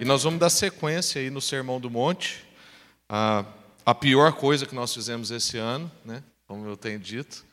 E 0.00 0.04
nós 0.06 0.22
vamos 0.22 0.40
dar 0.40 0.48
sequência 0.48 1.20
aí 1.20 1.28
no 1.28 1.42
Sermão 1.42 1.78
do 1.78 1.90
Monte. 1.90 2.42
A, 3.06 3.44
a 3.84 3.94
pior 3.94 4.32
coisa 4.32 4.64
que 4.64 4.74
nós 4.74 4.94
fizemos 4.94 5.30
esse 5.30 5.58
ano, 5.58 5.92
né? 6.06 6.22
como 6.46 6.66
eu 6.66 6.74
tenho 6.74 6.98
dito, 6.98 7.44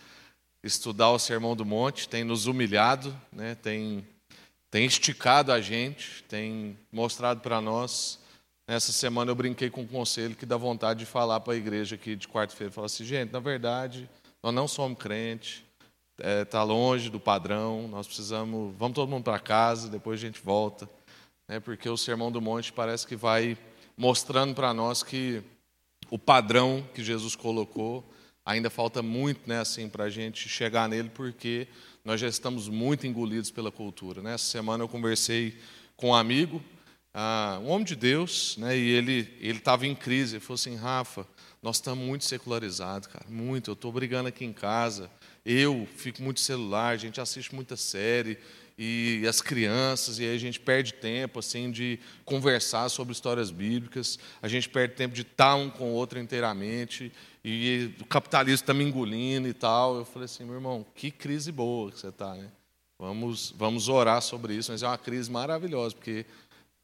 estudar 0.63 1.11
o 1.11 1.19
Sermão 1.19 1.57
do 1.57 1.65
Monte, 1.65 2.07
tem 2.07 2.23
nos 2.23 2.45
humilhado, 2.45 3.13
né? 3.33 3.55
tem, 3.55 4.07
tem 4.71 4.85
esticado 4.85 5.51
a 5.51 5.59
gente, 5.59 6.23
tem 6.29 6.79
mostrado 6.89 7.41
para 7.41 7.59
nós. 7.59 8.17
Nessa 8.65 8.93
semana 8.93 9.29
eu 9.29 9.35
brinquei 9.35 9.69
com 9.69 9.81
um 9.81 9.87
conselho 9.87 10.33
que 10.33 10.45
dá 10.45 10.55
vontade 10.55 10.99
de 11.01 11.05
falar 11.05 11.41
para 11.41 11.51
a 11.51 11.57
igreja 11.57 11.95
aqui 11.95 12.15
de 12.15 12.29
quarta-feira. 12.29 12.71
Falar 12.71 12.85
assim, 12.85 13.03
gente, 13.03 13.33
na 13.33 13.41
verdade, 13.41 14.09
nós 14.41 14.55
não 14.55 14.69
somos 14.69 14.97
crentes, 14.97 15.65
está 16.17 16.29
é, 16.29 16.45
tá 16.45 16.63
longe 16.63 17.09
do 17.09 17.19
padrão, 17.19 17.89
nós 17.89 18.07
precisamos, 18.07 18.73
vamos 18.77 18.95
todo 18.95 19.09
mundo 19.09 19.25
para 19.25 19.37
casa, 19.37 19.89
depois 19.89 20.17
a 20.17 20.25
gente 20.25 20.39
volta 20.41 20.87
né, 21.47 21.59
porque 21.59 21.89
o 21.89 21.97
Sermão 21.97 22.31
do 22.31 22.41
Monte 22.41 22.73
parece 22.73 23.07
que 23.07 23.15
vai 23.15 23.57
mostrando 23.95 24.53
para 24.53 24.73
nós 24.73 25.01
que 25.01 25.41
o 26.09 26.19
padrão 26.19 26.87
que 26.93 27.03
Jesus 27.03 27.35
colocou 27.35 28.07
ainda 28.45 28.69
falta 28.69 29.01
muito 29.01 29.41
né, 29.47 29.59
assim, 29.59 29.89
para 29.89 30.05
a 30.05 30.09
gente 30.09 30.47
chegar 30.47 30.87
nele, 30.87 31.09
porque 31.09 31.67
nós 32.03 32.19
já 32.19 32.27
estamos 32.27 32.69
muito 32.69 33.05
engolidos 33.05 33.51
pela 33.51 33.71
cultura. 33.71 34.21
Né? 34.21 34.33
Essa 34.33 34.45
semana 34.45 34.83
eu 34.83 34.87
conversei 34.87 35.57
com 35.97 36.09
um 36.09 36.15
amigo, 36.15 36.63
ah, 37.13 37.59
um 37.61 37.67
homem 37.67 37.83
de 37.83 37.95
Deus, 37.95 38.55
né, 38.57 38.77
e 38.77 38.89
ele 38.91 39.29
estava 39.41 39.85
em 39.85 39.93
crise. 39.95 40.35
Ele 40.35 40.39
falou 40.39 40.55
assim: 40.55 40.75
Rafa, 40.75 41.27
nós 41.61 41.77
estamos 41.77 42.05
muito 42.05 42.23
secularizados, 42.23 43.07
cara, 43.07 43.25
muito. 43.27 43.71
Eu 43.71 43.73
estou 43.73 43.91
brigando 43.91 44.29
aqui 44.29 44.45
em 44.45 44.53
casa, 44.53 45.11
eu 45.45 45.87
fico 45.97 46.21
muito 46.21 46.39
celular, 46.39 46.93
a 46.93 46.97
gente 46.97 47.19
assiste 47.19 47.53
muita 47.53 47.75
série, 47.75 48.37
e 48.77 49.25
as 49.27 49.41
crianças, 49.41 50.19
e 50.19 50.23
aí 50.23 50.35
a 50.35 50.39
gente 50.39 50.59
perde 50.59 50.93
tempo 50.93 51.39
assim 51.39 51.71
de 51.71 51.99
conversar 52.23 52.87
sobre 52.89 53.11
histórias 53.11 53.49
bíblicas, 53.49 54.19
a 54.41 54.47
gente 54.47 54.69
perde 54.69 54.93
tempo 54.93 55.15
de 55.15 55.23
estar 55.23 55.55
um 55.55 55.69
com 55.69 55.91
o 55.91 55.93
outro 55.93 56.19
inteiramente, 56.19 57.11
e 57.43 57.91
o 57.99 58.05
capitalismo 58.05 58.63
está 58.63 58.73
me 58.73 58.83
engolindo 58.83 59.47
e 59.47 59.53
tal. 59.53 59.95
Eu 59.95 60.05
falei 60.05 60.25
assim, 60.25 60.43
meu 60.43 60.55
irmão, 60.55 60.85
que 60.93 61.09
crise 61.09 61.51
boa 61.51 61.91
que 61.91 61.99
você 61.99 62.09
está, 62.09 62.35
né? 62.35 62.51
Vamos, 62.99 63.53
vamos 63.55 63.89
orar 63.89 64.21
sobre 64.21 64.53
isso, 64.53 64.71
mas 64.71 64.83
é 64.83 64.87
uma 64.87 64.97
crise 64.97 65.31
maravilhosa, 65.31 65.95
porque 65.95 66.25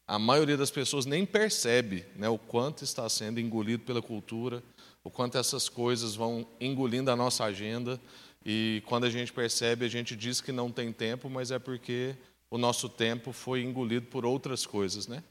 a 0.06 0.18
maioria 0.18 0.56
das 0.56 0.70
pessoas 0.70 1.06
nem 1.06 1.26
percebe 1.26 2.06
né, 2.16 2.28
o 2.28 2.38
quanto 2.38 2.82
está 2.82 3.08
sendo 3.08 3.40
engolido 3.40 3.84
pela 3.84 4.00
cultura, 4.00 4.62
o 5.02 5.10
quanto 5.10 5.38
essas 5.38 5.68
coisas 5.68 6.14
vão 6.14 6.46
engolindo 6.60 7.10
a 7.10 7.16
nossa 7.16 7.44
agenda 7.44 8.00
e 8.44 8.82
quando 8.86 9.04
a 9.04 9.10
gente 9.10 9.32
percebe, 9.32 9.84
a 9.84 9.88
gente 9.88 10.14
diz 10.14 10.40
que 10.40 10.52
não 10.52 10.70
tem 10.70 10.92
tempo, 10.92 11.30
mas 11.30 11.50
é 11.50 11.58
porque 11.58 12.14
o 12.50 12.58
nosso 12.58 12.88
tempo 12.88 13.32
foi 13.32 13.62
engolido 13.62 14.06
por 14.06 14.26
outras 14.26 14.66
coisas, 14.66 15.06
né? 15.08 15.22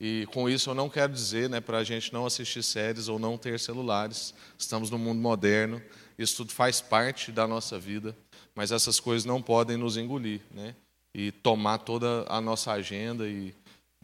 E 0.00 0.26
com 0.32 0.48
isso 0.48 0.70
eu 0.70 0.74
não 0.74 0.88
quero 0.88 1.12
dizer, 1.12 1.48
né, 1.48 1.60
para 1.60 1.78
a 1.78 1.84
gente 1.84 2.12
não 2.12 2.26
assistir 2.26 2.62
séries 2.62 3.08
ou 3.08 3.18
não 3.18 3.38
ter 3.38 3.58
celulares. 3.60 4.34
Estamos 4.58 4.90
no 4.90 4.98
mundo 4.98 5.20
moderno, 5.20 5.82
isso 6.18 6.36
tudo 6.38 6.52
faz 6.52 6.80
parte 6.80 7.30
da 7.30 7.46
nossa 7.46 7.78
vida, 7.78 8.16
mas 8.54 8.72
essas 8.72 8.98
coisas 8.98 9.24
não 9.24 9.40
podem 9.40 9.76
nos 9.76 9.96
engolir, 9.96 10.40
né? 10.50 10.74
E 11.14 11.30
tomar 11.30 11.78
toda 11.78 12.24
a 12.28 12.40
nossa 12.40 12.72
agenda 12.72 13.28
e 13.28 13.54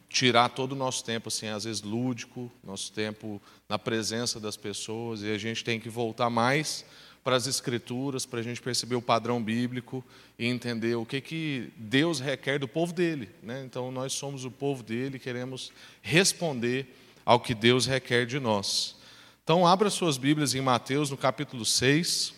tirar 0.09 0.49
todo 0.49 0.73
o 0.73 0.77
nosso 0.77 1.05
tempo, 1.05 1.29
assim, 1.29 1.49
às 1.49 1.65
vezes 1.65 1.83
lúdico, 1.83 2.51
nosso 2.63 2.93
tempo 2.93 3.41
na 3.69 3.79
presença 3.79 4.41
das 4.41 4.57
pessoas, 4.57 5.23
e 5.23 5.31
a 5.31 5.39
gente 5.39 5.65
tem 5.65 5.79
que 5.79 5.89
voltar 5.89 6.31
mais 6.31 6.85
para 7.29 7.37
as 7.37 7.47
Escrituras, 7.47 8.25
para 8.25 8.41
a 8.41 8.43
gente 8.43 8.59
perceber 8.63 8.95
o 8.95 9.03
padrão 9.03 9.45
bíblico 9.45 10.03
e 10.39 10.47
entender 10.47 10.95
o 10.95 11.05
que, 11.05 11.21
que 11.21 11.71
Deus 11.77 12.21
requer 12.21 12.59
do 12.59 12.67
povo 12.67 12.91
dele. 12.91 13.29
Né? 13.43 13.65
Então, 13.67 13.93
nós 13.93 14.15
somos 14.15 14.47
o 14.47 14.51
povo 14.51 14.83
dele, 14.83 15.19
queremos 15.19 15.71
responder 16.01 16.87
ao 17.27 17.39
que 17.39 17.55
Deus 17.55 17.85
requer 17.85 18.25
de 18.25 18.41
nós. 18.41 18.97
Então, 19.45 19.67
abra 19.67 19.91
suas 19.91 20.17
Bíblias 20.17 20.55
em 20.55 20.63
Mateus, 20.63 21.11
no 21.11 21.19
capítulo 21.19 21.67
6. 21.67 22.33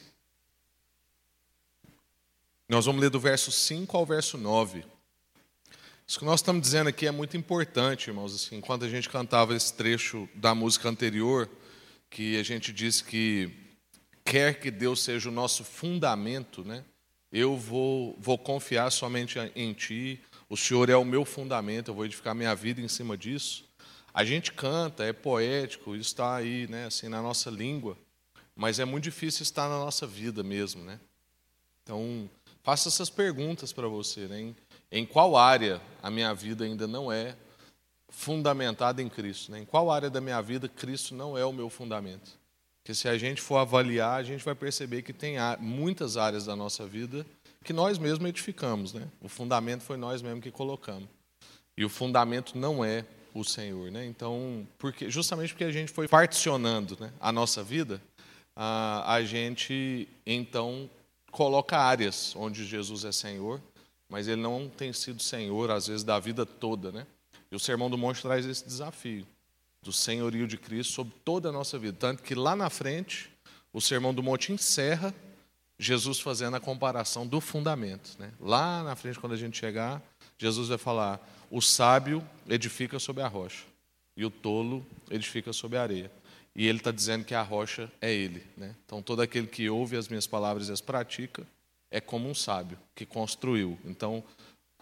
Nós 2.69 2.85
vamos 2.85 3.01
ler 3.01 3.11
do 3.11 3.21
verso 3.21 3.53
5 3.53 3.97
ao 3.97 4.05
verso 4.05 4.37
9. 4.37 4.85
Isso 6.05 6.19
que 6.19 6.25
nós 6.25 6.41
estamos 6.41 6.63
dizendo 6.63 6.89
aqui 6.89 7.07
é 7.07 7.13
muito 7.13 7.37
importante, 7.37 8.09
irmãos. 8.09 8.35
Assim, 8.35 8.57
enquanto 8.57 8.85
a 8.85 8.89
gente 8.89 9.09
cantava 9.09 9.55
esse 9.55 9.73
trecho 9.73 10.29
da 10.35 10.53
música 10.53 10.89
anterior, 10.89 11.49
que 12.11 12.37
a 12.41 12.43
gente 12.43 12.73
disse 12.73 13.05
que 13.05 13.70
quer 14.31 14.61
que 14.61 14.71
Deus 14.71 15.03
seja 15.03 15.29
o 15.29 15.33
nosso 15.33 15.65
fundamento, 15.65 16.65
né? 16.65 16.85
Eu 17.33 17.57
vou, 17.57 18.17
vou 18.17 18.39
confiar 18.39 18.89
somente 18.93 19.37
em 19.57 19.73
Ti. 19.73 20.21
O 20.49 20.57
Senhor 20.57 20.89
é 20.89 20.97
o 20.97 21.05
meu 21.05 21.25
fundamento. 21.25 21.89
Eu 21.89 21.95
vou 21.97 22.05
edificar 22.05 22.33
minha 22.33 22.55
vida 22.55 22.81
em 22.81 22.87
cima 22.87 23.19
disso. 23.19 23.69
A 24.15 24.25
gente 24.25 24.53
canta, 24.53 25.03
é 25.03 25.13
poético, 25.13 25.97
está 25.97 26.37
aí, 26.37 26.69
né? 26.69 26.87
Assim 26.87 27.09
na 27.09 27.21
nossa 27.21 27.51
língua, 27.51 27.99
mas 28.55 28.79
é 28.79 28.85
muito 28.85 29.03
difícil 29.03 29.43
estar 29.43 29.69
na 29.69 29.81
nossa 29.81 30.07
vida 30.07 30.45
mesmo, 30.45 30.85
né? 30.85 31.01
Então, 31.83 32.31
faça 32.63 32.89
essas 32.89 33.11
perguntas 33.11 33.73
para 33.73 33.89
você, 33.89 34.29
né? 34.29 34.41
Em, 34.41 34.57
em 34.93 35.07
qual 35.07 35.37
área 35.37 35.81
a 36.01 36.09
minha 36.09 36.33
vida 36.33 36.65
ainda 36.65 36.87
não 36.87 37.11
é 37.11 37.35
fundamentada 38.09 39.03
em 39.03 39.09
Cristo? 39.09 39.51
Né? 39.51 39.61
Em 39.61 39.65
qual 39.65 39.91
área 39.91 40.09
da 40.09 40.21
minha 40.21 40.41
vida 40.41 40.69
Cristo 40.69 41.17
não 41.17 41.37
é 41.37 41.45
o 41.45 41.53
meu 41.53 41.69
fundamento? 41.69 42.40
Porque 42.83 42.95
se 42.95 43.09
a 43.09 43.17
gente 43.19 43.41
for 43.41 43.59
avaliar, 43.59 44.19
a 44.19 44.23
gente 44.23 44.45
vai 44.45 44.55
perceber 44.55 45.03
que 45.03 45.13
tem 45.13 45.37
muitas 45.59 46.17
áreas 46.17 46.47
da 46.47 46.57
nossa 46.57 46.87
vida 46.87 47.27
que 47.63 47.73
nós 47.73 47.99
mesmos 47.99 48.29
edificamos, 48.29 48.95
né? 48.95 49.07
O 49.21 49.29
fundamento 49.29 49.83
foi 49.83 49.99
nós 49.99 50.23
mesmos 50.23 50.43
que 50.43 50.51
colocamos. 50.51 51.09
E 51.77 51.85
o 51.85 51.91
fundamento 51.91 52.57
não 52.57 52.85
é 52.85 53.05
o 53.35 53.45
Senhor, 53.45 53.91
né? 53.91 54.07
Então, 54.07 54.67
porque 54.79 55.11
justamente 55.11 55.53
porque 55.53 55.65
a 55.65 55.73
gente 55.73 55.93
foi 55.93 56.09
particionando, 56.09 56.97
né, 56.99 57.13
a 57.21 57.31
nossa 57.31 57.63
vida, 57.63 58.01
a, 58.57 59.15
a 59.15 59.23
gente 59.23 60.09
então 60.27 60.89
coloca 61.31 61.79
áreas 61.79 62.35
onde 62.35 62.65
Jesus 62.65 63.05
é 63.05 63.13
Senhor, 63.13 63.61
mas 64.09 64.27
ele 64.27 64.41
não 64.41 64.69
tem 64.69 64.93
sido 64.93 65.23
Senhor 65.23 65.71
às 65.71 65.87
vezes 65.87 66.03
da 66.03 66.19
vida 66.19 66.47
toda, 66.47 66.91
né? 66.91 67.07
E 67.53 67.55
o 67.57 67.61
Sermão 67.61 67.91
do 67.91 67.99
Monte 67.99 68.23
traz 68.23 68.47
esse 68.47 68.65
desafio 68.65 69.27
do 69.83 69.93
senhorio 69.93 70.47
de 70.47 70.57
Cristo 70.57 70.93
sobre 70.93 71.15
toda 71.25 71.49
a 71.49 71.53
nossa 71.53 71.79
vida. 71.79 71.97
Tanto 71.99 72.23
que 72.23 72.35
lá 72.35 72.55
na 72.55 72.69
frente, 72.69 73.31
o 73.73 73.81
Sermão 73.81 74.13
do 74.13 74.23
Monte 74.23 74.53
encerra 74.53 75.15
Jesus 75.79 76.21
fazendo 76.21 76.57
a 76.57 76.61
comparação 76.61 77.27
do 77.27 77.41
fundamento. 77.41 78.17
Né? 78.19 78.31
Lá 78.39 78.83
na 78.83 78.95
frente, 78.95 79.19
quando 79.19 79.33
a 79.33 79.37
gente 79.37 79.57
chegar, 79.57 80.03
Jesus 80.37 80.69
vai 80.69 80.79
falar: 80.79 81.21
o 81.51 81.61
sábio 81.61 82.27
edifica 82.49 82.99
sobre 82.99 83.23
a 83.23 83.29
rocha, 83.29 83.65
e 84.17 84.25
o 84.25 84.31
tolo 84.31 84.85
edifica 85.11 85.53
sobre 85.53 85.79
a 85.79 85.83
areia. 85.83 86.11
E 86.55 86.67
ele 86.67 86.79
está 86.79 86.91
dizendo 86.91 87.25
que 87.25 87.35
a 87.35 87.43
rocha 87.43 87.91
é 88.01 88.13
ele. 88.13 88.45
Né? 88.57 88.75
Então, 88.85 89.01
todo 89.01 89.23
aquele 89.23 89.47
que 89.47 89.71
ouve 89.71 89.97
as 89.97 90.09
minhas 90.09 90.27
palavras 90.27 90.69
e 90.69 90.73
as 90.73 90.81
pratica 90.81 91.47
é 91.91 92.01
como 92.01 92.29
um 92.29 92.35
sábio 92.35 92.79
que 92.95 93.07
construiu. 93.07 93.79
Então, 93.85 94.23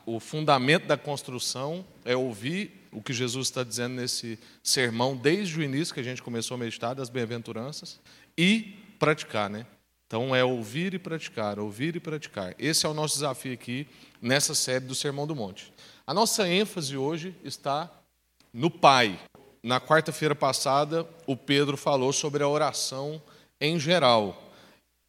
o 0.04 0.19
fundamento 0.19 0.86
da 0.86 0.97
construção 0.97 1.84
é 2.04 2.16
ouvir 2.16 2.88
o 2.98 3.03
que 3.03 3.12
Jesus 3.12 3.47
está 3.47 3.62
dizendo 3.62 3.94
nesse 3.94 4.38
sermão, 4.60 5.16
desde 5.16 5.56
o 5.56 5.62
início 5.62 5.94
que 5.94 6.00
a 6.00 6.04
gente 6.04 6.20
começou 6.20 6.56
a 6.56 6.59
meditar 6.59 6.97
das 6.97 7.09
bem-aventuranças, 7.09 8.00
e 8.36 8.76
praticar, 8.98 9.48
né? 9.48 9.64
Então 10.09 10.34
é 10.34 10.42
ouvir 10.42 10.94
e 10.94 10.98
praticar, 10.98 11.60
ouvir 11.60 11.94
e 11.94 12.00
praticar. 12.00 12.56
Esse 12.59 12.86
é 12.86 12.88
o 12.88 12.94
nosso 12.94 13.14
desafio 13.14 13.53
aqui 13.53 13.86
nessa 14.20 14.53
série 14.53 14.84
do 14.84 14.97
Sermão 14.97 15.28
do 15.28 15.36
Monte. 15.36 15.72
A 16.04 16.12
nossa 16.12 16.48
ênfase 16.48 16.97
hoje 16.97 17.36
está 17.44 17.88
no 18.53 18.69
Pai. 18.69 19.20
Na 19.62 19.80
quarta-feira 19.80 20.34
passada, 20.34 21.06
o 21.25 21.36
Pedro 21.36 21.76
falou 21.76 22.12
sobre 22.12 22.42
a 22.42 22.48
oração 22.48 23.22
em 23.60 23.78
geral. 23.78 24.50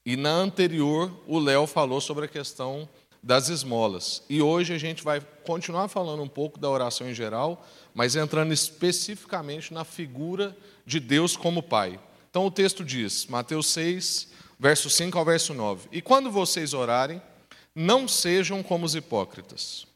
E 0.06 0.16
na 0.16 0.32
anterior, 0.32 1.12
o 1.26 1.40
Léo 1.40 1.66
falou 1.66 2.00
sobre 2.00 2.26
a 2.26 2.28
questão 2.28 2.88
das 3.22 3.50
esmolas. 3.50 4.24
E 4.30 4.42
hoje 4.42 4.74
a 4.74 4.78
gente 4.78 5.04
vai 5.04 5.22
continuar 5.46 5.88
falando 5.88 6.24
um 6.24 6.28
pouco 6.28 6.60
da 6.60 6.70
oração 6.70 7.10
em 7.10 7.14
geral, 7.14 7.66
mas 7.94 8.16
entrando 8.16 8.54
especificamente 8.54 9.74
na 9.74 9.84
figura 9.84 10.56
de 10.86 11.00
Deus 11.00 11.36
como 11.36 11.64
Pai. 11.64 12.00
Então 12.30 12.46
o 12.46 12.52
texto 12.52 12.84
diz, 12.84 13.26
Mateus 13.26 13.68
6, 13.68 14.30
verso 14.60 14.90
5 14.90 15.18
ao 15.18 15.26
verso 15.26 15.54
9: 15.54 15.90
E 15.92 16.02
quando 16.02 16.32
vocês 16.32 16.74
orarem, 16.74 17.22
não 17.74 18.08
sejam 18.08 18.62
como 18.62 18.86
os 18.86 18.96
hipócritas. 18.96 19.88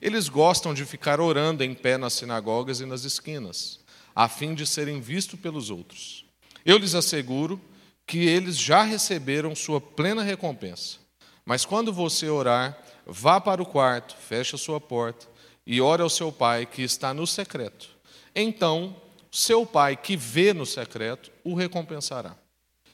Eles 0.00 0.28
gostam 0.28 0.74
de 0.74 0.84
ficar 0.84 1.20
orando 1.20 1.62
em 1.62 1.74
pé 1.74 1.96
nas 1.96 2.14
sinagogas 2.14 2.80
e 2.80 2.86
nas 2.86 3.04
esquinas, 3.04 3.78
a 4.14 4.28
fim 4.28 4.54
de 4.54 4.66
serem 4.66 5.00
vistos 5.00 5.38
pelos 5.38 5.70
outros. 5.70 6.24
Eu 6.64 6.78
lhes 6.78 6.94
asseguro 6.94 7.60
que 8.06 8.26
eles 8.26 8.58
já 8.58 8.82
receberam 8.82 9.54
sua 9.54 9.80
plena 9.80 10.22
recompensa. 10.22 11.01
Mas 11.44 11.64
quando 11.64 11.92
você 11.92 12.28
orar, 12.28 12.78
vá 13.06 13.40
para 13.40 13.62
o 13.62 13.66
quarto, 13.66 14.16
feche 14.16 14.54
a 14.54 14.58
sua 14.58 14.80
porta 14.80 15.26
e 15.66 15.80
ore 15.80 16.02
ao 16.02 16.10
seu 16.10 16.30
pai 16.30 16.66
que 16.66 16.82
está 16.82 17.12
no 17.12 17.26
secreto. 17.26 17.90
Então, 18.34 18.96
seu 19.30 19.66
pai 19.66 19.96
que 19.96 20.16
vê 20.16 20.52
no 20.52 20.66
secreto 20.66 21.30
o 21.42 21.54
recompensará. 21.54 22.36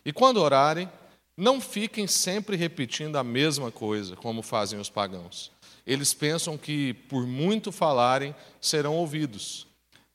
E 0.05 0.12
quando 0.12 0.39
orarem, 0.39 0.91
não 1.37 1.61
fiquem 1.61 2.06
sempre 2.06 2.56
repetindo 2.56 3.17
a 3.17 3.25
mesma 3.25 3.71
coisa, 3.71 4.17
como 4.17 4.43
fazem 4.43 4.79
os 4.81 4.89
pagãos. 4.89 5.53
Eles 5.87 6.12
pensam 6.12 6.59
que, 6.59 6.95
por 7.09 7.27
muito 7.27 7.71
falarem, 7.71 8.35
serão 8.61 8.95
ouvidos. 8.97 9.67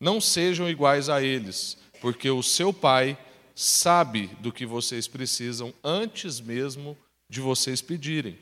não 0.04 0.20
sejam 0.20 0.70
iguais 0.70 1.08
a 1.08 1.24
eles, 1.24 1.78
porque 2.02 2.30
o 2.30 2.44
seu 2.44 2.74
Pai 2.74 3.18
sabe 3.56 4.28
do 4.42 4.52
que 4.52 4.66
vocês 4.66 5.08
precisam 5.08 5.74
antes 5.82 6.42
mesmo 6.42 6.98
de 7.34 7.42
vocês 7.42 7.82
pedirem. 7.82 8.38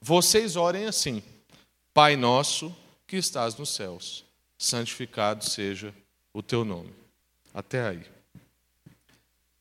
Vocês 0.00 0.56
orem 0.56 0.86
assim: 0.86 1.22
Pai 1.94 2.16
nosso 2.16 2.74
que 3.06 3.16
estás 3.16 3.56
nos 3.56 3.70
céus, 3.70 4.24
santificado 4.58 5.48
seja 5.48 5.94
o 6.34 6.42
teu 6.42 6.64
nome. 6.64 6.92
Até 7.54 7.86
aí. 7.86 8.02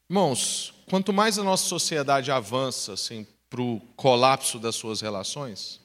Irmãos, 0.10 0.74
quanto 0.90 1.14
mais 1.14 1.38
a 1.38 1.44
nossa 1.44 1.66
sociedade 1.66 2.32
avança 2.32 2.94
assim, 2.94 3.26
para 3.50 3.62
o 3.62 3.80
colapso 3.96 4.58
das 4.58 4.76
suas 4.76 5.00
relações, 5.00 5.80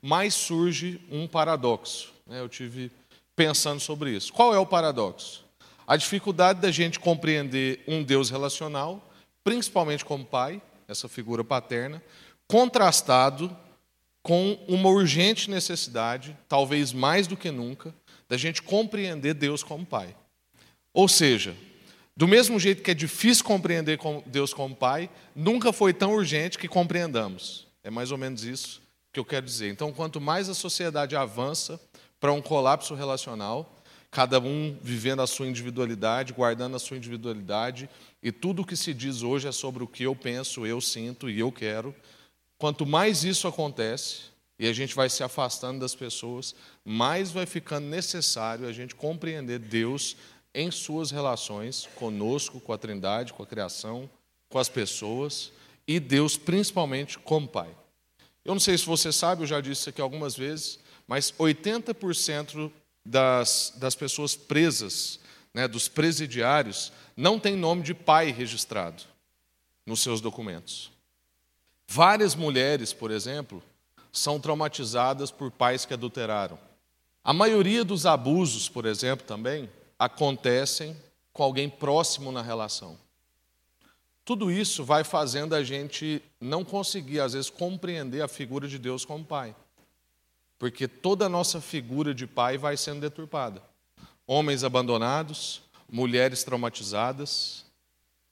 mais 0.00 0.32
surge 0.34 1.00
um 1.10 1.26
paradoxo. 1.26 2.12
Né? 2.26 2.40
Eu 2.40 2.48
tive 2.48 2.92
pensando 3.34 3.80
sobre 3.80 4.12
isso. 4.12 4.32
Qual 4.32 4.54
é 4.54 4.58
o 4.58 4.66
paradoxo? 4.66 5.44
A 5.86 5.96
dificuldade 5.96 6.60
da 6.60 6.70
gente 6.70 7.00
compreender 7.00 7.82
um 7.86 8.02
Deus 8.02 8.30
relacional, 8.30 9.10
principalmente 9.42 10.04
como 10.04 10.24
pai, 10.24 10.60
essa 10.88 11.08
figura 11.08 11.42
paterna, 11.42 12.02
contrastado 12.48 13.54
com 14.22 14.58
uma 14.66 14.88
urgente 14.88 15.50
necessidade, 15.50 16.36
talvez 16.48 16.92
mais 16.92 17.26
do 17.26 17.36
que 17.36 17.50
nunca, 17.50 17.94
da 18.28 18.36
gente 18.36 18.62
compreender 18.62 19.34
Deus 19.34 19.62
como 19.62 19.86
pai. 19.86 20.16
Ou 20.92 21.06
seja, 21.08 21.56
do 22.16 22.26
mesmo 22.26 22.58
jeito 22.58 22.82
que 22.82 22.90
é 22.90 22.94
difícil 22.94 23.44
compreender 23.44 23.98
Deus 24.26 24.54
como 24.54 24.74
pai, 24.74 25.10
nunca 25.34 25.72
foi 25.72 25.92
tão 25.92 26.14
urgente 26.14 26.58
que 26.58 26.66
compreendamos. 26.66 27.66
É 27.84 27.90
mais 27.90 28.10
ou 28.10 28.18
menos 28.18 28.42
isso 28.42 28.82
que 29.12 29.20
eu 29.20 29.24
quero 29.24 29.46
dizer. 29.46 29.70
Então, 29.70 29.92
quanto 29.92 30.20
mais 30.20 30.48
a 30.48 30.54
sociedade 30.54 31.14
avança 31.14 31.80
para 32.18 32.32
um 32.32 32.42
colapso 32.42 32.94
relacional, 32.94 33.76
cada 34.10 34.40
um 34.40 34.76
vivendo 34.82 35.20
a 35.20 35.26
sua 35.26 35.46
individualidade, 35.46 36.32
guardando 36.32 36.74
a 36.74 36.78
sua 36.78 36.96
individualidade, 36.96 37.88
e 38.22 38.32
tudo 38.32 38.62
o 38.62 38.66
que 38.66 38.76
se 38.76 38.94
diz 38.94 39.22
hoje 39.22 39.46
é 39.46 39.52
sobre 39.52 39.84
o 39.84 39.86
que 39.86 40.04
eu 40.04 40.16
penso, 40.16 40.66
eu 40.66 40.80
sinto 40.80 41.28
e 41.28 41.38
eu 41.38 41.52
quero. 41.52 41.94
Quanto 42.58 42.86
mais 42.86 43.24
isso 43.24 43.46
acontece, 43.46 44.36
e 44.58 44.66
a 44.66 44.72
gente 44.72 44.94
vai 44.94 45.10
se 45.10 45.22
afastando 45.22 45.80
das 45.80 45.94
pessoas, 45.94 46.54
mais 46.84 47.30
vai 47.30 47.44
ficando 47.44 47.86
necessário 47.86 48.66
a 48.66 48.72
gente 48.72 48.94
compreender 48.94 49.58
Deus 49.58 50.16
em 50.54 50.70
suas 50.70 51.10
relações 51.10 51.86
conosco, 51.96 52.58
com 52.60 52.72
a 52.72 52.78
Trindade, 52.78 53.34
com 53.34 53.42
a 53.42 53.46
criação, 53.46 54.08
com 54.48 54.58
as 54.58 54.68
pessoas, 54.68 55.52
e 55.86 56.00
Deus 56.00 56.36
principalmente 56.36 57.18
como 57.18 57.46
Pai. 57.46 57.70
Eu 58.44 58.54
não 58.54 58.60
sei 58.60 58.78
se 58.78 58.86
você 58.86 59.12
sabe, 59.12 59.42
eu 59.42 59.46
já 59.46 59.60
disse 59.60 59.82
isso 59.82 59.90
aqui 59.90 60.00
algumas 60.00 60.34
vezes, 60.34 60.78
mas 61.06 61.32
80% 61.32 62.70
das, 63.04 63.74
das 63.76 63.94
pessoas 63.94 64.34
presas, 64.34 65.20
né, 65.52 65.68
dos 65.68 65.88
presidiários, 65.88 66.92
não 67.16 67.38
tem 67.38 67.56
nome 67.56 67.82
de 67.82 67.94
pai 67.94 68.30
registrado 68.30 69.02
nos 69.84 70.00
seus 70.00 70.20
documentos. 70.20 70.95
Várias 71.86 72.34
mulheres, 72.34 72.92
por 72.92 73.10
exemplo, 73.10 73.62
são 74.12 74.40
traumatizadas 74.40 75.30
por 75.30 75.50
pais 75.50 75.84
que 75.84 75.94
adulteraram. 75.94 76.58
A 77.22 77.32
maioria 77.32 77.84
dos 77.84 78.06
abusos, 78.06 78.68
por 78.68 78.86
exemplo, 78.86 79.26
também 79.26 79.68
acontecem 79.98 80.96
com 81.32 81.42
alguém 81.42 81.68
próximo 81.68 82.32
na 82.32 82.42
relação. 82.42 82.98
Tudo 84.24 84.50
isso 84.50 84.84
vai 84.84 85.04
fazendo 85.04 85.54
a 85.54 85.62
gente 85.62 86.22
não 86.40 86.64
conseguir, 86.64 87.20
às 87.20 87.32
vezes, 87.32 87.50
compreender 87.50 88.22
a 88.22 88.28
figura 88.28 88.66
de 88.66 88.78
Deus 88.78 89.04
como 89.04 89.24
pai 89.24 89.54
porque 90.58 90.88
toda 90.88 91.26
a 91.26 91.28
nossa 91.28 91.60
figura 91.60 92.14
de 92.14 92.26
pai 92.26 92.56
vai 92.56 92.76
sendo 92.76 93.00
deturpada. 93.00 93.62
Homens 94.26 94.64
abandonados, 94.64 95.62
mulheres 95.90 96.42
traumatizadas, 96.42 97.64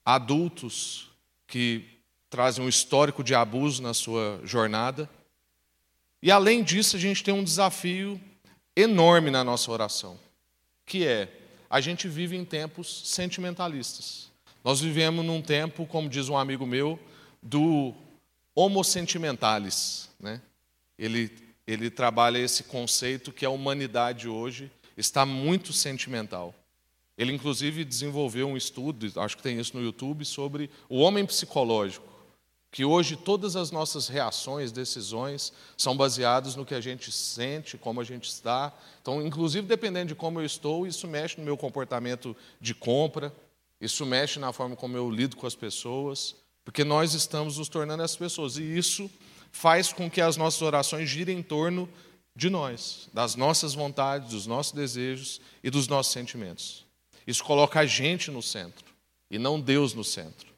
adultos 0.03 1.09
que 1.47 1.94
trazem 2.35 2.65
um 2.65 2.67
histórico 2.67 3.23
de 3.23 3.33
abuso 3.33 3.81
na 3.81 3.93
sua 3.93 4.41
jornada. 4.43 5.09
E 6.21 6.29
além 6.29 6.63
disso, 6.63 6.97
a 6.97 6.99
gente 6.99 7.23
tem 7.23 7.33
um 7.33 7.45
desafio 7.45 8.19
enorme 8.75 9.31
na 9.31 9.41
nossa 9.41 9.71
oração, 9.71 10.19
que 10.85 11.07
é 11.07 11.31
a 11.69 11.79
gente 11.79 12.09
vive 12.09 12.35
em 12.35 12.43
tempos 12.43 13.03
sentimentalistas. 13.05 14.29
Nós 14.65 14.81
vivemos 14.81 15.25
num 15.25 15.41
tempo, 15.41 15.85
como 15.85 16.09
diz 16.09 16.27
um 16.27 16.37
amigo 16.37 16.65
meu, 16.65 16.99
do 17.41 17.93
homo 18.53 18.83
sentimentalis, 18.83 20.09
né? 20.19 20.41
Ele 20.99 21.31
ele 21.65 21.89
trabalha 21.89 22.37
esse 22.37 22.63
conceito 22.63 23.31
que 23.31 23.45
a 23.45 23.49
humanidade 23.49 24.27
hoje 24.27 24.69
está 24.97 25.25
muito 25.25 25.71
sentimental. 25.71 26.53
Ele, 27.17 27.31
inclusive, 27.31 27.85
desenvolveu 27.85 28.45
um 28.47 28.57
estudo, 28.57 29.09
acho 29.21 29.37
que 29.37 29.41
tem 29.41 29.57
isso 29.57 29.75
no 29.75 29.81
YouTube, 29.81 30.25
sobre 30.25 30.69
o 30.89 30.99
homem 30.99 31.25
psicológico, 31.25 32.14
que 32.75 32.83
hoje 32.83 33.15
todas 33.15 33.55
as 33.55 33.71
nossas 33.71 34.09
reações, 34.09 34.69
decisões, 34.69 35.53
são 35.77 35.95
baseadas 35.95 36.57
no 36.57 36.65
que 36.65 36.75
a 36.75 36.81
gente 36.81 37.09
sente, 37.09 37.77
como 37.77 38.01
a 38.01 38.03
gente 38.03 38.27
está. 38.27 38.73
Então, 39.01 39.25
inclusive, 39.25 39.65
dependendo 39.65 40.09
de 40.09 40.15
como 40.15 40.41
eu 40.41 40.45
estou, 40.45 40.85
isso 40.85 41.07
mexe 41.07 41.37
no 41.37 41.45
meu 41.45 41.55
comportamento 41.55 42.35
de 42.59 42.75
compra, 42.75 43.33
isso 43.79 44.05
mexe 44.05 44.39
na 44.39 44.51
forma 44.51 44.75
como 44.75 44.97
eu 44.97 45.09
lido 45.09 45.37
com 45.37 45.47
as 45.47 45.55
pessoas, 45.55 46.35
porque 46.65 46.83
nós 46.83 47.13
estamos 47.13 47.59
nos 47.59 47.69
tornando 47.69 48.03
essas 48.03 48.17
pessoas. 48.17 48.57
E 48.57 48.63
isso 48.63 49.09
faz 49.53 49.93
com 49.93 50.11
que 50.11 50.19
as 50.19 50.35
nossas 50.35 50.61
orações 50.61 51.07
girem 51.07 51.39
em 51.39 51.43
torno 51.43 51.87
de 52.35 52.49
nós, 52.49 53.07
das 53.13 53.37
nossas 53.37 53.73
vontades, 53.73 54.31
dos 54.31 54.45
nossos 54.45 54.73
desejos 54.73 55.39
e 55.63 55.69
dos 55.69 55.87
nossos 55.87 56.11
sentimentos. 56.11 56.85
Isso 57.25 57.41
coloca 57.41 57.79
a 57.79 57.85
gente 57.85 58.29
no 58.29 58.41
centro 58.41 58.93
e 59.31 59.39
não 59.39 59.61
Deus 59.61 59.93
no 59.93 60.03
centro. 60.03 60.54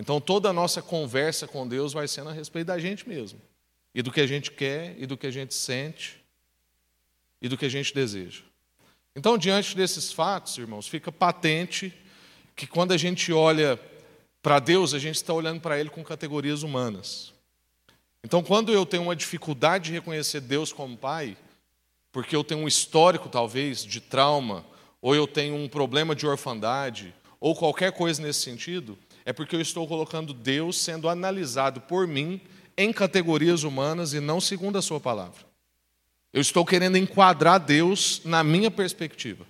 Então 0.00 0.18
toda 0.18 0.48
a 0.48 0.52
nossa 0.52 0.80
conversa 0.80 1.46
com 1.46 1.68
Deus 1.68 1.92
vai 1.92 2.08
sendo 2.08 2.30
a 2.30 2.32
respeito 2.32 2.68
da 2.68 2.78
gente 2.78 3.06
mesmo, 3.06 3.38
e 3.94 4.00
do 4.00 4.10
que 4.10 4.22
a 4.22 4.26
gente 4.26 4.50
quer, 4.50 4.94
e 4.98 5.04
do 5.04 5.14
que 5.14 5.26
a 5.26 5.30
gente 5.30 5.52
sente, 5.52 6.18
e 7.40 7.48
do 7.50 7.56
que 7.56 7.66
a 7.66 7.68
gente 7.68 7.94
deseja. 7.94 8.40
Então, 9.14 9.36
diante 9.36 9.76
desses 9.76 10.10
fatos, 10.10 10.56
irmãos, 10.56 10.88
fica 10.88 11.12
patente 11.12 11.92
que 12.56 12.66
quando 12.66 12.92
a 12.92 12.96
gente 12.96 13.30
olha 13.30 13.78
para 14.40 14.58
Deus, 14.58 14.94
a 14.94 14.98
gente 14.98 15.16
está 15.16 15.34
olhando 15.34 15.60
para 15.60 15.78
Ele 15.78 15.90
com 15.90 16.02
categorias 16.02 16.62
humanas. 16.62 17.34
Então, 18.24 18.42
quando 18.42 18.72
eu 18.72 18.86
tenho 18.86 19.02
uma 19.02 19.16
dificuldade 19.16 19.86
de 19.86 19.92
reconhecer 19.92 20.40
Deus 20.40 20.72
como 20.72 20.96
Pai, 20.96 21.36
porque 22.10 22.34
eu 22.34 22.42
tenho 22.42 22.62
um 22.62 22.68
histórico, 22.68 23.28
talvez, 23.28 23.84
de 23.84 24.00
trauma, 24.00 24.64
ou 25.02 25.14
eu 25.14 25.26
tenho 25.26 25.56
um 25.56 25.68
problema 25.68 26.14
de 26.14 26.26
orfandade, 26.26 27.12
ou 27.38 27.54
qualquer 27.54 27.92
coisa 27.92 28.22
nesse 28.22 28.40
sentido, 28.40 28.96
é 29.24 29.32
porque 29.32 29.56
eu 29.56 29.60
estou 29.60 29.86
colocando 29.86 30.32
Deus 30.32 30.78
sendo 30.78 31.08
analisado 31.08 31.80
por 31.80 32.06
mim 32.06 32.40
em 32.76 32.92
categorias 32.92 33.62
humanas 33.62 34.12
e 34.12 34.20
não 34.20 34.40
segundo 34.40 34.78
a 34.78 34.82
Sua 34.82 35.00
palavra. 35.00 35.44
Eu 36.32 36.40
estou 36.40 36.64
querendo 36.64 36.96
enquadrar 36.96 37.58
Deus 37.58 38.22
na 38.24 38.44
minha 38.44 38.70
perspectiva. 38.70 39.46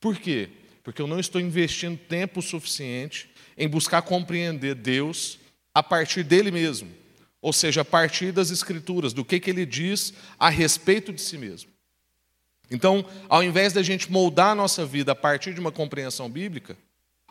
Por 0.00 0.16
quê? 0.18 0.50
Porque 0.82 1.00
eu 1.00 1.06
não 1.06 1.20
estou 1.20 1.40
investindo 1.40 1.96
tempo 1.96 2.42
suficiente 2.42 3.30
em 3.56 3.68
buscar 3.68 4.02
compreender 4.02 4.74
Deus 4.74 5.38
a 5.72 5.82
partir 5.82 6.22
dele 6.24 6.50
mesmo 6.50 7.04
ou 7.44 7.52
seja, 7.52 7.82
a 7.82 7.84
partir 7.84 8.32
das 8.32 8.50
Escrituras, 8.50 9.12
do 9.12 9.22
que, 9.22 9.38
que 9.38 9.50
ele 9.50 9.66
diz 9.66 10.14
a 10.38 10.48
respeito 10.48 11.12
de 11.12 11.20
si 11.20 11.36
mesmo. 11.36 11.70
Então, 12.70 13.04
ao 13.28 13.42
invés 13.42 13.74
da 13.74 13.82
gente 13.82 14.10
moldar 14.10 14.52
a 14.52 14.54
nossa 14.54 14.86
vida 14.86 15.12
a 15.12 15.14
partir 15.14 15.52
de 15.52 15.60
uma 15.60 15.70
compreensão 15.70 16.30
bíblica, 16.30 16.74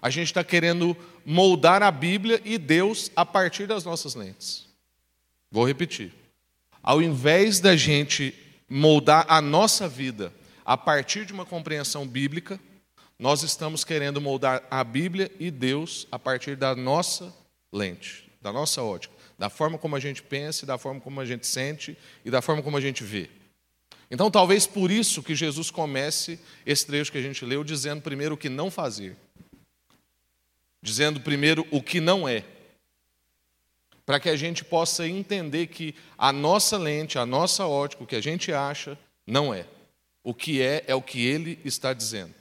a 0.03 0.09
gente 0.09 0.27
está 0.27 0.43
querendo 0.43 0.95
moldar 1.25 1.81
a 1.81 1.89
Bíblia 1.89 2.39
e 2.45 2.59
Deus 2.59 3.09
a 3.15 3.25
partir 3.25 3.65
das 3.65 3.83
nossas 3.83 4.13
lentes. 4.13 4.67
Vou 5.49 5.65
repetir. 5.65 6.13
Ao 6.83 7.01
invés 7.01 7.59
da 7.59 7.75
gente 7.75 8.35
moldar 8.69 9.25
a 9.27 9.41
nossa 9.41 9.87
vida 9.87 10.31
a 10.63 10.77
partir 10.77 11.25
de 11.25 11.33
uma 11.33 11.45
compreensão 11.45 12.07
bíblica, 12.07 12.59
nós 13.17 13.41
estamos 13.41 13.83
querendo 13.83 14.19
moldar 14.19 14.61
a 14.69 14.83
Bíblia 14.83 15.31
e 15.39 15.49
Deus 15.49 16.05
a 16.11 16.19
partir 16.19 16.55
da 16.55 16.75
nossa 16.75 17.33
lente, 17.71 18.29
da 18.41 18.53
nossa 18.53 18.83
ótica 18.83 19.23
da 19.37 19.49
forma 19.49 19.77
como 19.77 19.95
a 19.95 19.99
gente 19.99 20.21
pensa, 20.21 20.65
da 20.65 20.77
forma 20.77 21.01
como 21.01 21.19
a 21.19 21.25
gente 21.25 21.45
sente 21.47 21.97
e 22.23 22.31
da 22.31 22.41
forma 22.41 22.61
como 22.61 22.77
a 22.77 22.81
gente 22.81 23.03
vê. 23.03 23.29
Então, 24.09 24.29
talvez 24.29 24.67
por 24.67 24.91
isso 24.91 25.23
que 25.23 25.35
Jesus 25.35 25.71
comece 25.71 26.39
esse 26.65 26.85
trecho 26.85 27.11
que 27.11 27.17
a 27.17 27.21
gente 27.21 27.43
leu 27.43 27.63
dizendo 27.63 28.01
primeiro 28.01 28.35
o 28.35 28.37
que 28.37 28.47
não 28.47 28.69
fazer, 28.69 29.17
dizendo 30.83 31.21
primeiro 31.21 31.65
o 31.71 31.81
que 31.81 32.01
não 32.01 32.27
é, 32.27 32.43
para 34.05 34.19
que 34.19 34.27
a 34.27 34.35
gente 34.35 34.65
possa 34.65 35.07
entender 35.07 35.67
que 35.67 35.95
a 36.17 36.33
nossa 36.33 36.77
lente, 36.77 37.17
a 37.17 37.25
nossa 37.25 37.65
ótica, 37.65 38.03
o 38.03 38.05
que 38.05 38.17
a 38.17 38.21
gente 38.21 38.51
acha, 38.51 38.99
não 39.25 39.53
é. 39.53 39.65
O 40.21 40.33
que 40.33 40.61
é, 40.61 40.83
é 40.85 40.93
o 40.93 41.01
que 41.01 41.25
ele 41.25 41.57
está 41.63 41.93
dizendo. 41.93 42.33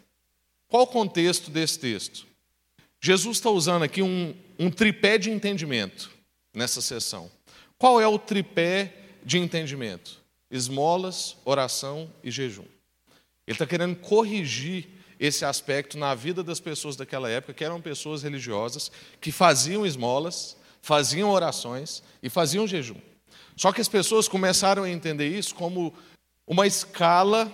Qual 0.67 0.83
o 0.83 0.89
contexto 0.89 1.53
desse 1.53 1.79
texto? 1.79 2.27
Jesus 3.01 3.37
está 3.37 3.49
usando 3.49 3.85
aqui 3.85 4.03
um, 4.03 4.35
um 4.59 4.71
tripé 4.71 5.19
de 5.19 5.31
entendimento 5.31 6.11
nessa 6.53 6.81
sessão. 6.81 7.31
Qual 7.79 8.01
é 8.01 8.09
o 8.09 8.19
tripé 8.19 8.93
de 9.25 9.39
entendimento? 9.39 10.21
Esmolas, 10.51 11.37
oração 11.45 12.13
e 12.25 12.31
jejum. 12.31 12.67
Ele 13.47 13.55
está 13.55 13.67
querendo 13.67 13.97
corrigir 13.97 14.89
esse 15.23 15.45
aspecto 15.45 15.97
na 15.97 16.17
vida 16.17 16.43
das 16.43 16.59
pessoas 16.59 16.97
daquela 16.97 17.31
época, 17.31 17.55
que 17.55 17.65
eram 17.65 17.81
pessoas 17.81 18.25
religiosas, 18.25 18.91
que 19.21 19.31
faziam 19.31 19.87
esmolas, 19.87 20.57
faziam 20.81 21.31
orações 21.31 22.03
e 22.21 22.29
faziam 22.29 22.67
jejum. 22.67 23.01
Só 23.57 23.71
que 23.71 23.81
as 23.81 23.87
pessoas 23.87 24.27
começaram 24.27 24.83
a 24.83 24.91
entender 24.91 25.29
isso 25.29 25.55
como 25.55 25.95
uma 26.45 26.67
escala, 26.67 27.49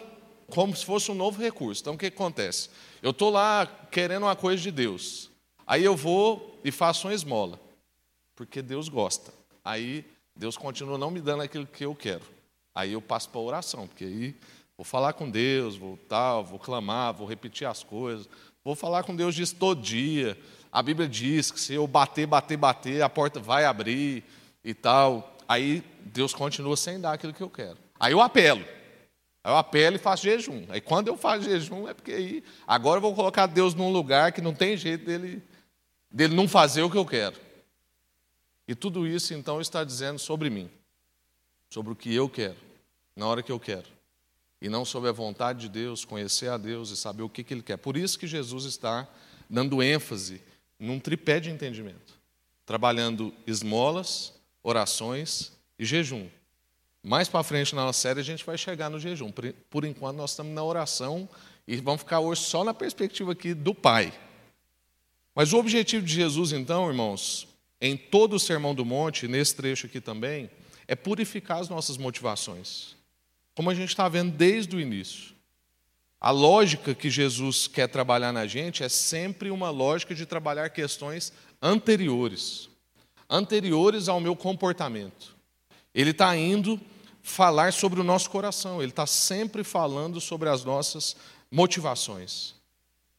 como 0.47 0.75
se 0.75 0.83
fosse 0.83 1.11
um 1.11 1.15
novo 1.15 1.43
recurso. 1.43 1.83
Então, 1.83 1.93
o 1.93 1.99
que 1.99 2.07
acontece? 2.07 2.71
Eu 3.03 3.11
estou 3.11 3.29
lá 3.29 3.67
querendo 3.91 4.23
uma 4.23 4.35
coisa 4.35 4.63
de 4.63 4.71
Deus. 4.71 5.31
Aí 5.67 5.85
eu 5.85 5.95
vou 5.95 6.59
e 6.65 6.73
faço 6.73 7.07
uma 7.07 7.13
esmola, 7.13 7.61
porque 8.35 8.63
Deus 8.63 8.89
gosta. 8.89 9.31
Aí 9.63 10.07
Deus 10.35 10.57
continua 10.57 10.97
não 10.97 11.11
me 11.11 11.21
dando 11.21 11.43
aquilo 11.43 11.67
que 11.67 11.85
eu 11.85 11.95
quero. 11.95 12.25
Aí 12.75 12.95
eu 12.95 13.03
passo 13.03 13.29
para 13.29 13.41
a 13.43 13.45
oração, 13.45 13.87
porque 13.87 14.05
aí 14.05 14.37
vou 14.79 14.85
falar 14.85 15.13
com 15.13 15.29
Deus, 15.29 15.77
vou 15.77 15.99
tal, 16.09 16.45
vou 16.45 16.59
clamar, 16.59 17.13
vou 17.13 17.27
repetir 17.27 17.67
as 17.67 17.83
coisas, 17.83 18.29
vou 18.65 18.77
falar 18.77 19.03
com 19.03 19.15
Deus 19.15 19.35
disso 19.35 19.57
todo 19.57 19.83
dia. 19.83 20.39
A 20.71 20.81
Bíblia 20.81 21.09
diz 21.09 21.51
que 21.51 21.59
se 21.59 21.75
eu 21.75 21.85
bater, 21.89 22.27
bater, 22.27 22.57
bater, 22.57 23.03
a 23.03 23.09
porta 23.09 23.41
vai 23.41 23.65
abrir 23.65 24.23
e 24.63 24.73
tal. 24.73 25.37
Aí 25.49 25.83
Deus 26.05 26.33
continua 26.33 26.77
sem 26.77 27.01
dar 27.01 27.15
aquilo 27.15 27.35
que 27.35 27.43
eu 27.43 27.51
quero. 27.51 27.77
Aí 27.99 28.13
eu 28.13 28.21
apelo. 28.21 28.65
Aí 29.43 29.53
eu 29.53 29.57
apelo 29.57 29.97
e 29.97 29.99
faço 29.99 30.23
jejum. 30.23 30.65
Aí 30.69 30.81
quando 30.81 31.09
eu 31.09 31.17
faço 31.17 31.43
jejum 31.43 31.89
é 31.89 31.95
porque 31.95 32.13
aí 32.13 32.45
agora 32.65 32.99
eu 32.99 33.03
vou 33.03 33.15
colocar 33.15 33.47
Deus 33.47 33.75
num 33.75 33.91
lugar 33.91 34.31
que 34.31 34.41
não 34.41 34.55
tem 34.55 34.77
jeito 34.77 35.05
dele 35.05 35.43
dele 36.11 36.35
não 36.37 36.47
fazer 36.47 36.83
o 36.83 36.91
que 36.91 36.97
eu 36.97 37.05
quero. 37.05 37.37
E 38.69 38.75
tudo 38.77 39.07
isso 39.07 39.35
então 39.35 39.61
está 39.61 39.83
dizendo 39.83 40.19
sobre 40.21 40.51
mim, 40.51 40.71
sobre 41.69 41.93
o 41.93 41.97
que 41.97 42.15
eu 42.15 42.29
quero, 42.29 42.57
na 43.17 43.27
hora 43.27 43.43
que 43.43 43.51
eu 43.51 43.59
quero, 43.59 43.98
e 44.61 44.69
não 44.69 44.85
sobre 44.85 45.09
a 45.09 45.13
vontade 45.13 45.61
de 45.61 45.69
Deus, 45.69 46.05
conhecer 46.05 46.49
a 46.49 46.57
Deus 46.57 46.91
e 46.91 46.97
saber 46.97 47.23
o 47.23 47.29
que, 47.29 47.45
que 47.45 47.55
Ele 47.55 47.63
quer. 47.63 47.77
Por 47.77 47.97
isso 47.97 48.19
que 48.19 48.27
Jesus 48.27 48.65
está 48.65 49.09
dando 49.49 49.83
ênfase 49.83 50.41
num 50.79 50.99
tripé 50.99 51.41
de 51.41 51.51
entendimento, 51.51 52.15
trabalhando 52.67 53.33
esmolas, 53.47 54.33
orações 54.63 55.53
e 55.79 55.85
jejum. 55.85 56.29
Mais 57.03 57.29
para 57.29 57.43
frente 57.43 57.75
na 57.75 57.85
nossa 57.85 58.01
série 58.01 58.21
a 58.21 58.25
gente 58.25 58.45
vai 58.45 58.59
chegar 58.59 58.91
no 58.91 58.99
jejum. 58.99 59.33
Por 59.71 59.85
enquanto 59.85 60.17
nós 60.17 60.31
estamos 60.31 60.53
na 60.53 60.63
oração 60.63 61.29
e 61.67 61.77
vamos 61.77 62.03
ficar 62.03 62.21
hoje 62.21 62.43
só 62.43 62.65
na 62.65 62.75
perspectiva 62.75 63.33
aqui 63.33 63.55
do 63.55 63.75
Pai. 63.75 64.13
Mas 65.35 65.53
o 65.53 65.59
objetivo 65.59 66.05
de 66.05 66.13
Jesus, 66.13 66.51
então, 66.51 66.89
irmãos, 66.89 67.47
em 67.81 67.97
todo 67.97 68.35
o 68.35 68.41
Sermão 68.41 68.75
do 68.75 68.85
Monte, 68.85 69.29
nesse 69.29 69.55
trecho 69.55 69.87
aqui 69.87 70.01
também, 70.01 70.51
é 70.89 70.97
purificar 70.97 71.59
as 71.59 71.69
nossas 71.69 71.97
motivações. 71.97 72.98
Como 73.59 73.71
a 73.71 73.75
gente 73.75 73.89
está 73.89 74.09
vendo 74.09 74.31
desde 74.31 74.77
o 74.77 74.81
início. 74.81 75.35
A 76.21 76.31
lógica 76.31 76.95
que 76.95 77.11
Jesus 77.11 77.67
quer 77.67 77.89
trabalhar 77.89 78.33
na 78.33 78.47
gente 78.47 78.85
é 78.85 78.89
sempre 78.89 79.51
uma 79.51 79.69
lógica 79.69 80.15
de 80.15 80.25
trabalhar 80.25 80.71
questões 80.71 81.33
anteriores 81.61 82.69
anteriores 83.29 84.09
ao 84.09 84.21
meu 84.21 84.35
comportamento. 84.35 85.37
Ele 85.93 86.11
está 86.11 86.37
indo 86.37 86.81
falar 87.21 87.73
sobre 87.73 88.01
o 88.01 88.05
nosso 88.05 88.31
coração, 88.31 88.81
ele 88.81 88.93
está 88.93 89.07
sempre 89.07 89.63
falando 89.63 90.21
sobre 90.21 90.49
as 90.49 90.65
nossas 90.65 91.17
motivações. 91.51 92.55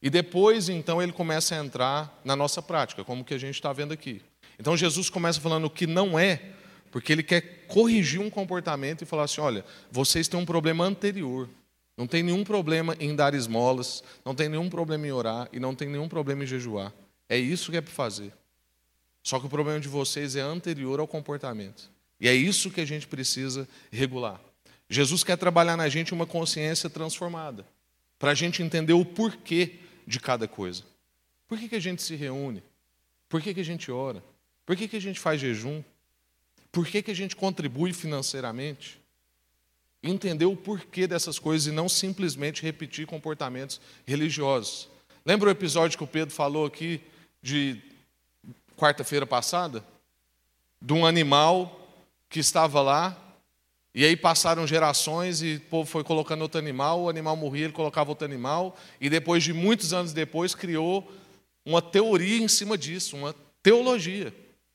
E 0.02 0.08
depois, 0.08 0.70
então, 0.70 1.02
ele 1.02 1.12
começa 1.12 1.54
a 1.54 1.58
entrar 1.58 2.18
na 2.24 2.34
nossa 2.34 2.62
prática, 2.62 3.04
como 3.04 3.24
que 3.24 3.34
a 3.34 3.38
gente 3.38 3.56
está 3.56 3.72
vendo 3.72 3.92
aqui. 3.92 4.22
Então, 4.58 4.74
Jesus 4.74 5.10
começa 5.10 5.38
falando 5.38 5.66
o 5.66 5.70
que 5.70 5.86
não 5.86 6.18
é, 6.18 6.54
porque 6.90 7.12
ele 7.12 7.22
quer 7.22 7.66
corrigir 7.66 8.20
um 8.20 8.30
comportamento 8.30 9.02
e 9.02 9.06
falar 9.06 9.24
assim: 9.24 9.40
olha, 9.40 9.64
vocês 9.90 10.28
têm 10.28 10.38
um 10.38 10.44
problema 10.44 10.84
anterior. 10.84 11.48
Não 11.96 12.06
tem 12.06 12.22
nenhum 12.22 12.42
problema 12.42 12.96
em 12.98 13.14
dar 13.14 13.34
esmolas, 13.34 14.02
não 14.24 14.34
tem 14.34 14.48
nenhum 14.48 14.70
problema 14.70 15.06
em 15.06 15.12
orar 15.12 15.48
e 15.52 15.60
não 15.60 15.74
tem 15.74 15.88
nenhum 15.88 16.08
problema 16.08 16.44
em 16.44 16.46
jejuar. 16.46 16.92
É 17.28 17.36
isso 17.36 17.70
que 17.70 17.76
é 17.76 17.80
para 17.80 17.92
fazer. 17.92 18.32
Só 19.22 19.38
que 19.38 19.46
o 19.46 19.50
problema 19.50 19.78
de 19.78 19.88
vocês 19.88 20.34
é 20.34 20.40
anterior 20.40 20.98
ao 20.98 21.06
comportamento. 21.06 21.90
E 22.18 22.26
é 22.26 22.34
isso 22.34 22.70
que 22.70 22.80
a 22.80 22.86
gente 22.86 23.06
precisa 23.06 23.68
regular. 23.90 24.40
Jesus 24.88 25.22
quer 25.22 25.36
trabalhar 25.36 25.76
na 25.76 25.88
gente 25.88 26.12
uma 26.12 26.26
consciência 26.26 26.90
transformada, 26.90 27.64
para 28.18 28.32
a 28.32 28.34
gente 28.34 28.62
entender 28.62 28.92
o 28.92 29.04
porquê 29.04 29.74
de 30.06 30.18
cada 30.18 30.48
coisa. 30.48 30.82
Por 31.46 31.58
que, 31.58 31.68
que 31.68 31.76
a 31.76 31.80
gente 31.80 32.02
se 32.02 32.16
reúne? 32.16 32.62
Por 33.28 33.40
que, 33.40 33.54
que 33.54 33.60
a 33.60 33.64
gente 33.64 33.90
ora? 33.92 34.22
Por 34.66 34.74
que, 34.74 34.88
que 34.88 34.96
a 34.96 35.00
gente 35.00 35.20
faz 35.20 35.40
jejum? 35.40 35.82
Por 36.72 36.86
que, 36.86 37.02
que 37.02 37.10
a 37.10 37.14
gente 37.14 37.34
contribui 37.34 37.92
financeiramente? 37.92 39.00
Entender 40.02 40.44
o 40.44 40.56
porquê 40.56 41.06
dessas 41.06 41.38
coisas 41.38 41.66
e 41.66 41.72
não 41.72 41.88
simplesmente 41.88 42.62
repetir 42.62 43.06
comportamentos 43.06 43.80
religiosos. 44.06 44.88
Lembra 45.24 45.48
o 45.48 45.52
episódio 45.52 45.98
que 45.98 46.04
o 46.04 46.06
Pedro 46.06 46.34
falou 46.34 46.64
aqui 46.64 47.00
de 47.42 47.80
quarta-feira 48.76 49.26
passada? 49.26 49.84
De 50.80 50.92
um 50.92 51.04
animal 51.04 51.88
que 52.28 52.40
estava 52.40 52.80
lá 52.80 53.30
e 53.94 54.04
aí 54.04 54.16
passaram 54.16 54.66
gerações 54.66 55.42
e 55.42 55.56
o 55.56 55.60
povo 55.68 55.90
foi 55.90 56.04
colocando 56.04 56.42
outro 56.42 56.58
animal, 56.58 57.02
o 57.02 57.08
animal 57.08 57.34
morria, 57.34 57.64
ele 57.64 57.72
colocava 57.72 58.10
outro 58.10 58.24
animal, 58.24 58.76
e 59.00 59.10
depois 59.10 59.42
de 59.42 59.52
muitos 59.52 59.92
anos 59.92 60.12
depois 60.12 60.54
criou 60.54 61.10
uma 61.64 61.82
teoria 61.82 62.40
em 62.40 62.46
cima 62.46 62.78
disso, 62.78 63.16
uma 63.16 63.34
teologia, 63.62 64.32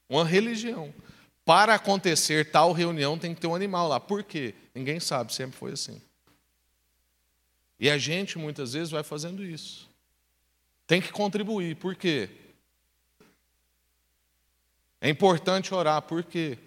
uma 0.10 0.26
religião. 0.26 0.94
Para 1.46 1.76
acontecer 1.76 2.50
tal 2.50 2.72
reunião 2.74 3.20
tem 3.20 3.36
que 3.36 3.40
ter 3.40 3.48
um 3.48 3.54
animal 3.54 3.88
lá. 3.88 4.00
Por 4.00 4.24
quê? 4.24 4.56
Ninguém 4.74 5.00
sabe, 5.00 5.32
sempre 5.32 5.56
foi 5.56 5.74
assim. 5.74 6.02
E 7.80 7.90
a 7.90 7.98
gente 8.00 8.40
muitas 8.40 8.74
vezes 8.74 8.90
vai 8.90 9.04
fazendo 9.04 9.44
isso. 9.44 9.88
Tem 10.88 11.00
que 11.00 11.12
contribuir, 11.12 11.76
por 11.76 11.96
quê? 11.96 12.30
É 15.00 15.08
importante 15.10 15.74
orar, 15.74 16.02
por 16.02 16.24
quê? 16.24 16.58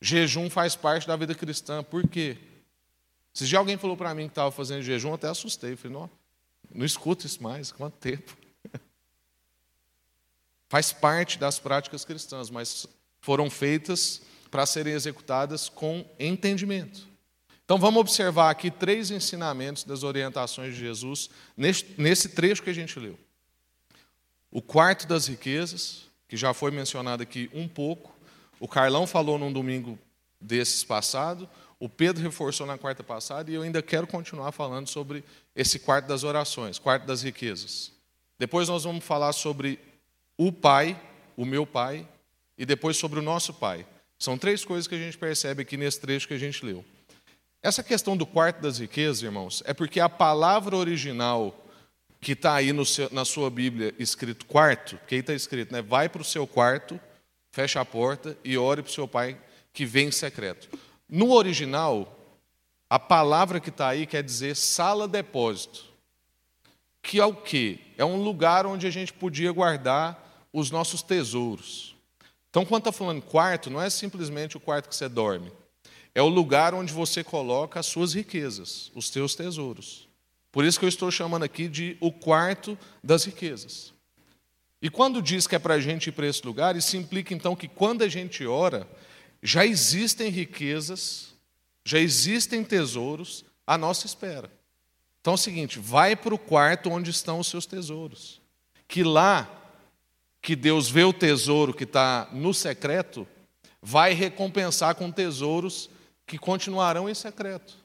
Jejum 0.00 0.50
faz 0.50 0.76
parte 0.76 1.06
da 1.06 1.16
vida 1.16 1.34
cristã. 1.34 1.82
Por 1.82 2.06
quê? 2.06 2.36
Se 3.32 3.46
já 3.46 3.58
alguém 3.58 3.78
falou 3.78 3.96
para 3.96 4.14
mim 4.14 4.24
que 4.24 4.32
estava 4.32 4.50
fazendo 4.50 4.82
jejum, 4.82 5.14
até 5.14 5.28
assustei. 5.28 5.76
falei, 5.76 5.96
não, 5.96 6.10
não 6.74 6.84
escuto 6.84 7.26
isso 7.26 7.42
mais. 7.42 7.72
Quanto 7.72 7.96
tempo? 7.96 8.36
Faz 10.70 10.92
parte 10.92 11.36
das 11.36 11.58
práticas 11.58 12.04
cristãs, 12.04 12.48
mas 12.48 12.86
foram 13.20 13.50
feitas 13.50 14.22
para 14.52 14.64
serem 14.64 14.94
executadas 14.94 15.68
com 15.68 16.08
entendimento. 16.16 17.08
Então 17.64 17.76
vamos 17.76 18.00
observar 18.00 18.50
aqui 18.50 18.70
três 18.70 19.10
ensinamentos 19.10 19.82
das 19.82 20.04
orientações 20.04 20.72
de 20.72 20.80
Jesus 20.80 21.28
nesse 21.56 22.28
trecho 22.28 22.62
que 22.62 22.70
a 22.70 22.72
gente 22.74 23.00
leu. 23.00 23.18
O 24.48 24.62
quarto 24.62 25.08
das 25.08 25.26
riquezas, 25.26 26.04
que 26.28 26.36
já 26.36 26.54
foi 26.54 26.70
mencionado 26.70 27.20
aqui 27.20 27.50
um 27.52 27.66
pouco, 27.66 28.14
o 28.60 28.68
Carlão 28.68 29.08
falou 29.08 29.38
num 29.38 29.52
domingo 29.52 29.98
desses 30.40 30.84
passado, 30.84 31.50
o 31.80 31.88
Pedro 31.88 32.22
reforçou 32.22 32.64
na 32.64 32.78
quarta 32.78 33.02
passada 33.02 33.50
e 33.50 33.54
eu 33.54 33.62
ainda 33.62 33.82
quero 33.82 34.06
continuar 34.06 34.52
falando 34.52 34.86
sobre 34.86 35.24
esse 35.56 35.80
quarto 35.80 36.06
das 36.06 36.22
orações, 36.22 36.78
quarto 36.78 37.06
das 37.06 37.22
riquezas. 37.22 37.90
Depois 38.38 38.68
nós 38.68 38.84
vamos 38.84 39.04
falar 39.04 39.32
sobre 39.32 39.89
o 40.46 40.50
Pai, 40.50 40.98
o 41.36 41.44
meu 41.44 41.66
Pai, 41.66 42.08
e 42.56 42.64
depois 42.64 42.96
sobre 42.96 43.18
o 43.18 43.22
nosso 43.22 43.52
Pai. 43.52 43.84
São 44.18 44.38
três 44.38 44.64
coisas 44.64 44.86
que 44.86 44.94
a 44.94 44.98
gente 44.98 45.18
percebe 45.18 45.60
aqui 45.60 45.76
nesse 45.76 46.00
trecho 46.00 46.26
que 46.26 46.32
a 46.32 46.38
gente 46.38 46.64
leu. 46.64 46.82
Essa 47.62 47.82
questão 47.82 48.16
do 48.16 48.24
quarto 48.24 48.62
das 48.62 48.78
riquezas, 48.78 49.22
irmãos, 49.22 49.62
é 49.66 49.74
porque 49.74 50.00
a 50.00 50.08
palavra 50.08 50.74
original 50.74 51.54
que 52.22 52.32
está 52.32 52.54
aí 52.54 52.72
seu, 52.86 53.10
na 53.12 53.26
sua 53.26 53.50
Bíblia 53.50 53.94
escrito 53.98 54.46
quarto, 54.46 54.98
que 55.06 55.16
aí 55.16 55.20
está 55.20 55.34
escrito, 55.34 55.72
né? 55.72 55.82
Vai 55.82 56.08
para 56.08 56.22
o 56.22 56.24
seu 56.24 56.46
quarto 56.46 56.98
feche 57.50 57.78
a 57.78 57.84
porta 57.84 58.36
e 58.42 58.56
ore 58.56 58.82
para 58.82 58.90
o 58.90 58.92
seu 58.92 59.06
pai 59.08 59.36
que 59.72 59.84
vem 59.84 60.08
em 60.08 60.12
secreto. 60.12 60.68
No 61.08 61.32
original, 61.32 62.16
a 62.88 62.98
palavra 62.98 63.60
que 63.60 63.68
está 63.68 63.88
aí 63.88 64.06
quer 64.06 64.22
dizer 64.22 64.56
sala-depósito, 64.56 65.84
que 67.02 67.18
é 67.18 67.24
o 67.24 67.34
quê? 67.34 67.78
É 67.98 68.04
um 68.04 68.22
lugar 68.22 68.66
onde 68.66 68.86
a 68.86 68.90
gente 68.90 69.12
podia 69.12 69.50
guardar 69.52 70.29
os 70.52 70.70
nossos 70.70 71.02
tesouros. 71.02 71.94
Então, 72.48 72.64
quando 72.64 72.82
está 72.82 72.92
falando 72.92 73.22
quarto, 73.22 73.70
não 73.70 73.80
é 73.80 73.88
simplesmente 73.88 74.56
o 74.56 74.60
quarto 74.60 74.88
que 74.88 74.96
você 74.96 75.08
dorme. 75.08 75.52
É 76.14 76.20
o 76.20 76.28
lugar 76.28 76.74
onde 76.74 76.92
você 76.92 77.22
coloca 77.22 77.78
as 77.78 77.86
suas 77.86 78.12
riquezas, 78.12 78.90
os 78.94 79.08
seus 79.08 79.34
tesouros. 79.34 80.08
Por 80.50 80.64
isso 80.64 80.78
que 80.78 80.84
eu 80.84 80.88
estou 80.88 81.10
chamando 81.10 81.44
aqui 81.44 81.68
de 81.68 81.96
o 82.00 82.10
quarto 82.10 82.76
das 83.02 83.24
riquezas. 83.24 83.92
E 84.82 84.90
quando 84.90 85.22
diz 85.22 85.46
que 85.46 85.54
é 85.54 85.58
para 85.58 85.74
a 85.74 85.80
gente 85.80 86.08
ir 86.08 86.12
para 86.12 86.26
esse 86.26 86.44
lugar, 86.44 86.74
isso 86.74 86.96
implica 86.96 87.32
então 87.32 87.54
que 87.54 87.68
quando 87.68 88.02
a 88.02 88.08
gente 88.08 88.44
ora, 88.46 88.88
já 89.42 89.64
existem 89.64 90.28
riquezas, 90.28 91.34
já 91.84 91.98
existem 91.98 92.64
tesouros 92.64 93.44
à 93.66 93.78
nossa 93.78 94.06
espera. 94.06 94.50
Então 95.20 95.34
é 95.34 95.36
o 95.36 95.38
seguinte: 95.38 95.78
vai 95.78 96.16
para 96.16 96.34
o 96.34 96.38
quarto 96.38 96.90
onde 96.90 97.10
estão 97.10 97.38
os 97.38 97.46
seus 97.46 97.66
tesouros. 97.66 98.40
Que 98.88 99.04
lá, 99.04 99.59
que 100.42 100.56
Deus 100.56 100.88
vê 100.88 101.04
o 101.04 101.12
tesouro 101.12 101.74
que 101.74 101.84
está 101.84 102.28
no 102.32 102.54
secreto, 102.54 103.26
vai 103.82 104.12
recompensar 104.12 104.94
com 104.94 105.10
tesouros 105.10 105.90
que 106.26 106.38
continuarão 106.38 107.08
em 107.08 107.14
secreto. 107.14 107.78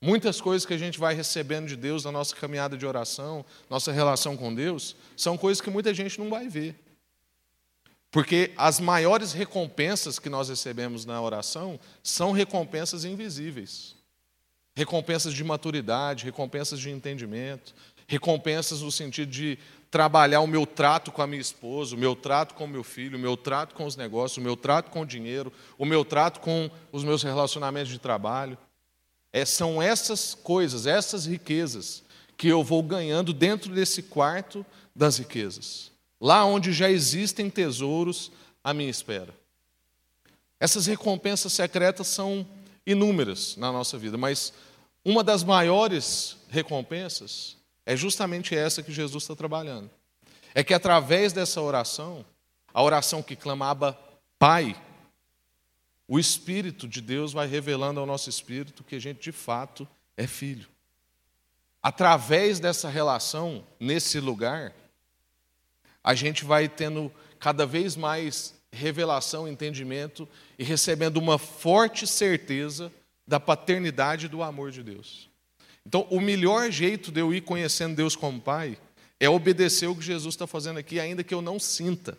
Muitas 0.00 0.40
coisas 0.40 0.64
que 0.64 0.74
a 0.74 0.78
gente 0.78 0.98
vai 0.98 1.14
recebendo 1.14 1.66
de 1.66 1.76
Deus 1.76 2.04
na 2.04 2.12
nossa 2.12 2.34
caminhada 2.34 2.76
de 2.76 2.86
oração, 2.86 3.44
nossa 3.68 3.90
relação 3.90 4.36
com 4.36 4.54
Deus, 4.54 4.94
são 5.16 5.36
coisas 5.36 5.60
que 5.60 5.70
muita 5.70 5.92
gente 5.92 6.18
não 6.20 6.30
vai 6.30 6.48
ver. 6.48 6.76
Porque 8.10 8.52
as 8.56 8.78
maiores 8.78 9.32
recompensas 9.32 10.18
que 10.18 10.30
nós 10.30 10.48
recebemos 10.48 11.04
na 11.04 11.20
oração 11.20 11.78
são 12.02 12.30
recompensas 12.30 13.04
invisíveis. 13.04 13.96
Recompensas 14.74 15.34
de 15.34 15.42
maturidade, 15.42 16.24
recompensas 16.24 16.78
de 16.78 16.90
entendimento, 16.90 17.74
recompensas 18.06 18.80
no 18.80 18.92
sentido 18.92 19.30
de 19.30 19.58
trabalhar 19.90 20.40
o 20.40 20.46
meu 20.46 20.66
trato 20.66 21.10
com 21.10 21.22
a 21.22 21.26
minha 21.26 21.40
esposa, 21.40 21.94
o 21.94 21.98
meu 21.98 22.14
trato 22.14 22.54
com 22.54 22.64
o 22.64 22.68
meu 22.68 22.84
filho, 22.84 23.16
o 23.16 23.20
meu 23.20 23.36
trato 23.36 23.74
com 23.74 23.86
os 23.86 23.96
negócios, 23.96 24.36
o 24.36 24.40
meu 24.40 24.56
trato 24.56 24.90
com 24.90 25.00
o 25.00 25.06
dinheiro, 25.06 25.52
o 25.78 25.84
meu 25.84 26.04
trato 26.04 26.40
com 26.40 26.70
os 26.92 27.04
meus 27.04 27.22
relacionamentos 27.22 27.90
de 27.90 27.98
trabalho. 27.98 28.58
É, 29.32 29.44
são 29.44 29.80
essas 29.80 30.34
coisas, 30.34 30.86
essas 30.86 31.26
riquezas, 31.26 32.02
que 32.36 32.48
eu 32.48 32.62
vou 32.62 32.82
ganhando 32.82 33.32
dentro 33.32 33.74
desse 33.74 34.02
quarto 34.02 34.64
das 34.94 35.18
riquezas. 35.18 35.90
Lá 36.20 36.44
onde 36.44 36.72
já 36.72 36.90
existem 36.90 37.50
tesouros 37.50 38.30
à 38.62 38.72
minha 38.74 38.90
espera. 38.90 39.34
Essas 40.60 40.86
recompensas 40.86 41.52
secretas 41.52 42.08
são 42.08 42.46
inúmeras 42.86 43.56
na 43.56 43.70
nossa 43.70 43.96
vida, 43.98 44.16
mas 44.16 44.52
uma 45.04 45.22
das 45.22 45.44
maiores 45.44 46.36
recompensas 46.48 47.57
é 47.88 47.96
justamente 47.96 48.54
essa 48.54 48.82
que 48.82 48.92
Jesus 48.92 49.24
está 49.24 49.34
trabalhando. 49.34 49.88
É 50.54 50.62
que 50.62 50.74
através 50.74 51.32
dessa 51.32 51.62
oração, 51.62 52.22
a 52.74 52.82
oração 52.82 53.22
que 53.22 53.34
clamava 53.34 53.98
Pai, 54.38 54.78
o 56.06 56.18
Espírito 56.18 56.86
de 56.86 57.00
Deus 57.00 57.32
vai 57.32 57.46
revelando 57.46 57.98
ao 57.98 58.04
nosso 58.04 58.28
espírito 58.28 58.84
que 58.84 58.96
a 58.96 58.98
gente 58.98 59.22
de 59.22 59.32
fato 59.32 59.88
é 60.18 60.26
filho. 60.26 60.68
Através 61.82 62.60
dessa 62.60 62.90
relação, 62.90 63.64
nesse 63.80 64.20
lugar, 64.20 64.74
a 66.04 66.14
gente 66.14 66.44
vai 66.44 66.68
tendo 66.68 67.10
cada 67.40 67.64
vez 67.64 67.96
mais 67.96 68.54
revelação, 68.70 69.48
entendimento 69.48 70.28
e 70.58 70.62
recebendo 70.62 71.16
uma 71.16 71.38
forte 71.38 72.06
certeza 72.06 72.92
da 73.26 73.40
paternidade 73.40 74.26
e 74.26 74.28
do 74.28 74.42
amor 74.42 74.70
de 74.70 74.82
Deus. 74.82 75.27
Então, 75.88 76.06
o 76.10 76.20
melhor 76.20 76.70
jeito 76.70 77.10
de 77.10 77.18
eu 77.18 77.32
ir 77.32 77.40
conhecendo 77.40 77.96
Deus 77.96 78.14
como 78.14 78.38
Pai 78.38 78.76
é 79.18 79.26
obedecer 79.26 79.86
o 79.86 79.96
que 79.96 80.02
Jesus 80.02 80.34
está 80.34 80.46
fazendo 80.46 80.78
aqui, 80.78 81.00
ainda 81.00 81.24
que 81.24 81.32
eu 81.32 81.40
não 81.40 81.58
sinta. 81.58 82.18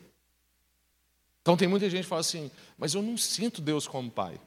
Então, 1.43 1.55
tem 1.55 1.67
muita 1.67 1.87
gente 1.87 2.01
que 2.01 2.09
fala 2.09 2.21
assim, 2.21 2.49
mas 2.79 2.95
eu 2.95 3.03
não 3.03 3.15
sinto 3.15 3.61
Deus 3.61 3.87
como 3.87 4.09
Pai. 4.09 4.41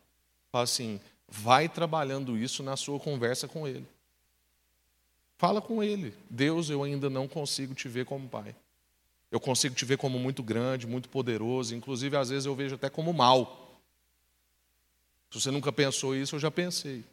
Fala 0.50 0.64
assim, 0.64 1.00
vai 1.28 1.68
trabalhando 1.68 2.36
isso 2.36 2.64
na 2.64 2.76
sua 2.76 2.98
conversa 2.98 3.46
com 3.46 3.68
Ele. 3.68 3.86
Fala 5.38 5.62
com 5.62 5.84
Ele. 5.84 6.12
Deus, 6.28 6.68
eu 6.68 6.82
ainda 6.82 7.08
não 7.08 7.28
consigo 7.28 7.74
te 7.74 7.86
ver 7.86 8.04
como 8.04 8.28
Pai. 8.28 8.56
Eu 9.30 9.38
consigo 9.38 9.76
te 9.76 9.84
ver 9.84 9.98
como 9.98 10.18
muito 10.18 10.42
grande, 10.42 10.84
muito 10.84 11.08
poderoso, 11.08 11.76
inclusive 11.76 12.16
às 12.16 12.30
vezes 12.30 12.46
eu 12.46 12.56
vejo 12.56 12.74
até 12.74 12.90
como 12.90 13.12
mal. 13.12 13.78
Se 15.30 15.40
você 15.40 15.52
nunca 15.52 15.70
pensou 15.70 16.12
isso, 16.12 16.34
eu 16.34 16.40
já 16.40 16.50
pensei. 16.50 17.04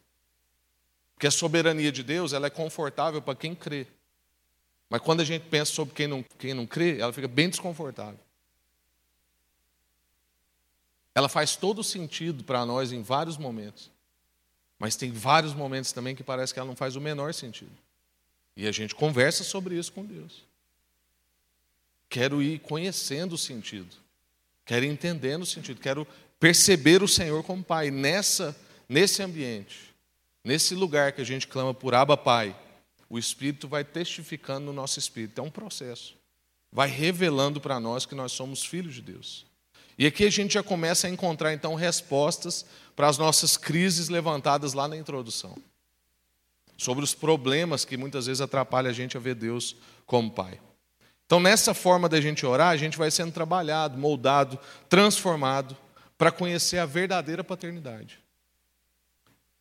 Porque 1.20 1.26
a 1.26 1.30
soberania 1.30 1.92
de 1.92 2.02
Deus 2.02 2.32
ela 2.32 2.46
é 2.46 2.50
confortável 2.50 3.20
para 3.20 3.34
quem 3.34 3.54
crê. 3.54 3.86
Mas 4.88 5.02
quando 5.02 5.20
a 5.20 5.24
gente 5.24 5.42
pensa 5.50 5.70
sobre 5.70 5.94
quem 5.94 6.06
não, 6.06 6.24
quem 6.38 6.54
não 6.54 6.66
crê, 6.66 6.98
ela 6.98 7.12
fica 7.12 7.28
bem 7.28 7.50
desconfortável. 7.50 8.18
Ela 11.14 11.28
faz 11.28 11.56
todo 11.56 11.84
sentido 11.84 12.42
para 12.42 12.64
nós 12.64 12.90
em 12.90 13.02
vários 13.02 13.36
momentos. 13.36 13.90
Mas 14.78 14.96
tem 14.96 15.12
vários 15.12 15.52
momentos 15.52 15.92
também 15.92 16.16
que 16.16 16.22
parece 16.22 16.54
que 16.54 16.58
ela 16.58 16.66
não 16.66 16.74
faz 16.74 16.96
o 16.96 17.02
menor 17.02 17.34
sentido. 17.34 17.76
E 18.56 18.66
a 18.66 18.72
gente 18.72 18.94
conversa 18.94 19.44
sobre 19.44 19.74
isso 19.74 19.92
com 19.92 20.06
Deus. 20.06 20.42
Quero 22.08 22.40
ir 22.40 22.60
conhecendo 22.60 23.34
o 23.34 23.38
sentido. 23.38 23.94
Quero 24.64 24.86
entendendo 24.86 25.42
o 25.42 25.46
sentido. 25.46 25.82
Quero 25.82 26.06
perceber 26.38 27.02
o 27.02 27.08
Senhor 27.08 27.44
como 27.44 27.62
Pai. 27.62 27.90
Nessa, 27.90 28.58
nesse 28.88 29.22
ambiente, 29.22 29.89
Nesse 30.42 30.74
lugar 30.74 31.12
que 31.12 31.20
a 31.20 31.24
gente 31.24 31.46
clama 31.46 31.74
por 31.74 31.94
Abba 31.94 32.16
Pai, 32.16 32.56
o 33.08 33.18
Espírito 33.18 33.68
vai 33.68 33.84
testificando 33.84 34.66
no 34.66 34.72
nosso 34.72 34.98
espírito. 34.98 35.40
É 35.40 35.44
um 35.44 35.50
processo. 35.50 36.14
Vai 36.72 36.88
revelando 36.88 37.60
para 37.60 37.78
nós 37.78 38.06
que 38.06 38.14
nós 38.14 38.32
somos 38.32 38.64
filhos 38.64 38.94
de 38.94 39.02
Deus. 39.02 39.44
E 39.98 40.06
aqui 40.06 40.24
a 40.24 40.30
gente 40.30 40.54
já 40.54 40.62
começa 40.62 41.06
a 41.06 41.10
encontrar 41.10 41.52
então 41.52 41.74
respostas 41.74 42.64
para 42.96 43.08
as 43.08 43.18
nossas 43.18 43.56
crises 43.56 44.08
levantadas 44.08 44.72
lá 44.72 44.88
na 44.88 44.96
introdução. 44.96 45.58
Sobre 46.76 47.04
os 47.04 47.12
problemas 47.12 47.84
que 47.84 47.98
muitas 47.98 48.24
vezes 48.26 48.40
atrapalham 48.40 48.90
a 48.90 48.94
gente 48.94 49.16
a 49.16 49.20
ver 49.20 49.34
Deus 49.34 49.76
como 50.06 50.30
Pai. 50.30 50.58
Então, 51.26 51.38
nessa 51.38 51.74
forma 51.74 52.08
da 52.08 52.20
gente 52.20 52.46
orar, 52.46 52.68
a 52.68 52.76
gente 52.76 52.96
vai 52.96 53.10
sendo 53.10 53.30
trabalhado, 53.30 53.98
moldado, 53.98 54.58
transformado 54.88 55.76
para 56.16 56.32
conhecer 56.32 56.78
a 56.78 56.86
verdadeira 56.86 57.44
paternidade 57.44 58.20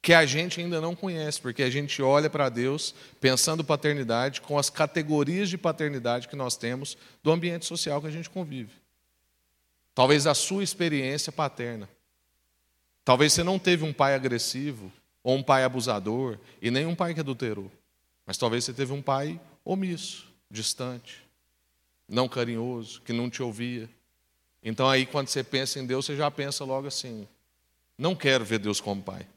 que 0.02 0.14
a 0.14 0.26
gente 0.26 0.62
ainda 0.62 0.80
não 0.80 0.96
conhece, 0.96 1.42
porque 1.42 1.62
a 1.62 1.70
gente 1.70 2.02
olha 2.02 2.30
para 2.30 2.48
Deus 2.50 2.96
pensando 3.20 3.64
paternidade 3.64 4.42
com 4.42 4.58
as 4.58 4.70
categorias 4.70 5.50
de 5.50 5.58
paternidade 5.58 6.28
que 6.28 6.36
nós 6.36 6.56
temos 6.56 6.98
do 7.22 7.32
ambiente 7.32 7.66
social 7.66 8.02
que 8.02 8.08
a 8.08 8.12
gente 8.12 8.30
convive. 8.30 8.72
Talvez 9.94 10.26
a 10.26 10.34
sua 10.34 10.64
experiência 10.64 11.32
paterna. 11.32 11.90
Talvez 13.04 13.34
você 13.34 13.44
não 13.44 13.60
teve 13.60 13.84
um 13.84 13.92
pai 13.92 14.14
agressivo, 14.14 14.92
ou 15.22 15.36
um 15.36 15.44
pai 15.44 15.64
abusador, 15.64 16.38
e 16.62 16.72
nem 16.72 16.86
um 16.86 16.96
pai 16.96 17.14
que 17.14 17.20
adulterou. 17.20 17.70
Mas 18.26 18.38
talvez 18.38 18.64
você 18.64 18.74
teve 18.74 18.94
um 18.94 19.02
pai 19.02 19.40
omisso, 19.66 20.28
distante, 20.50 21.28
não 22.08 22.30
carinhoso, 22.30 23.02
que 23.02 23.12
não 23.12 23.30
te 23.30 23.44
ouvia. 23.44 23.90
Então 24.64 24.90
aí 24.90 25.06
quando 25.06 25.28
você 25.28 25.44
pensa 25.44 25.80
em 25.80 25.86
Deus, 25.86 26.06
você 26.06 26.16
já 26.16 26.32
pensa 26.32 26.64
logo 26.64 26.88
assim: 26.88 27.28
não 27.98 28.16
quero 28.16 28.46
ver 28.46 28.60
Deus 28.60 28.80
como 28.80 29.02
pai. 29.02 29.28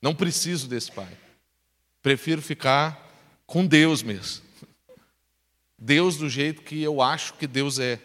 Não 0.00 0.14
preciso 0.14 0.66
desse 0.66 0.90
pai. 0.90 1.08
Prefiro 2.02 2.40
ficar 2.40 3.08
com 3.46 3.66
Deus 3.66 4.02
mesmo. 4.02 4.42
Deus 5.78 6.16
do 6.16 6.28
jeito 6.28 6.62
que 6.62 6.82
eu 6.82 7.00
acho 7.00 7.34
que 7.34 7.46
Deus 7.46 7.78
é. 7.78 7.98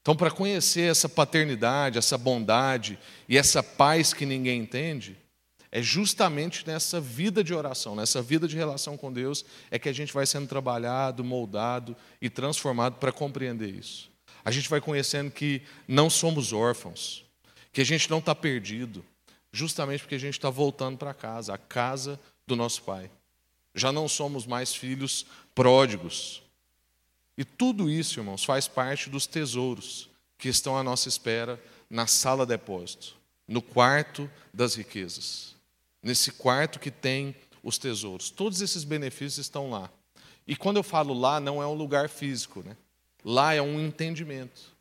Então, 0.00 0.14
para 0.14 0.30
conhecer 0.30 0.90
essa 0.90 1.08
paternidade, 1.08 1.98
essa 1.98 2.18
bondade 2.18 2.98
e 3.28 3.38
essa 3.38 3.62
paz 3.62 4.12
que 4.12 4.26
ninguém 4.26 4.60
entende, 4.60 5.16
é 5.72 5.82
justamente 5.82 6.64
nessa 6.66 7.00
vida 7.00 7.42
de 7.42 7.52
oração, 7.52 7.96
nessa 7.96 8.22
vida 8.22 8.46
de 8.46 8.54
relação 8.54 8.96
com 8.96 9.12
Deus, 9.12 9.44
é 9.72 9.78
que 9.78 9.88
a 9.88 9.92
gente 9.92 10.12
vai 10.12 10.24
sendo 10.24 10.46
trabalhado, 10.46 11.24
moldado 11.24 11.96
e 12.20 12.30
transformado 12.30 12.96
para 13.00 13.10
compreender 13.10 13.74
isso. 13.74 14.08
A 14.44 14.52
gente 14.52 14.68
vai 14.68 14.80
conhecendo 14.80 15.32
que 15.32 15.62
não 15.88 16.08
somos 16.08 16.52
órfãos, 16.52 17.24
que 17.72 17.80
a 17.80 17.84
gente 17.84 18.08
não 18.08 18.18
está 18.18 18.36
perdido, 18.36 19.04
justamente 19.54 20.00
porque 20.00 20.16
a 20.16 20.18
gente 20.18 20.34
está 20.34 20.50
voltando 20.50 20.98
para 20.98 21.14
casa, 21.14 21.54
a 21.54 21.58
casa 21.58 22.18
do 22.44 22.56
nosso 22.56 22.82
Pai. 22.82 23.08
Já 23.72 23.92
não 23.92 24.08
somos 24.08 24.46
mais 24.46 24.74
filhos 24.74 25.24
pródigos. 25.54 26.42
E 27.38 27.44
tudo 27.44 27.88
isso, 27.88 28.18
irmãos, 28.18 28.44
faz 28.44 28.66
parte 28.66 29.08
dos 29.08 29.26
tesouros 29.26 30.10
que 30.36 30.48
estão 30.48 30.76
à 30.76 30.82
nossa 30.82 31.08
espera 31.08 31.62
na 31.88 32.08
sala 32.08 32.44
depósito, 32.44 33.14
no 33.46 33.62
quarto 33.62 34.28
das 34.52 34.74
riquezas. 34.74 35.54
Nesse 36.02 36.32
quarto 36.32 36.80
que 36.80 36.90
tem 36.90 37.34
os 37.62 37.78
tesouros. 37.78 38.30
Todos 38.30 38.60
esses 38.60 38.82
benefícios 38.82 39.38
estão 39.38 39.70
lá. 39.70 39.88
E 40.48 40.56
quando 40.56 40.78
eu 40.78 40.82
falo 40.82 41.14
lá, 41.14 41.38
não 41.38 41.62
é 41.62 41.66
um 41.66 41.74
lugar 41.74 42.08
físico, 42.08 42.60
né? 42.64 42.76
Lá 43.24 43.54
é 43.54 43.62
um 43.62 43.80
entendimento. 43.80 44.74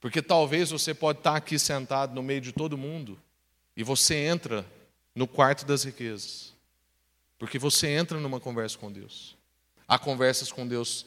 Porque 0.00 0.22
talvez 0.22 0.70
você 0.70 0.94
pode 0.94 1.18
estar 1.18 1.36
aqui 1.36 1.58
sentado 1.58 2.14
no 2.14 2.22
meio 2.22 2.40
de 2.40 2.52
todo 2.52 2.78
mundo 2.78 3.20
e 3.76 3.84
você 3.84 4.14
entra 4.14 4.66
no 5.14 5.26
quarto 5.26 5.66
das 5.66 5.84
riquezas. 5.84 6.54
Porque 7.38 7.58
você 7.58 7.88
entra 7.88 8.18
numa 8.18 8.40
conversa 8.40 8.78
com 8.78 8.90
Deus. 8.90 9.36
Há 9.86 9.98
conversas 9.98 10.50
com 10.50 10.66
Deus 10.66 11.04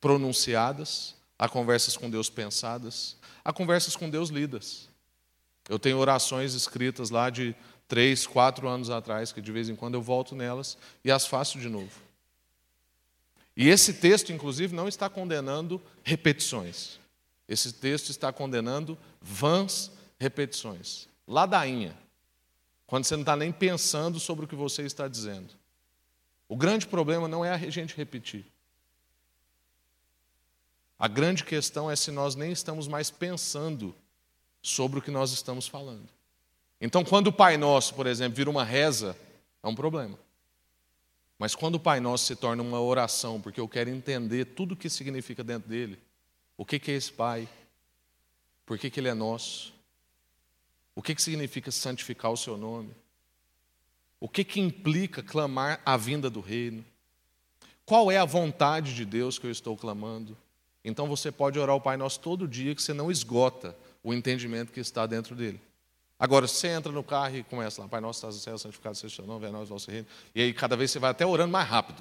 pronunciadas, 0.00 1.14
há 1.38 1.48
conversas 1.48 1.96
com 1.96 2.08
Deus 2.08 2.30
pensadas, 2.30 3.16
há 3.44 3.52
conversas 3.52 3.96
com 3.96 4.08
Deus 4.08 4.30
lidas. 4.30 4.88
Eu 5.68 5.78
tenho 5.78 5.98
orações 5.98 6.54
escritas 6.54 7.10
lá 7.10 7.30
de 7.30 7.54
três, 7.86 8.26
quatro 8.26 8.68
anos 8.68 8.90
atrás, 8.90 9.32
que 9.32 9.40
de 9.40 9.52
vez 9.52 9.68
em 9.68 9.76
quando 9.76 9.94
eu 9.94 10.02
volto 10.02 10.34
nelas 10.34 10.78
e 11.04 11.10
as 11.10 11.26
faço 11.26 11.58
de 11.58 11.68
novo. 11.68 12.00
E 13.56 13.68
esse 13.68 13.94
texto, 13.94 14.32
inclusive, 14.32 14.74
não 14.74 14.88
está 14.88 15.10
condenando 15.10 15.80
repetições. 16.02 16.98
Esse 17.46 17.72
texto 17.72 18.08
está 18.08 18.32
condenando 18.32 18.96
vãs 19.20 19.90
repetições. 20.18 21.06
Ladainha. 21.28 22.01
Quando 22.92 23.06
você 23.06 23.16
não 23.16 23.22
está 23.22 23.34
nem 23.34 23.50
pensando 23.50 24.20
sobre 24.20 24.44
o 24.44 24.48
que 24.48 24.54
você 24.54 24.82
está 24.82 25.08
dizendo. 25.08 25.48
O 26.46 26.54
grande 26.54 26.86
problema 26.86 27.26
não 27.26 27.42
é 27.42 27.50
a 27.50 27.56
gente 27.56 27.96
repetir. 27.96 28.44
A 30.98 31.08
grande 31.08 31.42
questão 31.42 31.90
é 31.90 31.96
se 31.96 32.10
nós 32.10 32.34
nem 32.34 32.52
estamos 32.52 32.86
mais 32.86 33.10
pensando 33.10 33.94
sobre 34.60 34.98
o 34.98 35.02
que 35.02 35.10
nós 35.10 35.32
estamos 35.32 35.66
falando. 35.66 36.06
Então, 36.78 37.02
quando 37.02 37.28
o 37.28 37.32
Pai 37.32 37.56
Nosso, 37.56 37.94
por 37.94 38.06
exemplo, 38.06 38.36
vira 38.36 38.50
uma 38.50 38.62
reza, 38.62 39.16
é 39.62 39.66
um 39.66 39.74
problema. 39.74 40.18
Mas 41.38 41.54
quando 41.54 41.76
o 41.76 41.80
Pai 41.80 41.98
Nosso 41.98 42.26
se 42.26 42.36
torna 42.36 42.62
uma 42.62 42.82
oração, 42.82 43.40
porque 43.40 43.58
eu 43.58 43.68
quero 43.68 43.88
entender 43.88 44.44
tudo 44.44 44.72
o 44.72 44.76
que 44.76 44.90
significa 44.90 45.42
dentro 45.42 45.66
dele, 45.66 45.98
o 46.58 46.66
que 46.66 46.76
é 46.90 46.94
esse 46.94 47.10
Pai, 47.10 47.48
por 48.66 48.76
que 48.76 48.92
ele 49.00 49.08
é 49.08 49.14
nosso, 49.14 49.72
o 50.94 51.02
que 51.02 51.20
significa 51.20 51.70
santificar 51.70 52.30
o 52.30 52.36
seu 52.36 52.56
nome, 52.56 52.94
o 54.20 54.28
que, 54.28 54.44
que 54.44 54.60
implica 54.60 55.22
clamar 55.22 55.80
a 55.84 55.96
vinda 55.96 56.30
do 56.30 56.40
reino, 56.40 56.84
qual 57.84 58.10
é 58.10 58.18
a 58.18 58.24
vontade 58.24 58.94
de 58.94 59.04
Deus 59.04 59.38
que 59.38 59.46
eu 59.46 59.50
estou 59.50 59.76
clamando. 59.76 60.36
Então 60.84 61.08
você 61.08 61.32
pode 61.32 61.58
orar 61.58 61.74
o 61.74 61.80
Pai 61.80 61.96
Nosso 61.96 62.20
todo 62.20 62.46
dia, 62.46 62.74
que 62.74 62.82
você 62.82 62.92
não 62.92 63.10
esgota 63.10 63.76
o 64.02 64.14
entendimento 64.14 64.72
que 64.72 64.80
está 64.80 65.06
dentro 65.06 65.34
dele. 65.34 65.60
Agora, 66.18 66.46
você 66.46 66.68
entra 66.68 66.92
no 66.92 67.02
carro 67.02 67.36
e 67.36 67.42
começa 67.42 67.82
lá, 67.82 67.88
Pai 67.88 68.00
Nosso, 68.00 68.18
estás 68.18 68.36
no 68.36 68.40
céu, 68.40 68.56
santificado 68.56 68.94
seja 68.94 69.12
o 69.12 69.16
seu 69.16 69.26
nome, 69.26 69.40
venha 69.40 69.52
nós, 69.52 69.68
vosso 69.68 69.90
reino. 69.90 70.06
E 70.32 70.40
aí, 70.40 70.54
cada 70.54 70.76
vez 70.76 70.92
você 70.92 71.00
vai 71.00 71.10
até 71.10 71.26
orando 71.26 71.50
mais 71.50 71.68
rápido. 71.68 72.00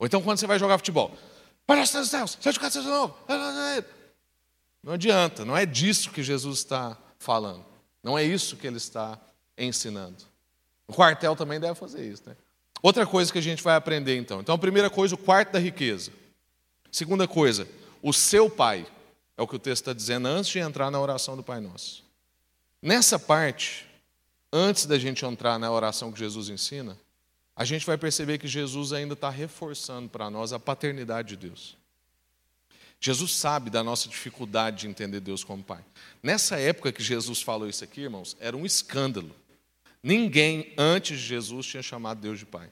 Ou 0.00 0.06
então, 0.06 0.20
quando 0.20 0.38
você 0.38 0.48
vai 0.48 0.58
jogar 0.58 0.78
futebol, 0.78 1.16
Pai 1.64 1.76
Nosso, 1.76 1.96
estás 1.96 2.06
no 2.06 2.10
céu, 2.10 2.26
santificado 2.26 2.74
seja 2.74 2.88
o 2.88 2.90
seu 2.90 3.00
nome. 3.00 3.84
Não 4.82 4.94
adianta, 4.94 5.44
não 5.44 5.56
é 5.56 5.64
disso 5.64 6.10
que 6.10 6.24
Jesus 6.24 6.58
está 6.58 6.98
falando. 7.20 7.69
Não 8.02 8.18
é 8.18 8.24
isso 8.24 8.56
que 8.56 8.66
ele 8.66 8.76
está 8.76 9.18
ensinando. 9.56 10.24
O 10.86 10.92
quartel 10.92 11.36
também 11.36 11.60
deve 11.60 11.74
fazer 11.74 12.10
isso, 12.10 12.22
né? 12.26 12.36
Outra 12.82 13.06
coisa 13.06 13.30
que 13.30 13.38
a 13.38 13.42
gente 13.42 13.62
vai 13.62 13.76
aprender 13.76 14.16
então. 14.16 14.40
Então, 14.40 14.54
a 14.54 14.58
primeira 14.58 14.88
coisa, 14.88 15.14
o 15.14 15.18
quarto 15.18 15.52
da 15.52 15.58
riqueza. 15.58 16.10
Segunda 16.90 17.28
coisa, 17.28 17.68
o 18.02 18.12
seu 18.12 18.48
pai. 18.48 18.86
É 19.36 19.42
o 19.42 19.46
que 19.46 19.56
o 19.56 19.58
texto 19.58 19.82
está 19.82 19.92
dizendo 19.92 20.28
antes 20.28 20.50
de 20.50 20.58
entrar 20.58 20.90
na 20.90 21.00
oração 21.00 21.34
do 21.36 21.42
Pai 21.42 21.60
Nosso. 21.60 22.04
Nessa 22.82 23.18
parte, 23.18 23.86
antes 24.52 24.84
da 24.84 24.98
gente 24.98 25.24
entrar 25.24 25.58
na 25.58 25.70
oração 25.70 26.12
que 26.12 26.18
Jesus 26.18 26.48
ensina, 26.48 26.98
a 27.56 27.64
gente 27.64 27.86
vai 27.86 27.96
perceber 27.96 28.38
que 28.38 28.48
Jesus 28.48 28.92
ainda 28.92 29.14
está 29.14 29.30
reforçando 29.30 30.08
para 30.08 30.28
nós 30.28 30.52
a 30.52 30.58
paternidade 30.58 31.28
de 31.28 31.48
Deus. 31.48 31.76
Jesus 33.00 33.34
sabe 33.34 33.70
da 33.70 33.82
nossa 33.82 34.08
dificuldade 34.08 34.82
de 34.82 34.88
entender 34.88 35.20
Deus 35.20 35.42
como 35.42 35.64
Pai. 35.64 35.84
Nessa 36.22 36.58
época 36.58 36.92
que 36.92 37.02
Jesus 37.02 37.40
falou 37.40 37.68
isso 37.68 37.82
aqui, 37.82 38.02
irmãos, 38.02 38.36
era 38.38 38.56
um 38.56 38.66
escândalo. 38.66 39.34
Ninguém 40.02 40.72
antes 40.76 41.18
de 41.18 41.26
Jesus 41.26 41.66
tinha 41.66 41.82
chamado 41.82 42.20
Deus 42.20 42.38
de 42.38 42.46
Pai. 42.46 42.70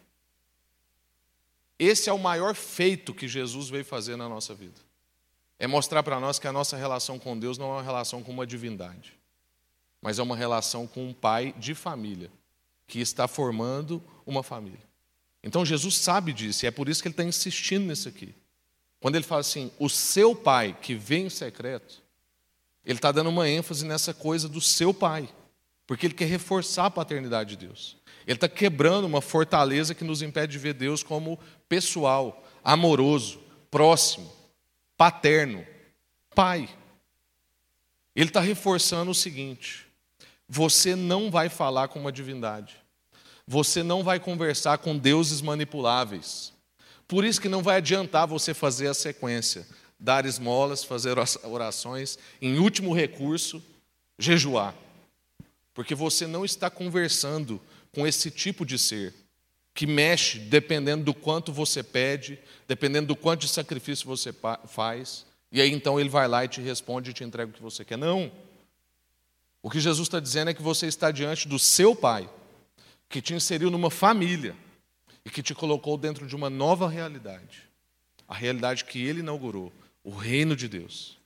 Esse 1.79 2.11
é 2.11 2.13
o 2.13 2.19
maior 2.19 2.55
feito 2.55 3.15
que 3.15 3.27
Jesus 3.27 3.71
veio 3.71 3.85
fazer 3.85 4.17
na 4.17 4.29
nossa 4.29 4.55
vida. 4.55 4.79
É 5.59 5.67
mostrar 5.67 6.03
para 6.03 6.21
nós 6.21 6.39
que 6.39 6.47
a 6.47 6.53
nossa 6.53 6.77
relação 6.77 7.19
com 7.19 7.39
Deus 7.39 7.57
não 7.57 7.67
é 7.71 7.75
uma 7.77 7.83
relação 7.83 8.23
com 8.23 8.31
uma 8.31 8.47
divindade 8.47 9.19
mas 10.01 10.19
é 10.19 10.23
uma 10.23 10.37
relação 10.37 10.87
com 10.87 11.09
um 11.09 11.13
pai 11.13 11.55
de 11.59 11.75
família, 11.75 12.31
que 12.87 13.01
está 13.01 13.29
formando 13.29 14.03
uma 14.25 14.43
família. 14.43 14.81
Então 15.43 15.65
Jesus 15.65 15.97
sabe 15.97 16.33
disso, 16.33 16.65
e 16.65 16.69
é 16.69 16.71
por 16.71 16.89
isso 16.89 17.03
que 17.03 17.09
ele 17.09 17.13
está 17.13 17.25
insistindo 17.25 17.87
nisso 17.87 18.09
aqui. 18.09 18.35
Quando 19.01 19.17
ele 19.17 19.25
fala 19.25 19.41
assim, 19.41 19.71
o 19.79 19.89
seu 19.89 20.35
pai 20.35 20.77
que 20.81 20.95
vem 20.95 21.27
em 21.27 21.31
secreto, 21.31 22.03
ele 22.85 22.99
está 22.99 23.13
dando 23.13 23.31
uma 23.31 23.49
ênfase 23.49 23.85
nessa 23.85 24.13
coisa 24.13 24.49
do 24.49 24.61
seu 24.61 24.93
pai, 24.93 25.29
porque 25.87 26.07
ele 26.07 26.15
quer 26.15 26.27
reforçar 26.27 26.87
a 26.87 26.91
paternidade 26.91 27.51
de 27.51 27.67
Deus. 27.67 27.97
Ele 28.27 28.37
está 28.37 28.49
quebrando 28.49 29.07
uma 29.07 29.21
fortaleza 29.21 29.95
que 29.95 30.05
nos 30.05 30.21
impede 30.21 30.53
de 30.53 30.59
ver 30.59 30.75
Deus 30.75 31.03
como 31.03 31.39
pessoal, 31.69 32.45
amoroso, 32.63 33.41
próximo, 33.71 34.31
paterno, 34.97 35.65
pai. 36.35 36.69
Ele 38.15 38.29
está 38.29 38.41
reforçando 38.41 39.11
o 39.11 39.15
seguinte: 39.15 39.87
você 40.49 40.97
não 40.97 41.31
vai 41.31 41.49
falar 41.49 41.89
com 41.89 42.01
uma 42.01 42.13
divindade. 42.13 42.77
Você 43.47 43.83
não 43.83 44.03
vai 44.03 44.21
conversar 44.21 44.79
com 44.79 44.99
deuses 44.99 45.41
manipuláveis. 45.41 46.53
Por 47.09 47.25
isso 47.25 47.41
que 47.41 47.49
não 47.49 47.63
vai 47.63 47.79
adiantar 47.79 48.27
você 48.27 48.53
fazer 48.53 48.87
a 48.89 48.95
sequência, 48.95 49.67
dar 49.99 50.27
esmolas, 50.27 50.85
fazer 50.85 51.17
orações, 51.43 52.19
em 52.41 52.59
último 52.59 52.95
recurso, 52.95 53.63
jejuar. 54.19 54.75
Porque 55.73 55.95
você 55.95 56.27
não 56.27 56.45
está 56.45 56.69
conversando 56.69 57.59
com 57.93 58.07
esse 58.07 58.31
tipo 58.31 58.67
de 58.67 58.79
ser 58.79 59.15
que 59.75 59.87
mexe 59.87 60.39
dependendo 60.39 61.05
do 61.05 61.15
quanto 61.15 61.53
você 61.53 61.83
pede, 61.83 62.39
dependendo 62.67 63.07
do 63.07 63.17
quanto 63.17 63.43
de 63.43 63.49
sacrifício 63.49 64.07
você 64.07 64.35
faz, 64.67 65.25
e 65.51 65.63
aí 65.63 65.73
então 65.73 65.99
ele 65.99 66.09
vai 66.11 66.29
lá 66.29 66.45
e 66.45 66.49
te 66.49 66.61
responde 66.61 67.11
e 67.11 67.15
te 67.15 67.25
entrega 67.25 67.51
o 67.51 67.55
que 67.55 67.63
você 67.63 67.85
quer. 67.85 67.97
Não. 67.97 68.31
O 69.63 69.71
que 69.71 69.81
Jesus 69.81 70.09
está 70.09 70.21
dizendo 70.21 70.51
é 70.51 70.55
que 70.55 70.63
você 70.63 70.87
está 70.87 71.11
diante 71.11 71.49
do 71.49 71.59
seu 71.59 71.97
Pai, 71.97 72.29
que 73.09 73.23
te 73.23 73.33
inseriu 73.33 73.71
numa 73.71 73.91
família 73.91 74.55
e 75.29 75.31
que 75.31 75.43
te 75.43 75.55
colocou 75.55 75.99
dentro 75.99 76.27
de 76.27 76.35
uma 76.35 76.49
nova 76.49 76.89
realidade 76.89 77.69
a 78.27 78.35
realidade 78.35 78.85
que 78.85 79.03
ele 79.03 79.21
inaugurou 79.21 79.73
o 80.03 80.11
reino 80.11 80.55
de 80.55 80.69
Deus. 80.69 81.17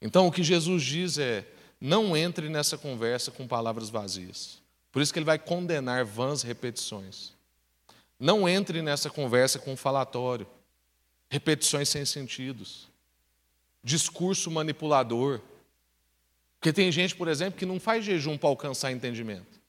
Então, 0.00 0.26
o 0.26 0.32
que 0.32 0.42
Jesus 0.42 0.82
diz 0.82 1.18
é: 1.18 1.46
não 1.78 2.16
entre 2.16 2.48
nessa 2.48 2.78
conversa 2.78 3.30
com 3.30 3.46
palavras 3.46 3.90
vazias. 3.90 4.62
Por 4.90 5.02
isso 5.02 5.12
que 5.12 5.18
ele 5.18 5.26
vai 5.26 5.38
condenar 5.38 6.06
vãs 6.06 6.42
repetições. 6.42 7.34
Não 8.18 8.48
entre 8.48 8.80
nessa 8.80 9.10
conversa 9.10 9.58
com 9.58 9.76
falatório, 9.76 10.46
repetições 11.28 11.90
sem 11.90 12.06
sentidos, 12.06 12.88
discurso 13.84 14.50
manipulador 14.50 15.42
porque 16.66 16.72
tem 16.72 16.90
gente, 16.90 17.14
por 17.14 17.28
exemplo, 17.28 17.58
que 17.58 17.64
não 17.64 17.78
faz 17.78 18.04
jejum 18.04 18.36
para 18.36 18.48
alcançar 18.48 18.90
entendimento. 18.90 19.60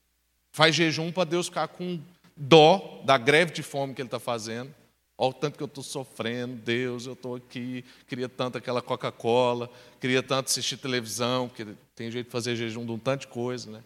Faz 0.52 0.74
jejum 0.74 1.12
para 1.12 1.26
Deus 1.26 1.46
ficar 1.46 1.68
com 1.68 2.02
dó 2.38 3.02
da 3.06 3.18
greve 3.18 3.52
de 3.52 3.64
fome 3.64 3.94
que 3.94 4.02
ele 4.02 4.08
está 4.08 4.20
fazendo. 4.20 4.74
Olha 5.18 5.32
o 5.32 5.34
tanto 5.34 5.58
que 5.58 5.64
eu 5.64 5.68
estou 5.68 5.84
sofrendo, 5.84 6.56
Deus, 6.58 7.08
eu 7.08 7.14
estou 7.14 7.36
aqui, 7.36 7.84
queria 8.08 8.30
tanto 8.30 8.58
aquela 8.58 8.82
Coca-Cola, 8.82 9.70
queria 10.00 10.22
tanto 10.22 10.48
assistir 10.48 10.78
televisão, 10.78 11.48
porque 11.48 11.66
tem 11.96 12.12
jeito 12.12 12.28
de 12.28 12.32
fazer 12.32 12.56
jejum 12.56 12.86
de 12.86 12.92
um 12.92 13.00
tanto 13.00 13.22
de 13.22 13.28
coisa, 13.28 13.72
né? 13.72 13.84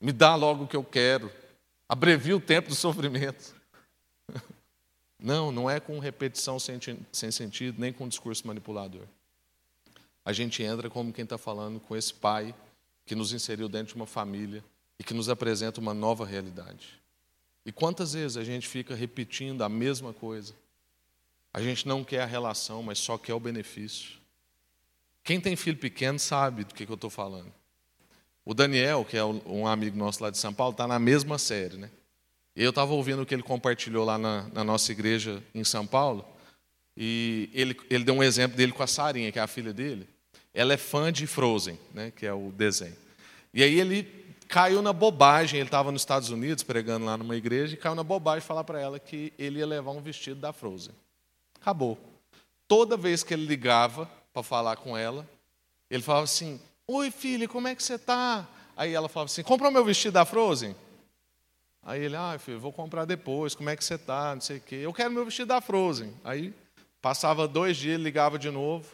Me 0.00 0.12
dá 0.12 0.36
logo 0.36 0.64
o 0.64 0.68
que 0.68 0.76
eu 0.76 0.84
quero. 0.84 1.30
Abrevia 1.88 2.36
o 2.36 2.40
tempo 2.40 2.68
do 2.68 2.74
sofrimento. 2.74 3.54
Não, 5.18 5.52
não 5.52 5.70
é 5.70 5.78
com 5.78 6.00
repetição 6.00 6.58
sem, 6.58 6.80
sem 7.12 7.30
sentido, 7.30 7.80
nem 7.80 7.92
com 7.92 8.08
discurso 8.08 8.44
manipulador 8.44 9.06
a 10.24 10.32
gente 10.32 10.62
entra 10.62 10.88
como 10.88 11.12
quem 11.12 11.24
está 11.24 11.36
falando 11.36 11.80
com 11.80 11.96
esse 11.96 12.14
pai 12.14 12.54
que 13.04 13.14
nos 13.14 13.32
inseriu 13.32 13.68
dentro 13.68 13.88
de 13.88 13.96
uma 13.96 14.06
família 14.06 14.64
e 15.02 15.04
que 15.04 15.12
nos 15.12 15.28
apresenta 15.28 15.80
uma 15.80 15.92
nova 15.92 16.24
realidade. 16.24 17.00
E 17.66 17.72
quantas 17.72 18.12
vezes 18.12 18.36
a 18.36 18.44
gente 18.44 18.68
fica 18.68 18.94
repetindo 18.94 19.62
a 19.62 19.68
mesma 19.68 20.12
coisa? 20.12 20.54
A 21.52 21.60
gente 21.60 21.88
não 21.88 22.04
quer 22.04 22.22
a 22.22 22.26
relação, 22.26 22.84
mas 22.84 23.00
só 23.00 23.18
quer 23.18 23.34
o 23.34 23.40
benefício. 23.40 24.20
Quem 25.24 25.40
tem 25.40 25.56
filho 25.56 25.76
pequeno 25.76 26.20
sabe 26.20 26.62
do 26.62 26.72
que, 26.72 26.88
eu 26.88 26.94
estou 26.94 27.10
falando. 27.10 27.52
O 28.44 28.54
Daniel, 28.54 29.04
que 29.04 29.16
é 29.16 29.24
um 29.24 29.66
amigo 29.66 29.98
nosso 29.98 30.22
lá 30.22 30.30
de 30.30 30.38
São 30.38 30.54
Paulo, 30.54 30.70
está 30.70 30.86
na 30.86 31.00
mesma 31.00 31.36
série, 31.36 31.78
né? 31.78 31.90
Eu 32.54 32.70
estava 32.70 32.92
ouvindo 32.92 33.22
o 33.22 33.26
que 33.26 33.34
ele 33.34 33.42
compartilhou 33.42 34.04
lá 34.04 34.16
na, 34.16 34.48
na, 34.52 34.62
nossa 34.62 34.92
igreja 34.92 35.42
em 35.52 35.64
São 35.64 35.84
Paulo, 35.84 36.24
e 36.96 37.50
ele, 37.52 37.76
ele 37.90 38.04
deu 38.04 38.14
um 38.14 38.22
exemplo 38.22 38.56
dele 38.56 38.70
com 38.70 38.84
a 38.84 38.86
Sarinha, 38.86 39.32
que 39.32 39.38
é 39.40 39.42
a 39.42 39.48
filha 39.48 39.72
dele 39.72 40.06
ela 40.54 40.74
é 40.74 40.76
fã 40.76 41.12
de 41.12 41.26
Frozen, 41.26 41.78
né, 41.94 42.12
que 42.14 42.26
é 42.26 42.32
o 42.32 42.52
desenho. 42.52 42.96
E 43.54 43.62
aí 43.62 43.78
ele 43.78 44.21
caiu 44.52 44.82
na 44.82 44.92
bobagem, 44.92 45.60
ele 45.60 45.66
estava 45.66 45.90
nos 45.90 46.02
Estados 46.02 46.28
Unidos 46.28 46.62
pregando 46.62 47.06
lá 47.06 47.16
numa 47.16 47.34
igreja, 47.34 47.72
e 47.72 47.76
caiu 47.78 47.94
na 47.94 48.02
bobagem 48.02 48.46
falar 48.46 48.62
para 48.64 48.78
ela 48.78 48.98
que 48.98 49.32
ele 49.38 49.60
ia 49.60 49.66
levar 49.66 49.92
um 49.92 50.00
vestido 50.02 50.38
da 50.38 50.52
Frozen. 50.52 50.94
Acabou. 51.58 51.98
Toda 52.68 52.94
vez 52.94 53.24
que 53.24 53.32
ele 53.32 53.46
ligava 53.46 54.06
para 54.30 54.42
falar 54.42 54.76
com 54.76 54.94
ela, 54.94 55.26
ele 55.90 56.02
falava 56.02 56.24
assim: 56.24 56.60
Oi, 56.86 57.10
filha, 57.10 57.48
como 57.48 57.66
é 57.66 57.74
que 57.74 57.82
você 57.82 57.94
está? 57.94 58.46
Aí 58.76 58.92
ela 58.92 59.08
falava 59.08 59.30
assim: 59.30 59.42
Comprou 59.42 59.70
meu 59.70 59.86
vestido 59.86 60.12
da 60.12 60.26
Frozen? 60.26 60.76
Aí 61.82 62.02
ele, 62.02 62.14
ah, 62.14 62.38
filho, 62.38 62.60
vou 62.60 62.74
comprar 62.74 63.06
depois, 63.06 63.54
como 63.54 63.70
é 63.70 63.76
que 63.76 63.82
você 63.82 63.94
está? 63.94 64.34
Não 64.34 64.42
sei 64.42 64.58
o 64.58 64.60
quê. 64.60 64.76
Eu 64.76 64.92
quero 64.92 65.10
meu 65.10 65.24
vestido 65.24 65.48
da 65.48 65.62
Frozen. 65.62 66.12
Aí 66.22 66.52
passava 67.00 67.48
dois 67.48 67.78
dias, 67.78 67.94
ele 67.94 68.04
ligava 68.04 68.38
de 68.38 68.50
novo. 68.50 68.86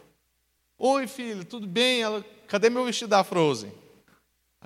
Oi, 0.79 1.09
filho, 1.09 1.45
tudo 1.45 1.67
bem? 1.67 2.01
Ela, 2.01 2.25
cadê 2.47 2.71
meu 2.71 2.85
vestido 2.85 3.09
da 3.09 3.25
Frozen? 3.25 3.73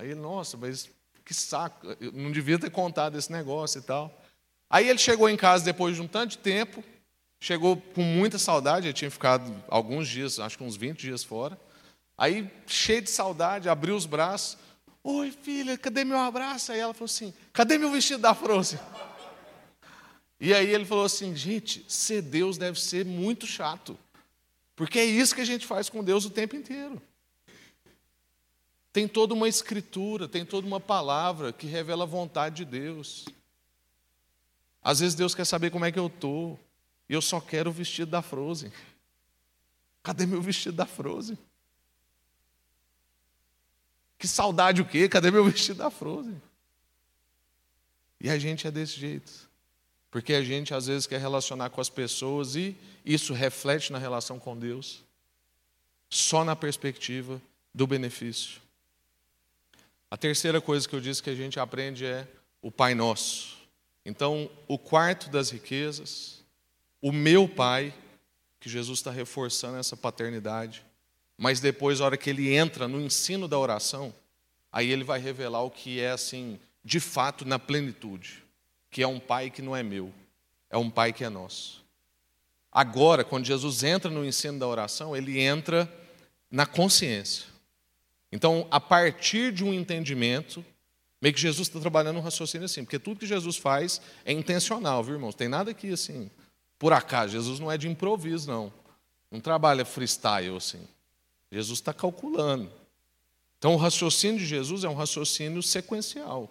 Aí 0.02 0.10
ele, 0.10 0.20
nossa, 0.20 0.56
mas 0.56 0.90
que 1.24 1.32
saco, 1.32 1.86
eu 2.00 2.10
não 2.10 2.32
devia 2.32 2.58
ter 2.58 2.70
contado 2.70 3.16
esse 3.16 3.30
negócio 3.30 3.78
e 3.78 3.82
tal. 3.82 4.20
Aí 4.68 4.88
ele 4.88 4.98
chegou 4.98 5.28
em 5.28 5.36
casa 5.36 5.64
depois 5.64 5.94
de 5.94 6.02
um 6.02 6.08
tanto 6.08 6.32
de 6.32 6.38
tempo, 6.38 6.82
chegou 7.38 7.76
com 7.76 8.02
muita 8.02 8.36
saudade, 8.36 8.88
ele 8.88 8.94
tinha 8.94 9.12
ficado 9.12 9.54
alguns 9.68 10.08
dias, 10.08 10.40
acho 10.40 10.58
que 10.58 10.64
uns 10.64 10.74
20 10.74 10.98
dias 10.98 11.22
fora. 11.22 11.56
Aí, 12.18 12.50
cheio 12.66 13.00
de 13.00 13.10
saudade, 13.10 13.68
abriu 13.68 13.94
os 13.94 14.04
braços. 14.04 14.58
Oi, 15.04 15.30
filha, 15.30 15.78
cadê 15.78 16.02
meu 16.02 16.18
abraço? 16.18 16.72
Aí 16.72 16.80
ela 16.80 16.92
falou 16.92 17.04
assim: 17.04 17.32
cadê 17.52 17.78
meu 17.78 17.92
vestido 17.92 18.22
da 18.22 18.34
Frozen? 18.34 18.80
E 20.40 20.52
aí 20.52 20.68
ele 20.68 20.84
falou 20.84 21.04
assim: 21.04 21.36
gente, 21.36 21.84
ser 21.86 22.22
Deus 22.22 22.58
deve 22.58 22.80
ser 22.80 23.06
muito 23.06 23.46
chato. 23.46 23.96
Porque 24.74 24.98
é 24.98 25.04
isso 25.04 25.32
que 25.32 25.40
a 25.40 25.46
gente 25.46 25.64
faz 25.64 25.88
com 25.88 26.02
Deus 26.02 26.24
o 26.24 26.30
tempo 26.30 26.56
inteiro. 26.56 27.00
Tem 28.92 29.08
toda 29.08 29.32
uma 29.32 29.48
escritura, 29.48 30.28
tem 30.28 30.44
toda 30.44 30.66
uma 30.66 30.78
palavra 30.78 31.52
que 31.52 31.66
revela 31.66 32.04
a 32.04 32.06
vontade 32.06 32.56
de 32.56 32.64
Deus. 32.64 33.24
Às 34.82 35.00
vezes 35.00 35.14
Deus 35.14 35.34
quer 35.34 35.44
saber 35.46 35.70
como 35.70 35.84
é 35.84 35.92
que 35.92 35.98
eu 35.98 36.08
estou, 36.08 36.58
e 37.08 37.14
eu 37.14 37.22
só 37.22 37.40
quero 37.40 37.70
o 37.70 37.72
vestido 37.72 38.10
da 38.10 38.20
Frozen. 38.20 38.72
Cadê 40.02 40.26
meu 40.26 40.42
vestido 40.42 40.76
da 40.76 40.86
Frozen? 40.86 41.38
Que 44.18 44.28
saudade 44.28 44.82
o 44.82 44.84
quê? 44.84 45.08
Cadê 45.08 45.30
meu 45.30 45.44
vestido 45.44 45.78
da 45.78 45.90
Frozen? 45.90 46.40
E 48.20 48.30
a 48.30 48.38
gente 48.38 48.68
é 48.68 48.70
desse 48.70 49.00
jeito. 49.00 49.50
Porque 50.12 50.32
a 50.34 50.42
gente 50.44 50.72
às 50.72 50.86
vezes 50.86 51.08
quer 51.08 51.18
relacionar 51.18 51.70
com 51.70 51.80
as 51.80 51.88
pessoas 51.88 52.54
e 52.54 52.76
isso 53.04 53.32
reflete 53.32 53.90
na 53.90 53.98
relação 53.98 54.38
com 54.38 54.56
Deus, 54.56 55.02
só 56.08 56.44
na 56.44 56.54
perspectiva 56.54 57.42
do 57.74 57.84
benefício. 57.84 58.61
A 60.12 60.16
terceira 60.18 60.60
coisa 60.60 60.86
que 60.86 60.94
eu 60.94 61.00
disse 61.00 61.22
que 61.22 61.30
a 61.30 61.34
gente 61.34 61.58
aprende 61.58 62.04
é 62.04 62.28
o 62.60 62.70
Pai 62.70 62.94
Nosso. 62.94 63.56
Então, 64.04 64.50
o 64.68 64.76
quarto 64.76 65.30
das 65.30 65.48
riquezas, 65.48 66.44
o 67.00 67.10
meu 67.10 67.48
Pai, 67.48 67.94
que 68.60 68.68
Jesus 68.68 68.98
está 68.98 69.10
reforçando 69.10 69.78
essa 69.78 69.96
paternidade, 69.96 70.84
mas 71.38 71.60
depois, 71.60 71.98
a 71.98 72.04
hora 72.04 72.18
que 72.18 72.28
ele 72.28 72.54
entra 72.54 72.86
no 72.86 73.00
ensino 73.00 73.48
da 73.48 73.58
oração, 73.58 74.14
aí 74.70 74.90
ele 74.90 75.02
vai 75.02 75.18
revelar 75.18 75.62
o 75.62 75.70
que 75.70 75.98
é, 75.98 76.10
assim, 76.10 76.60
de 76.84 77.00
fato, 77.00 77.46
na 77.46 77.58
plenitude 77.58 78.44
que 78.90 79.02
é 79.02 79.08
um 79.08 79.18
pai 79.18 79.48
que 79.48 79.62
não 79.62 79.74
é 79.74 79.82
meu, 79.82 80.12
é 80.68 80.76
um 80.76 80.90
pai 80.90 81.14
que 81.14 81.24
é 81.24 81.30
nosso. 81.30 81.82
Agora, 82.70 83.24
quando 83.24 83.46
Jesus 83.46 83.82
entra 83.82 84.10
no 84.10 84.26
ensino 84.26 84.58
da 84.58 84.68
oração, 84.68 85.16
ele 85.16 85.40
entra 85.40 85.90
na 86.50 86.66
consciência. 86.66 87.51
Então, 88.32 88.66
a 88.70 88.80
partir 88.80 89.52
de 89.52 89.62
um 89.62 89.74
entendimento, 89.74 90.64
meio 91.20 91.34
que 91.34 91.40
Jesus 91.40 91.68
está 91.68 91.78
trabalhando 91.78 92.16
um 92.16 92.22
raciocínio 92.22 92.64
assim, 92.64 92.82
porque 92.82 92.98
tudo 92.98 93.20
que 93.20 93.26
Jesus 93.26 93.58
faz 93.58 94.00
é 94.24 94.32
intencional, 94.32 95.04
viu, 95.04 95.14
irmãos? 95.14 95.34
Tem 95.34 95.48
nada 95.48 95.70
aqui 95.70 95.92
assim, 95.92 96.30
por 96.78 96.94
acaso. 96.94 97.34
Jesus 97.34 97.60
não 97.60 97.70
é 97.70 97.76
de 97.76 97.88
improviso, 97.88 98.50
não. 98.50 98.72
Não 99.30 99.38
trabalha 99.38 99.84
freestyle 99.84 100.56
assim. 100.56 100.80
Jesus 101.50 101.78
está 101.78 101.92
calculando. 101.92 102.70
Então, 103.58 103.74
o 103.74 103.76
raciocínio 103.76 104.40
de 104.40 104.46
Jesus 104.46 104.82
é 104.82 104.88
um 104.88 104.94
raciocínio 104.94 105.62
sequencial. 105.62 106.50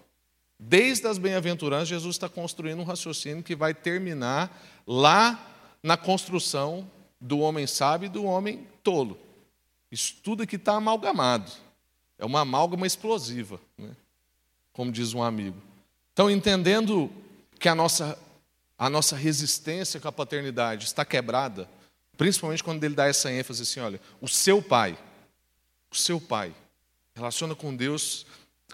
Desde 0.58 1.08
as 1.08 1.18
bem-aventuranças, 1.18 1.88
Jesus 1.88 2.14
está 2.14 2.28
construindo 2.28 2.78
um 2.78 2.84
raciocínio 2.84 3.42
que 3.42 3.56
vai 3.56 3.74
terminar 3.74 4.64
lá 4.86 5.52
na 5.82 5.96
construção 5.96 6.88
do 7.20 7.40
homem 7.40 7.66
sábio 7.66 8.06
e 8.06 8.08
do 8.08 8.24
homem 8.24 8.66
tolo. 8.82 9.18
Isso 9.90 10.14
tudo 10.22 10.44
aqui 10.44 10.56
está 10.56 10.74
amalgamado. 10.74 11.50
É 12.22 12.24
uma 12.24 12.42
amálgama 12.42 12.86
explosiva, 12.86 13.60
né? 13.76 13.90
como 14.72 14.92
diz 14.92 15.12
um 15.12 15.24
amigo. 15.24 15.60
Então, 16.12 16.30
entendendo 16.30 17.10
que 17.58 17.68
a 17.68 17.74
nossa, 17.74 18.16
a 18.78 18.88
nossa 18.88 19.16
resistência 19.16 19.98
com 19.98 20.06
a 20.06 20.12
paternidade 20.12 20.84
está 20.84 21.04
quebrada, 21.04 21.68
principalmente 22.16 22.62
quando 22.62 22.84
ele 22.84 22.94
dá 22.94 23.08
essa 23.08 23.28
ênfase 23.28 23.62
assim: 23.62 23.80
olha, 23.80 24.00
o 24.20 24.28
seu 24.28 24.62
pai, 24.62 24.96
o 25.90 25.96
seu 25.96 26.20
pai, 26.20 26.54
relaciona 27.12 27.56
com 27.56 27.74
Deus 27.74 28.24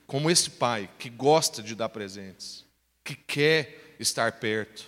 como 0.07 0.31
esse 0.31 0.51
pai 0.51 0.91
que 0.99 1.09
gosta 1.09 1.63
de 1.63 1.75
dar 1.75 1.89
presentes, 1.89 2.67
que 3.03 3.15
quer 3.15 3.97
estar 3.99 4.33
perto, 4.33 4.87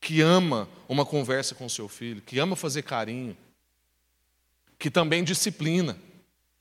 que 0.00 0.22
ama 0.22 0.66
uma 0.88 1.04
conversa 1.04 1.54
com 1.54 1.68
seu 1.68 1.90
filho, 1.90 2.22
que 2.22 2.38
ama 2.38 2.56
fazer 2.56 2.84
carinho, 2.84 3.36
que 4.78 4.90
também 4.90 5.22
disciplina, 5.22 5.98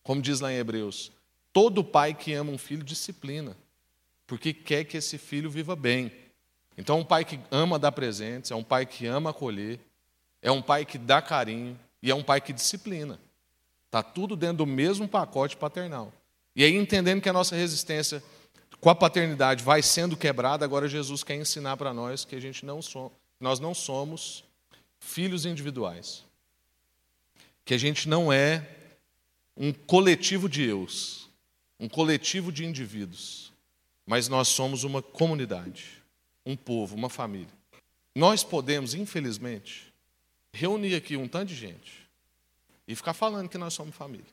como 0.03 0.21
diz 0.21 0.39
lá 0.39 0.51
em 0.51 0.57
Hebreus. 0.57 1.11
Todo 1.51 1.83
pai 1.83 2.13
que 2.13 2.33
ama 2.33 2.51
um 2.51 2.57
filho 2.57 2.83
disciplina, 2.83 3.55
porque 4.27 4.53
quer 4.53 4.83
que 4.83 4.97
esse 4.97 5.17
filho 5.17 5.49
viva 5.49 5.75
bem. 5.75 6.11
Então, 6.77 6.99
um 6.99 7.05
pai 7.05 7.23
que 7.23 7.39
ama 7.51 7.79
dar 7.79 7.91
presentes, 7.91 8.51
é 8.51 8.55
um 8.55 8.63
pai 8.63 8.85
que 8.85 9.05
ama 9.05 9.29
acolher, 9.29 9.79
é 10.41 10.51
um 10.51 10.61
pai 10.61 10.85
que 10.85 10.97
dá 10.97 11.21
carinho 11.21 11.79
e 12.01 12.11
é 12.11 12.15
um 12.15 12.23
pai 12.23 12.41
que 12.41 12.51
disciplina. 12.51 13.19
Está 13.85 14.01
tudo 14.01 14.35
dentro 14.35 14.57
do 14.57 14.65
mesmo 14.65 15.07
pacote 15.07 15.55
paternal. 15.55 16.11
E 16.55 16.63
aí, 16.63 16.75
entendendo 16.75 17.21
que 17.21 17.29
a 17.29 17.33
nossa 17.33 17.55
resistência 17.55 18.23
com 18.79 18.89
a 18.89 18.95
paternidade 18.95 19.63
vai 19.63 19.81
sendo 19.81 20.17
quebrada, 20.17 20.65
agora 20.65 20.89
Jesus 20.89 21.23
quer 21.23 21.35
ensinar 21.35 21.77
para 21.77 21.93
nós 21.93 22.25
que 22.25 22.35
a 22.35 22.39
gente 22.39 22.65
não 22.65 22.81
so, 22.81 23.11
nós 23.39 23.59
não 23.59 23.73
somos 23.73 24.43
filhos 24.99 25.45
individuais. 25.45 26.23
Que 27.63 27.73
a 27.73 27.77
gente 27.77 28.09
não 28.09 28.33
é 28.33 28.67
um 29.55 29.71
coletivo 29.71 30.49
de 30.49 30.63
eus, 30.63 31.29
um 31.79 31.87
coletivo 31.87 32.51
de 32.51 32.65
indivíduos, 32.65 33.51
mas 34.05 34.27
nós 34.27 34.47
somos 34.47 34.83
uma 34.83 35.01
comunidade, 35.01 36.03
um 36.45 36.55
povo, 36.55 36.95
uma 36.95 37.09
família. 37.09 37.53
Nós 38.15 38.43
podemos, 38.43 38.93
infelizmente, 38.93 39.93
reunir 40.51 40.95
aqui 40.95 41.17
um 41.17 41.27
tanto 41.27 41.49
de 41.49 41.55
gente 41.55 42.07
e 42.87 42.95
ficar 42.95 43.13
falando 43.13 43.49
que 43.49 43.57
nós 43.57 43.73
somos 43.73 43.95
família. 43.95 44.25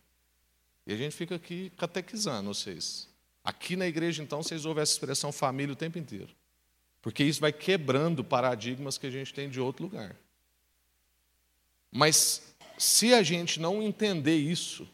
E 0.87 0.93
a 0.93 0.97
gente 0.97 1.15
fica 1.15 1.37
aqui 1.37 1.71
catequizando 1.77 2.53
vocês. 2.53 3.09
Aqui 3.45 3.77
na 3.77 3.87
igreja, 3.87 4.23
então, 4.23 4.43
vocês 4.43 4.65
ouvem 4.65 4.83
essa 4.83 4.93
expressão 4.93 5.33
família 5.33 5.73
o 5.73 5.77
tempo 5.77 5.99
inteiro. 5.99 6.29
Porque 7.01 7.25
isso 7.25 7.41
vai 7.41 7.53
quebrando 7.53 8.23
paradigmas 8.23 8.99
que 8.99 9.07
a 9.07 9.11
gente 9.11 9.33
tem 9.33 9.49
de 9.49 9.61
outro 9.61 9.85
lugar. 9.85 10.15
Mas 11.91 12.43
se 12.77 13.15
a 13.15 13.23
gente 13.23 13.59
não 13.59 13.83
entender 13.83 14.37
isso, 14.37 14.87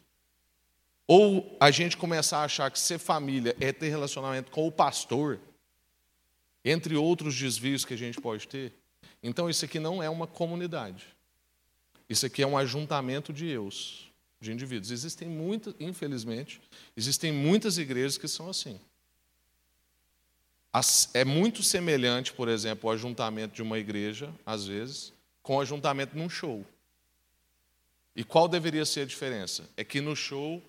ou 1.07 1.55
a 1.59 1.71
gente 1.71 1.95
começar 1.95 2.39
a 2.39 2.43
achar 2.43 2.69
que 2.69 2.79
ser 2.79 2.99
família 2.99 3.55
é 3.59 3.71
ter 3.71 3.89
relacionamento 3.89 4.51
com 4.51 4.67
o 4.67 4.71
pastor, 4.71 5.39
entre 6.63 6.95
outros 6.95 7.33
desvios 7.35 7.85
que 7.85 7.93
a 7.93 7.97
gente 7.97 8.19
pode 8.19 8.47
ter, 8.47 8.73
então 9.23 9.49
isso 9.49 9.63
aqui 9.63 9.79
não 9.79 10.03
é 10.03 10.09
uma 10.09 10.27
comunidade. 10.27 11.05
Isso 12.09 12.25
aqui 12.25 12.43
é 12.43 12.47
um 12.47 12.57
ajuntamento 12.57 13.33
de 13.33 13.47
eus 13.47 14.07
de 14.39 14.51
indivíduos. 14.51 14.91
Existem 14.91 15.27
muitas, 15.27 15.73
infelizmente, 15.79 16.61
existem 16.95 17.31
muitas 17.31 17.77
igrejas 17.77 18.17
que 18.17 18.27
são 18.27 18.49
assim. 18.49 18.79
É 21.13 21.25
muito 21.25 21.63
semelhante, 21.63 22.31
por 22.31 22.47
exemplo, 22.47 22.87
o 22.87 22.93
ajuntamento 22.93 23.55
de 23.55 23.63
uma 23.63 23.79
igreja, 23.79 24.31
às 24.45 24.67
vezes, 24.67 25.11
com 25.41 25.55
o 25.55 25.61
ajuntamento 25.61 26.15
num 26.15 26.29
show. 26.29 26.63
E 28.15 28.23
qual 28.23 28.47
deveria 28.47 28.85
ser 28.85 29.01
a 29.01 29.05
diferença? 29.05 29.67
É 29.75 29.83
que 29.83 30.01
no 30.01 30.15
show 30.15 30.61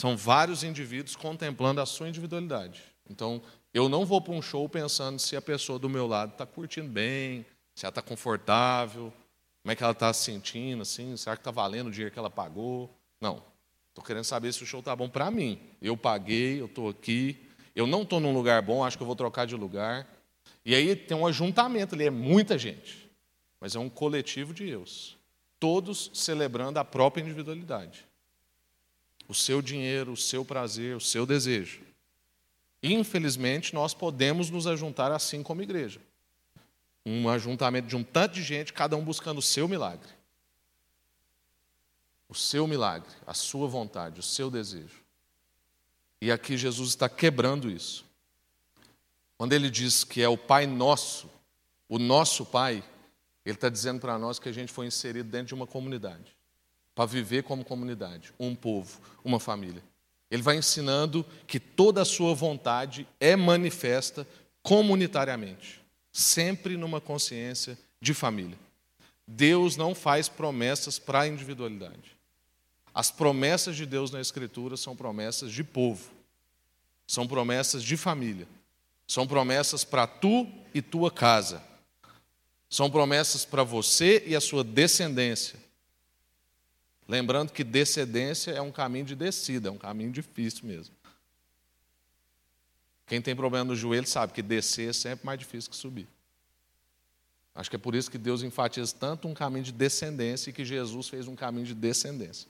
são 0.00 0.16
vários 0.16 0.62
indivíduos 0.62 1.16
contemplando 1.16 1.80
a 1.80 1.86
sua 1.86 2.08
individualidade. 2.08 2.84
Então, 3.10 3.42
eu 3.74 3.88
não 3.88 4.06
vou 4.06 4.20
para 4.20 4.32
um 4.32 4.40
show 4.40 4.68
pensando 4.68 5.18
se 5.18 5.34
a 5.34 5.42
pessoa 5.42 5.76
do 5.76 5.88
meu 5.88 6.06
lado 6.06 6.32
está 6.32 6.46
curtindo 6.46 6.88
bem, 6.88 7.44
se 7.74 7.84
ela 7.84 7.90
está 7.90 8.00
confortável, 8.00 9.12
como 9.60 9.72
é 9.72 9.74
que 9.74 9.82
ela 9.82 9.92
está 9.92 10.12
se 10.12 10.22
sentindo, 10.22 10.82
assim, 10.82 11.16
será 11.16 11.34
que 11.34 11.40
está 11.40 11.50
valendo 11.50 11.88
o 11.88 11.90
dinheiro 11.90 12.12
que 12.12 12.18
ela 12.18 12.30
pagou? 12.30 12.88
Não. 13.20 13.42
Estou 13.88 14.04
querendo 14.04 14.22
saber 14.22 14.52
se 14.52 14.62
o 14.62 14.66
show 14.66 14.78
está 14.78 14.94
bom 14.94 15.08
para 15.08 15.32
mim. 15.32 15.60
Eu 15.82 15.96
paguei, 15.96 16.60
eu 16.60 16.66
estou 16.66 16.88
aqui. 16.88 17.36
Eu 17.74 17.84
não 17.84 18.02
estou 18.02 18.20
num 18.20 18.32
lugar 18.32 18.62
bom, 18.62 18.84
acho 18.84 18.96
que 18.96 19.02
eu 19.02 19.06
vou 19.06 19.16
trocar 19.16 19.48
de 19.48 19.56
lugar. 19.56 20.06
E 20.64 20.76
aí 20.76 20.94
tem 20.94 21.16
um 21.16 21.26
ajuntamento 21.26 21.96
ali, 21.96 22.04
é 22.04 22.10
muita 22.10 22.56
gente. 22.56 23.10
Mas 23.60 23.74
é 23.74 23.80
um 23.80 23.88
coletivo 23.88 24.54
de 24.54 24.68
eus. 24.68 25.18
Todos 25.58 26.12
celebrando 26.14 26.78
a 26.78 26.84
própria 26.84 27.20
individualidade. 27.20 28.07
O 29.28 29.34
seu 29.34 29.62
dinheiro, 29.62 30.12
o 30.12 30.16
seu 30.16 30.44
prazer, 30.44 30.96
o 30.96 31.00
seu 31.00 31.24
desejo. 31.24 31.82
Infelizmente, 32.82 33.74
nós 33.74 33.94
podemos 33.94 34.50
nos 34.50 34.66
ajuntar 34.66 35.12
assim 35.12 35.42
como 35.42 35.62
igreja. 35.62 36.00
Um 37.04 37.28
ajuntamento 37.28 37.86
de 37.86 37.94
um 37.94 38.02
tanto 38.02 38.34
de 38.34 38.42
gente, 38.42 38.72
cada 38.72 38.96
um 38.96 39.04
buscando 39.04 39.38
o 39.38 39.42
seu 39.42 39.68
milagre 39.68 40.18
o 42.28 42.34
seu 42.34 42.66
milagre, 42.66 43.08
a 43.26 43.32
sua 43.32 43.66
vontade, 43.66 44.20
o 44.20 44.22
seu 44.22 44.50
desejo. 44.50 45.02
E 46.20 46.30
aqui 46.30 46.56
Jesus 46.56 46.90
está 46.90 47.08
quebrando 47.08 47.70
isso. 47.70 48.04
Quando 49.38 49.52
ele 49.52 49.70
diz 49.70 50.04
que 50.04 50.20
é 50.20 50.28
o 50.28 50.36
Pai 50.36 50.66
nosso, 50.66 51.30
o 51.88 51.98
nosso 51.98 52.44
Pai, 52.44 52.84
ele 53.46 53.54
está 53.54 53.68
dizendo 53.68 54.00
para 54.00 54.18
nós 54.18 54.38
que 54.38 54.48
a 54.48 54.52
gente 54.52 54.72
foi 54.72 54.86
inserido 54.86 55.30
dentro 55.30 55.48
de 55.48 55.54
uma 55.54 55.66
comunidade, 55.66 56.36
para 56.98 57.06
viver 57.06 57.44
como 57.44 57.64
comunidade, 57.64 58.34
um 58.40 58.56
povo, 58.56 59.00
uma 59.24 59.38
família. 59.38 59.80
Ele 60.28 60.42
vai 60.42 60.56
ensinando 60.56 61.24
que 61.46 61.60
toda 61.60 62.02
a 62.02 62.04
sua 62.04 62.34
vontade 62.34 63.06
é 63.20 63.36
manifesta 63.36 64.26
comunitariamente, 64.64 65.80
sempre 66.10 66.76
numa 66.76 67.00
consciência 67.00 67.78
de 68.00 68.12
família. 68.12 68.58
Deus 69.24 69.76
não 69.76 69.94
faz 69.94 70.28
promessas 70.28 70.98
para 70.98 71.20
a 71.20 71.28
individualidade. 71.28 72.16
As 72.92 73.12
promessas 73.12 73.76
de 73.76 73.86
Deus 73.86 74.10
na 74.10 74.20
Escritura 74.20 74.76
são 74.76 74.96
promessas 74.96 75.52
de 75.52 75.62
povo, 75.62 76.10
são 77.06 77.28
promessas 77.28 77.84
de 77.84 77.96
família, 77.96 78.48
são 79.06 79.24
promessas 79.24 79.84
para 79.84 80.08
tu 80.08 80.48
e 80.74 80.82
tua 80.82 81.12
casa, 81.12 81.62
são 82.68 82.90
promessas 82.90 83.44
para 83.44 83.62
você 83.62 84.24
e 84.26 84.34
a 84.34 84.40
sua 84.40 84.64
descendência. 84.64 85.67
Lembrando 87.08 87.52
que 87.52 87.64
descendência 87.64 88.50
é 88.50 88.60
um 88.60 88.70
caminho 88.70 89.06
de 89.06 89.16
descida, 89.16 89.70
é 89.70 89.72
um 89.72 89.78
caminho 89.78 90.12
difícil 90.12 90.66
mesmo. 90.66 90.94
Quem 93.06 93.22
tem 93.22 93.34
problema 93.34 93.64
no 93.64 93.74
joelho 93.74 94.06
sabe 94.06 94.34
que 94.34 94.42
descer 94.42 94.90
é 94.90 94.92
sempre 94.92 95.24
mais 95.24 95.38
difícil 95.38 95.70
que 95.70 95.76
subir. 95.76 96.06
Acho 97.54 97.70
que 97.70 97.76
é 97.76 97.78
por 97.78 97.94
isso 97.94 98.10
que 98.10 98.18
Deus 98.18 98.42
enfatiza 98.42 98.94
tanto 98.94 99.26
um 99.26 99.32
caminho 99.32 99.64
de 99.64 99.72
descendência 99.72 100.50
e 100.50 100.52
que 100.52 100.64
Jesus 100.64 101.08
fez 101.08 101.26
um 101.26 101.34
caminho 101.34 101.64
de 101.64 101.74
descendência. 101.74 102.46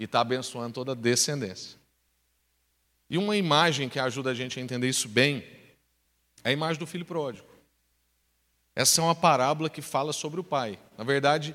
E 0.00 0.04
está 0.04 0.20
abençoando 0.20 0.72
toda 0.72 0.92
a 0.92 0.94
descendência. 0.94 1.78
E 3.10 3.18
uma 3.18 3.36
imagem 3.36 3.90
que 3.90 3.98
ajuda 3.98 4.30
a 4.30 4.34
gente 4.34 4.58
a 4.58 4.62
entender 4.62 4.88
isso 4.88 5.06
bem 5.06 5.46
é 6.42 6.48
a 6.48 6.52
imagem 6.52 6.80
do 6.80 6.86
filho 6.86 7.04
pródigo. 7.04 7.46
Essa 8.74 9.02
é 9.02 9.04
uma 9.04 9.14
parábola 9.14 9.68
que 9.68 9.82
fala 9.82 10.14
sobre 10.14 10.40
o 10.40 10.44
pai. 10.44 10.78
Na 10.96 11.04
verdade, 11.04 11.54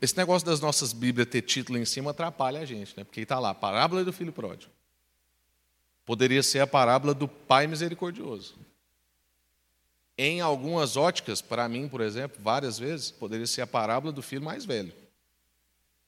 esse 0.00 0.16
negócio 0.16 0.46
das 0.46 0.60
nossas 0.60 0.92
Bíblias 0.92 1.28
ter 1.28 1.42
título 1.42 1.78
em 1.78 1.84
cima 1.84 2.10
atrapalha 2.10 2.60
a 2.60 2.64
gente, 2.64 2.94
né? 2.96 3.04
porque 3.04 3.20
está 3.20 3.38
lá, 3.38 3.54
parábola 3.54 4.04
do 4.04 4.12
filho 4.12 4.32
pródigo. 4.32 4.70
Poderia 6.04 6.42
ser 6.42 6.60
a 6.60 6.66
parábola 6.66 7.14
do 7.14 7.26
pai 7.26 7.66
misericordioso. 7.66 8.54
Em 10.18 10.40
algumas 10.40 10.96
óticas, 10.96 11.42
para 11.42 11.68
mim, 11.68 11.88
por 11.88 12.00
exemplo, 12.00 12.38
várias 12.40 12.78
vezes, 12.78 13.10
poderia 13.10 13.46
ser 13.46 13.62
a 13.62 13.66
parábola 13.66 14.12
do 14.12 14.22
filho 14.22 14.42
mais 14.42 14.64
velho. 14.64 14.92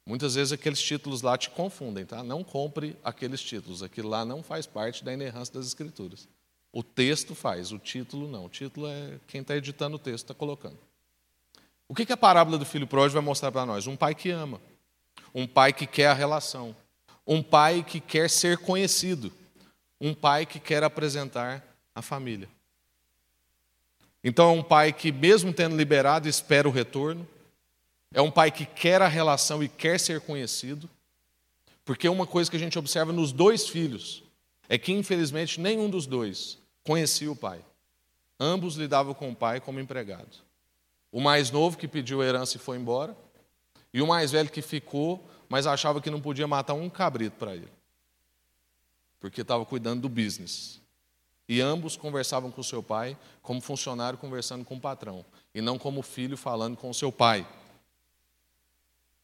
Muitas 0.06 0.34
vezes 0.34 0.52
aqueles 0.52 0.80
títulos 0.80 1.20
lá 1.20 1.36
te 1.36 1.50
confundem, 1.50 2.06
tá? 2.06 2.22
Não 2.22 2.42
compre 2.42 2.96
aqueles 3.04 3.42
títulos, 3.42 3.82
aquilo 3.82 4.08
lá 4.08 4.24
não 4.24 4.42
faz 4.42 4.66
parte 4.66 5.04
da 5.04 5.12
inerrância 5.12 5.52
das 5.52 5.66
Escrituras. 5.66 6.26
O 6.72 6.82
texto 6.82 7.34
faz, 7.34 7.72
o 7.72 7.78
título 7.78 8.28
não. 8.28 8.46
O 8.46 8.48
título 8.48 8.86
é 8.86 9.18
quem 9.26 9.42
está 9.42 9.56
editando 9.56 9.96
o 9.96 9.98
texto 9.98 10.24
está 10.24 10.34
colocando. 10.34 10.78
O 11.88 11.94
que, 11.94 12.04
que 12.04 12.12
a 12.12 12.16
parábola 12.16 12.58
do 12.58 12.66
filho 12.66 12.86
pródigo 12.86 13.14
vai 13.14 13.22
mostrar 13.22 13.50
para 13.50 13.64
nós? 13.64 13.86
Um 13.86 13.96
pai 13.96 14.14
que 14.14 14.30
ama, 14.30 14.60
um 15.34 15.46
pai 15.46 15.72
que 15.72 15.86
quer 15.86 16.08
a 16.08 16.14
relação, 16.14 16.76
um 17.26 17.42
pai 17.42 17.82
que 17.82 17.98
quer 17.98 18.28
ser 18.28 18.58
conhecido, 18.58 19.32
um 19.98 20.12
pai 20.12 20.44
que 20.44 20.60
quer 20.60 20.84
apresentar 20.84 21.64
a 21.94 22.02
família. 22.02 22.48
Então 24.22 24.50
é 24.50 24.52
um 24.52 24.62
pai 24.62 24.92
que, 24.92 25.10
mesmo 25.10 25.52
tendo 25.52 25.76
liberado, 25.76 26.28
espera 26.28 26.68
o 26.68 26.72
retorno, 26.72 27.26
é 28.12 28.20
um 28.20 28.30
pai 28.30 28.50
que 28.50 28.66
quer 28.66 29.00
a 29.00 29.08
relação 29.08 29.62
e 29.62 29.68
quer 29.68 29.98
ser 29.98 30.20
conhecido, 30.20 30.88
porque 31.84 32.08
uma 32.08 32.26
coisa 32.26 32.50
que 32.50 32.56
a 32.56 32.60
gente 32.60 32.78
observa 32.78 33.12
nos 33.12 33.32
dois 33.32 33.66
filhos 33.66 34.22
é 34.68 34.76
que, 34.76 34.92
infelizmente, 34.92 35.58
nenhum 35.58 35.88
dos 35.88 36.06
dois 36.06 36.58
conhecia 36.84 37.32
o 37.32 37.36
pai. 37.36 37.60
Ambos 38.38 38.76
lidavam 38.76 39.14
com 39.14 39.30
o 39.30 39.34
pai 39.34 39.60
como 39.60 39.80
empregado. 39.80 40.47
O 41.10 41.20
mais 41.20 41.50
novo 41.50 41.76
que 41.76 41.88
pediu 41.88 42.20
a 42.20 42.26
herança 42.26 42.56
e 42.56 42.60
foi 42.60 42.76
embora, 42.76 43.16
e 43.92 44.02
o 44.02 44.06
mais 44.06 44.30
velho 44.30 44.50
que 44.50 44.60
ficou, 44.60 45.26
mas 45.48 45.66
achava 45.66 46.00
que 46.00 46.10
não 46.10 46.20
podia 46.20 46.46
matar 46.46 46.74
um 46.74 46.90
cabrito 46.90 47.36
para 47.36 47.54
ele, 47.54 47.68
porque 49.18 49.40
estava 49.40 49.64
cuidando 49.64 50.02
do 50.02 50.08
business. 50.08 50.80
E 51.48 51.62
ambos 51.62 51.96
conversavam 51.96 52.50
com 52.50 52.62
seu 52.62 52.82
pai 52.82 53.16
como 53.40 53.60
funcionário 53.60 54.18
conversando 54.18 54.64
com 54.64 54.76
o 54.76 54.80
patrão, 54.80 55.24
e 55.54 55.62
não 55.62 55.78
como 55.78 56.02
filho 56.02 56.36
falando 56.36 56.76
com 56.76 56.90
o 56.90 56.94
seu 56.94 57.10
pai. 57.10 57.46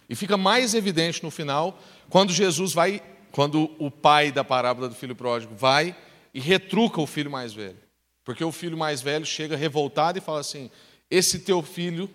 E 0.08 0.14
fica 0.14 0.36
mais 0.36 0.74
evidente 0.74 1.22
no 1.22 1.30
final 1.30 1.78
quando 2.08 2.32
Jesus 2.32 2.72
vai, 2.72 3.02
quando 3.32 3.70
o 3.78 3.90
pai 3.90 4.32
da 4.32 4.44
parábola 4.44 4.88
do 4.88 4.94
filho 4.94 5.14
pródigo 5.14 5.54
vai 5.54 5.96
e 6.32 6.40
retruca 6.40 7.00
o 7.00 7.06
filho 7.06 7.30
mais 7.30 7.52
velho. 7.52 7.78
Porque 8.24 8.42
o 8.42 8.52
filho 8.52 8.76
mais 8.76 9.02
velho 9.02 9.24
chega 9.24 9.56
revoltado 9.56 10.18
e 10.18 10.20
fala 10.20 10.40
assim: 10.40 10.70
Esse 11.10 11.38
teu 11.40 11.62
filho, 11.62 12.10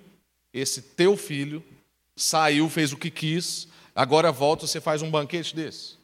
esse 0.54 0.82
teu 0.82 1.16
filho, 1.16 1.64
saiu, 2.16 2.70
fez 2.70 2.92
o 2.92 2.98
que 2.98 3.10
quis, 3.10 3.68
agora 3.96 4.32
volta, 4.32 4.68
você 4.68 4.82
faz 4.82 5.02
um 5.02 5.10
banquete 5.10 5.56
desse. 5.56 5.98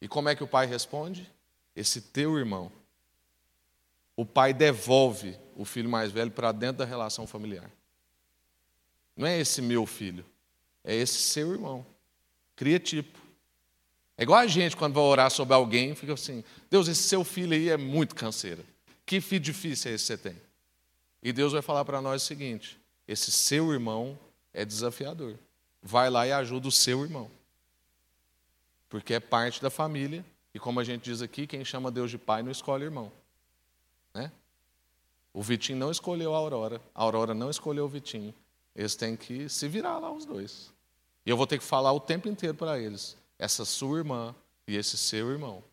E 0.00 0.08
como 0.08 0.28
é 0.28 0.34
que 0.34 0.44
o 0.44 0.48
pai 0.48 0.66
responde? 0.66 1.30
Esse 1.74 2.00
teu 2.00 2.38
irmão. 2.38 2.70
O 4.16 4.24
pai 4.24 4.52
devolve 4.52 5.36
o 5.56 5.64
filho 5.64 5.88
mais 5.88 6.12
velho 6.12 6.30
para 6.30 6.52
dentro 6.52 6.78
da 6.78 6.84
relação 6.84 7.26
familiar. 7.26 7.70
Não 9.16 9.26
é 9.26 9.38
esse 9.38 9.62
meu 9.62 9.86
filho, 9.86 10.24
é 10.82 10.94
esse 10.94 11.18
seu 11.18 11.52
irmão. 11.52 11.84
Cria 12.56 12.78
tipo. 12.78 13.18
É 14.16 14.22
igual 14.22 14.38
a 14.40 14.46
gente 14.46 14.76
quando 14.76 14.94
vai 14.94 15.02
orar 15.02 15.30
sobre 15.30 15.54
alguém, 15.54 15.94
fica 15.94 16.12
assim: 16.14 16.44
Deus, 16.70 16.88
esse 16.88 17.02
seu 17.02 17.24
filho 17.24 17.52
aí 17.52 17.68
é 17.68 17.76
muito 17.76 18.14
canseira. 18.14 18.64
Que 19.04 19.20
filho 19.20 19.40
difícil 19.40 19.90
é 19.90 19.94
esse 19.94 20.04
que 20.04 20.06
você 20.06 20.18
tem? 20.18 20.40
E 21.24 21.32
Deus 21.32 21.54
vai 21.54 21.62
falar 21.62 21.86
para 21.86 22.02
nós 22.02 22.22
o 22.22 22.26
seguinte: 22.26 22.78
esse 23.08 23.32
seu 23.32 23.72
irmão 23.72 24.18
é 24.52 24.62
desafiador. 24.62 25.38
Vai 25.82 26.10
lá 26.10 26.26
e 26.26 26.32
ajuda 26.32 26.68
o 26.68 26.72
seu 26.72 27.02
irmão. 27.02 27.30
Porque 28.90 29.14
é 29.14 29.20
parte 29.20 29.62
da 29.62 29.70
família. 29.70 30.24
E 30.52 30.58
como 30.58 30.78
a 30.78 30.84
gente 30.84 31.02
diz 31.02 31.22
aqui, 31.22 31.46
quem 31.46 31.64
chama 31.64 31.90
Deus 31.90 32.10
de 32.10 32.18
pai 32.18 32.42
não 32.42 32.52
escolhe 32.52 32.84
irmão. 32.84 33.10
Né? 34.12 34.30
O 35.32 35.42
Vitinho 35.42 35.78
não 35.78 35.90
escolheu 35.90 36.32
a 36.32 36.38
Aurora, 36.38 36.80
a 36.94 37.02
Aurora 37.02 37.34
não 37.34 37.50
escolheu 37.50 37.86
o 37.86 37.88
Vitinho. 37.88 38.32
Eles 38.76 38.94
têm 38.94 39.16
que 39.16 39.48
se 39.48 39.66
virar 39.66 39.98
lá, 39.98 40.12
os 40.12 40.24
dois. 40.24 40.72
E 41.26 41.30
eu 41.30 41.36
vou 41.36 41.46
ter 41.46 41.58
que 41.58 41.64
falar 41.64 41.92
o 41.92 41.98
tempo 41.98 42.28
inteiro 42.28 42.54
para 42.54 42.78
eles: 42.78 43.16
essa 43.38 43.64
sua 43.64 43.98
irmã 43.98 44.34
e 44.68 44.76
esse 44.76 44.96
seu 44.98 45.30
irmão. 45.30 45.64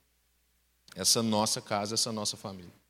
Essa 0.96 1.22
nossa 1.22 1.62
casa, 1.62 1.94
essa 1.94 2.12
nossa 2.12 2.36
família. 2.36 2.81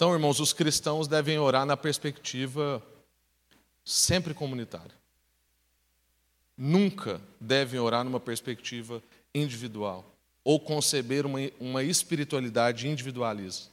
Então, 0.00 0.14
irmãos, 0.14 0.40
os 0.40 0.54
cristãos 0.54 1.06
devem 1.06 1.38
orar 1.38 1.66
na 1.66 1.76
perspectiva 1.76 2.82
sempre 3.84 4.32
comunitária. 4.32 4.94
Nunca 6.56 7.20
devem 7.38 7.78
orar 7.78 8.02
numa 8.02 8.18
perspectiva 8.18 9.02
individual 9.34 10.10
ou 10.42 10.58
conceber 10.58 11.26
uma, 11.26 11.40
uma 11.60 11.82
espiritualidade 11.82 12.88
individualista, 12.88 13.68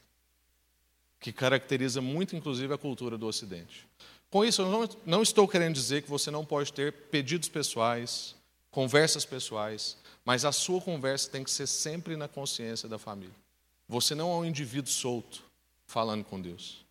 que 1.18 1.32
caracteriza 1.32 2.02
muito, 2.02 2.36
inclusive, 2.36 2.74
a 2.74 2.78
cultura 2.78 3.16
do 3.16 3.26
Ocidente. 3.26 3.88
Com 4.28 4.44
isso, 4.44 4.60
eu 4.60 4.70
não, 4.70 4.88
não 5.06 5.22
estou 5.22 5.48
querendo 5.48 5.76
dizer 5.76 6.02
que 6.02 6.10
você 6.10 6.30
não 6.30 6.44
pode 6.44 6.74
ter 6.74 6.92
pedidos 6.92 7.48
pessoais, 7.48 8.34
conversas 8.70 9.24
pessoais, 9.24 9.96
mas 10.26 10.44
a 10.44 10.52
sua 10.52 10.78
conversa 10.78 11.30
tem 11.30 11.42
que 11.42 11.50
ser 11.50 11.66
sempre 11.66 12.18
na 12.18 12.28
consciência 12.28 12.86
da 12.86 12.98
família. 12.98 13.34
Você 13.88 14.14
não 14.14 14.30
é 14.30 14.34
um 14.34 14.44
indivíduo 14.44 14.92
solto 14.92 15.47
falando 15.88 16.22
com 16.22 16.40
Deus. 16.40 16.84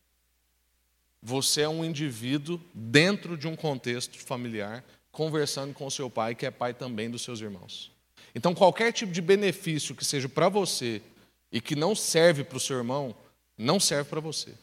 Você 1.22 1.62
é 1.62 1.70
um 1.70 1.86
indivíduo 1.86 2.60
dentro 2.74 3.38
de 3.38 3.48
um 3.48 3.56
contexto 3.56 4.18
familiar, 4.20 4.84
conversando 5.12 5.74
com 5.74 5.90
seu 5.90 6.10
pai, 6.10 6.36
que 6.36 6.46
é 6.46 6.52
pai 6.52 6.74
também 6.74 7.10
dos 7.10 7.22
seus 7.22 7.40
irmãos. 7.40 7.92
Então, 8.36 8.54
qualquer 8.54 8.92
tipo 8.92 9.12
de 9.12 9.22
benefício 9.22 9.96
que 9.96 10.04
seja 10.04 10.28
para 10.28 10.50
você 10.50 11.02
e 11.52 11.62
que 11.62 11.76
não 11.76 11.96
serve 11.96 12.44
para 12.44 12.58
o 12.58 12.60
seu 12.60 12.78
irmão, 12.78 13.16
não 13.58 13.80
serve 13.80 14.10
para 14.10 14.20
você. 14.20 14.54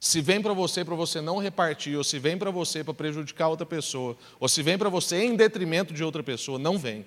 Se 0.00 0.20
vem 0.20 0.42
para 0.42 0.52
você 0.52 0.84
para 0.84 0.94
você 0.94 1.20
não 1.20 1.38
repartir, 1.38 1.96
ou 1.96 2.04
se 2.04 2.18
vem 2.18 2.36
para 2.36 2.50
você 2.50 2.84
para 2.84 2.92
prejudicar 2.92 3.48
outra 3.48 3.64
pessoa, 3.64 4.16
ou 4.38 4.48
se 4.48 4.62
vem 4.62 4.76
para 4.76 4.88
você 4.88 5.22
em 5.24 5.34
detrimento 5.34 5.94
de 5.94 6.04
outra 6.04 6.22
pessoa, 6.22 6.58
não 6.58 6.76
vem. 6.76 7.06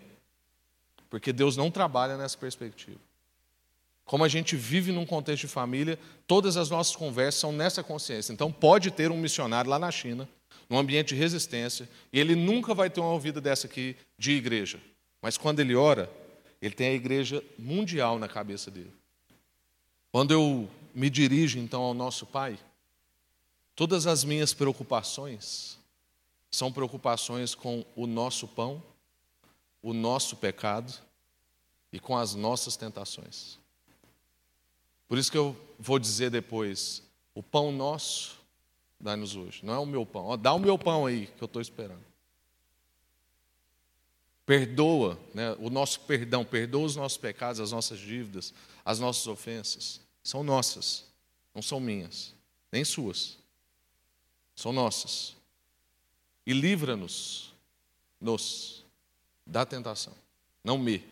Porque 1.10 1.32
Deus 1.32 1.56
não 1.56 1.69
trabalha 1.69 2.17
nessa 2.17 2.38
perspectiva. 2.38 2.99
Como 4.08 4.24
a 4.24 4.28
gente 4.28 4.56
vive 4.56 4.91
num 4.91 5.06
contexto 5.06 5.41
de 5.41 5.48
família, 5.48 6.00
todas 6.26 6.58
as 6.58 6.72
nossas 6.72 6.96
conversas 6.96 7.39
são 7.39 7.52
nessa 7.52 7.84
consciência. 7.84 8.34
Então, 8.34 8.52
pode 8.52 8.89
ter 8.89 9.12
um 9.12 9.17
missionário 9.17 9.70
lá 9.70 9.78
na 9.78 9.91
China, 9.91 10.28
num 10.67 10.80
ambiente 10.80 11.10
de 11.10 11.15
resistência, 11.15 11.88
e 12.12 12.20
ele 12.20 12.36
nunca 12.36 12.74
vai 12.74 12.89
ter 12.89 13.00
uma 13.00 13.12
ouvida 13.12 13.39
dessa 13.39 13.67
aqui 13.67 13.96
de 14.17 14.32
igreja. 14.32 14.82
Mas 15.22 15.38
quando 15.38 15.60
ele 15.60 15.76
ora, 15.76 16.10
ele 16.60 16.74
tem 16.74 16.88
a 16.88 16.93
igreja 16.93 17.43
mundial 17.60 18.17
na 18.17 18.28
cabeça 18.28 18.72
dele. 18.72 18.91
Quando 20.12 20.32
eu 20.32 20.67
me 20.96 21.08
dirijo 21.08 21.60
então 21.60 21.84
ao 21.84 21.93
nosso 21.93 22.26
Pai, 22.26 22.58
Todas 23.78 24.08
as 24.08 24.24
minhas 24.24 24.56
preocupações 24.56 25.77
são 26.50 26.73
preocupações 26.73 27.54
com 27.54 27.86
o 27.96 28.08
nosso 28.08 28.48
pão, 28.48 28.81
o 29.84 29.94
nosso 29.94 30.36
pecado 30.36 30.92
e 31.94 32.00
com 32.00 32.17
as 32.17 32.34
nossas 32.34 32.75
tentações. 32.75 33.60
Por 35.08 35.17
isso 35.17 35.31
que 35.31 35.37
eu 35.37 35.55
vou 35.79 35.99
dizer 35.99 36.29
depois: 36.29 37.03
o 37.33 37.41
pão 37.41 37.71
nosso, 37.71 38.39
dá-nos 38.99 39.35
hoje. 39.35 39.65
Não 39.65 39.73
é 39.73 39.79
o 39.79 39.85
meu 39.85 40.05
pão. 40.05 40.37
dá 40.37 40.53
o 40.53 40.60
meu 40.60 40.77
pão 40.77 41.05
aí 41.05 41.27
que 41.27 41.43
eu 41.43 41.47
estou 41.47 41.62
esperando. 41.62 42.05
Perdoa, 44.45 45.19
né, 45.33 45.55
o 45.60 45.69
nosso 45.69 45.99
perdão, 46.01 46.45
perdoa 46.45 46.85
os 46.85 46.95
nossos 46.95 47.17
pecados, 47.17 47.60
as 47.60 47.71
nossas 47.71 47.99
dívidas, 47.99 48.53
as 48.85 48.97
nossas 48.97 49.27
ofensas. 49.27 49.99
São 50.23 50.41
nossas, 50.41 51.05
não 51.53 51.62
são 51.62 51.79
minhas, 51.79 52.33
nem 52.71 52.85
suas 52.85 53.37
são 54.58 54.73
nossas. 54.73 55.35
E 56.45 56.51
livra-nos 56.51 57.53
nos 58.19 58.83
da 59.45 59.65
tentação. 59.65 60.13
Não 60.63 60.77
me. 60.77 61.05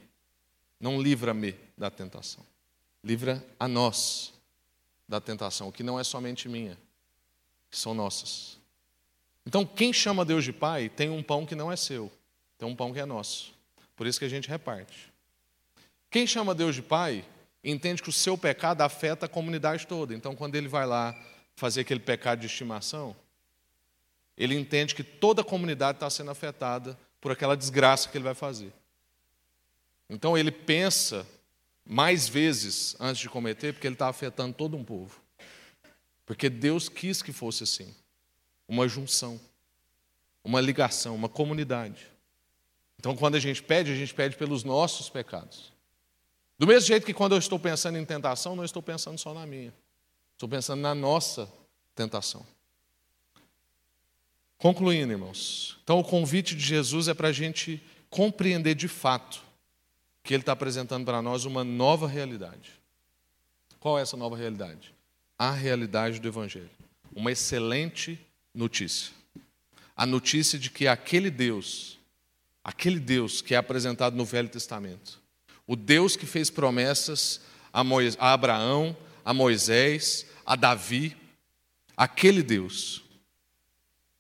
Não 0.80 1.02
livra-me 1.02 1.56
da 1.78 1.92
tentação. 1.92 2.44
Livra 3.06 3.46
a 3.60 3.68
nós 3.68 4.34
da 5.08 5.22
tentação, 5.22 5.72
que 5.72 5.84
não 5.84 6.00
é 6.00 6.04
somente 6.04 6.50
minha, 6.50 6.76
que 7.70 7.78
são 7.78 7.94
nossas. 7.94 8.58
Então, 9.46 9.64
quem 9.64 9.94
chama 9.94 10.26
Deus 10.26 10.44
de 10.44 10.52
Pai 10.52 10.90
tem 10.90 11.12
um 11.12 11.22
pão 11.22 11.46
que 11.46 11.54
não 11.54 11.72
é 11.72 11.76
seu, 11.76 12.12
Tem 12.58 12.68
um 12.68 12.76
pão 12.76 12.92
que 12.92 13.00
é 13.00 13.06
nosso. 13.06 13.54
Por 13.96 14.08
isso 14.08 14.18
que 14.18 14.26
a 14.26 14.30
gente 14.30 14.50
reparte. 14.50 15.14
Quem 16.10 16.26
chama 16.26 16.56
Deus 16.56 16.74
de 16.74 16.82
Pai 16.82 17.24
entende 17.64 18.02
que 18.02 18.10
o 18.10 18.14
seu 18.14 18.36
pecado 18.36 18.82
afeta 18.82 19.28
a 19.28 19.30
comunidade 19.30 19.86
toda. 19.86 20.16
Então, 20.16 20.36
quando 20.36 20.56
ele 20.56 20.68
vai 20.68 20.88
lá 20.88 21.16
fazer 21.56 21.82
aquele 21.82 22.00
pecado 22.00 22.40
de 22.40 22.48
estimação, 22.48 23.16
ele 24.36 24.56
entende 24.56 24.96
que 24.96 25.04
toda 25.04 25.42
a 25.42 25.46
comunidade 25.46 25.98
está 25.98 26.10
sendo 26.10 26.32
afetada 26.32 26.98
por 27.22 27.32
aquela 27.32 27.56
desgraça 27.56 28.10
que 28.10 28.18
ele 28.18 28.24
vai 28.24 28.34
fazer. 28.34 28.74
Então, 30.10 30.36
ele 30.36 30.52
pensa 30.52 31.28
mais 31.86 32.28
vezes 32.28 32.96
antes 33.00 33.22
de 33.22 33.30
cometer, 33.30 33.74
porque 33.74 33.86
ele 33.86 33.96
está 33.96 34.08
afetando 34.08 34.56
todo 34.56 34.76
um 34.76 34.84
povo. 34.84 35.22
Porque 36.26 36.50
Deus 36.50 36.90
quis 36.90 37.22
que 37.22 37.32
fosse 37.32 37.64
assim 37.64 37.94
uma 38.68 38.88
junção, 38.88 39.40
uma 40.44 40.60
ligação, 40.60 41.14
uma 41.16 41.30
comunidade. 41.30 42.08
Então, 42.98 43.16
quando 43.16 43.36
a 43.36 43.40
gente 43.40 43.62
pede, 43.62 43.92
a 43.92 43.96
gente 43.96 44.14
pede 44.14 44.36
pelos 44.36 44.64
nossos 44.64 45.10
pecados. 45.10 45.72
Do 46.58 46.66
mesmo 46.66 46.88
jeito 46.88 47.06
que 47.06 47.14
quando 47.14 47.34
eu 47.34 47.38
estou 47.38 47.60
pensando 47.60 47.98
em 48.00 48.06
tentação, 48.06 48.56
não 48.56 48.66
estou 48.66 48.82
pensando 48.82 49.20
só 49.20 49.34
na 49.34 49.46
minha. 49.46 49.72
Estou 50.34 50.50
pensando 50.50 50.82
na 50.82 50.96
nossa 50.96 51.48
tentação. 51.94 52.44
Concluindo, 54.58 55.14
irmãos. 55.14 55.78
Então, 55.84 56.00
o 56.00 56.04
convite 56.04 56.56
de 56.56 56.66
Jesus 56.66 57.08
é 57.08 57.14
para 57.14 57.28
a 57.28 57.32
gente 57.32 57.84
compreender 58.10 58.74
de 58.74 58.88
fato 58.88 59.45
que 60.26 60.34
Ele 60.34 60.42
está 60.42 60.54
apresentando 60.54 61.06
para 61.06 61.22
nós 61.22 61.46
uma 61.46 61.64
nova 61.64 62.08
realidade. 62.08 62.72
Qual 63.80 64.00
é 64.00 64.02
essa 64.02 64.18
nova 64.18 64.36
realidade? 64.36 64.92
A 65.38 65.52
realidade 65.52 66.20
do 66.20 66.28
Evangelho. 66.28 66.70
Uma 67.16 67.32
excelente 67.32 68.20
notícia. 68.52 69.14
A 69.96 70.04
notícia 70.04 70.58
de 70.58 70.72
que 70.72 70.88
aquele 70.88 71.30
Deus, 71.30 72.00
aquele 72.64 73.00
Deus 73.00 73.40
que 73.40 73.54
é 73.54 73.58
apresentado 73.58 74.16
no 74.16 74.26
Velho 74.26 74.50
Testamento, 74.50 75.22
o 75.68 75.76
Deus 75.76 76.16
que 76.16 76.26
fez 76.26 76.50
promessas 76.50 77.40
a, 77.72 77.84
Moisés, 77.84 78.18
a 78.20 78.34
Abraão, 78.34 78.98
a 79.24 79.32
Moisés, 79.32 80.26
a 80.44 80.56
Davi, 80.56 81.16
aquele 81.96 82.42
Deus 82.42 83.04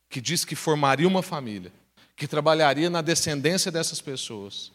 que 0.07 0.21
diz 0.21 0.45
que 0.45 0.55
formaria 0.55 1.07
uma 1.07 1.23
família, 1.23 1.73
que 2.15 2.27
trabalharia 2.27 2.91
na 2.91 3.01
descendência 3.01 3.71
dessas 3.71 3.99
pessoas. 3.99 4.74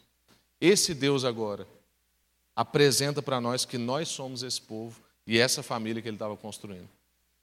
Esse 0.61 0.93
Deus 0.93 1.25
agora 1.25 1.67
apresenta 2.55 3.19
para 3.19 3.41
nós 3.41 3.65
que 3.65 3.79
nós 3.79 4.07
somos 4.07 4.43
esse 4.43 4.61
povo 4.61 5.01
e 5.25 5.39
essa 5.39 5.63
família 5.63 6.01
que 6.01 6.07
ele 6.07 6.15
estava 6.15 6.37
construindo. 6.37 6.87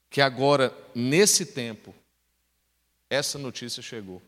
Que 0.09 0.21
agora, 0.21 0.73
nesse 0.95 1.45
tempo, 1.45 1.93
essa 3.11 3.37
notícia 3.37 3.83
chegou. 3.83 4.23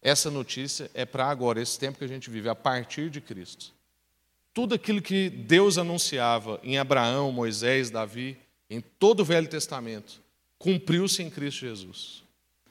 Essa 0.00 0.30
notícia 0.30 0.90
é 0.94 1.04
para 1.04 1.26
agora, 1.26 1.60
esse 1.60 1.78
tempo 1.78 1.98
que 1.98 2.04
a 2.04 2.08
gente 2.08 2.30
vive, 2.30 2.48
a 2.48 2.54
partir 2.54 3.10
de 3.10 3.20
Cristo. 3.20 3.72
Tudo 4.54 4.74
aquilo 4.74 5.02
que 5.02 5.28
Deus 5.28 5.76
anunciava 5.76 6.58
em 6.62 6.78
Abraão, 6.78 7.30
Moisés, 7.30 7.90
Davi, 7.90 8.38
em 8.70 8.80
todo 8.80 9.20
o 9.20 9.24
Velho 9.24 9.46
Testamento, 9.46 10.22
cumpriu-se 10.58 11.22
em 11.22 11.28
Cristo 11.28 11.60
Jesus. 11.60 12.24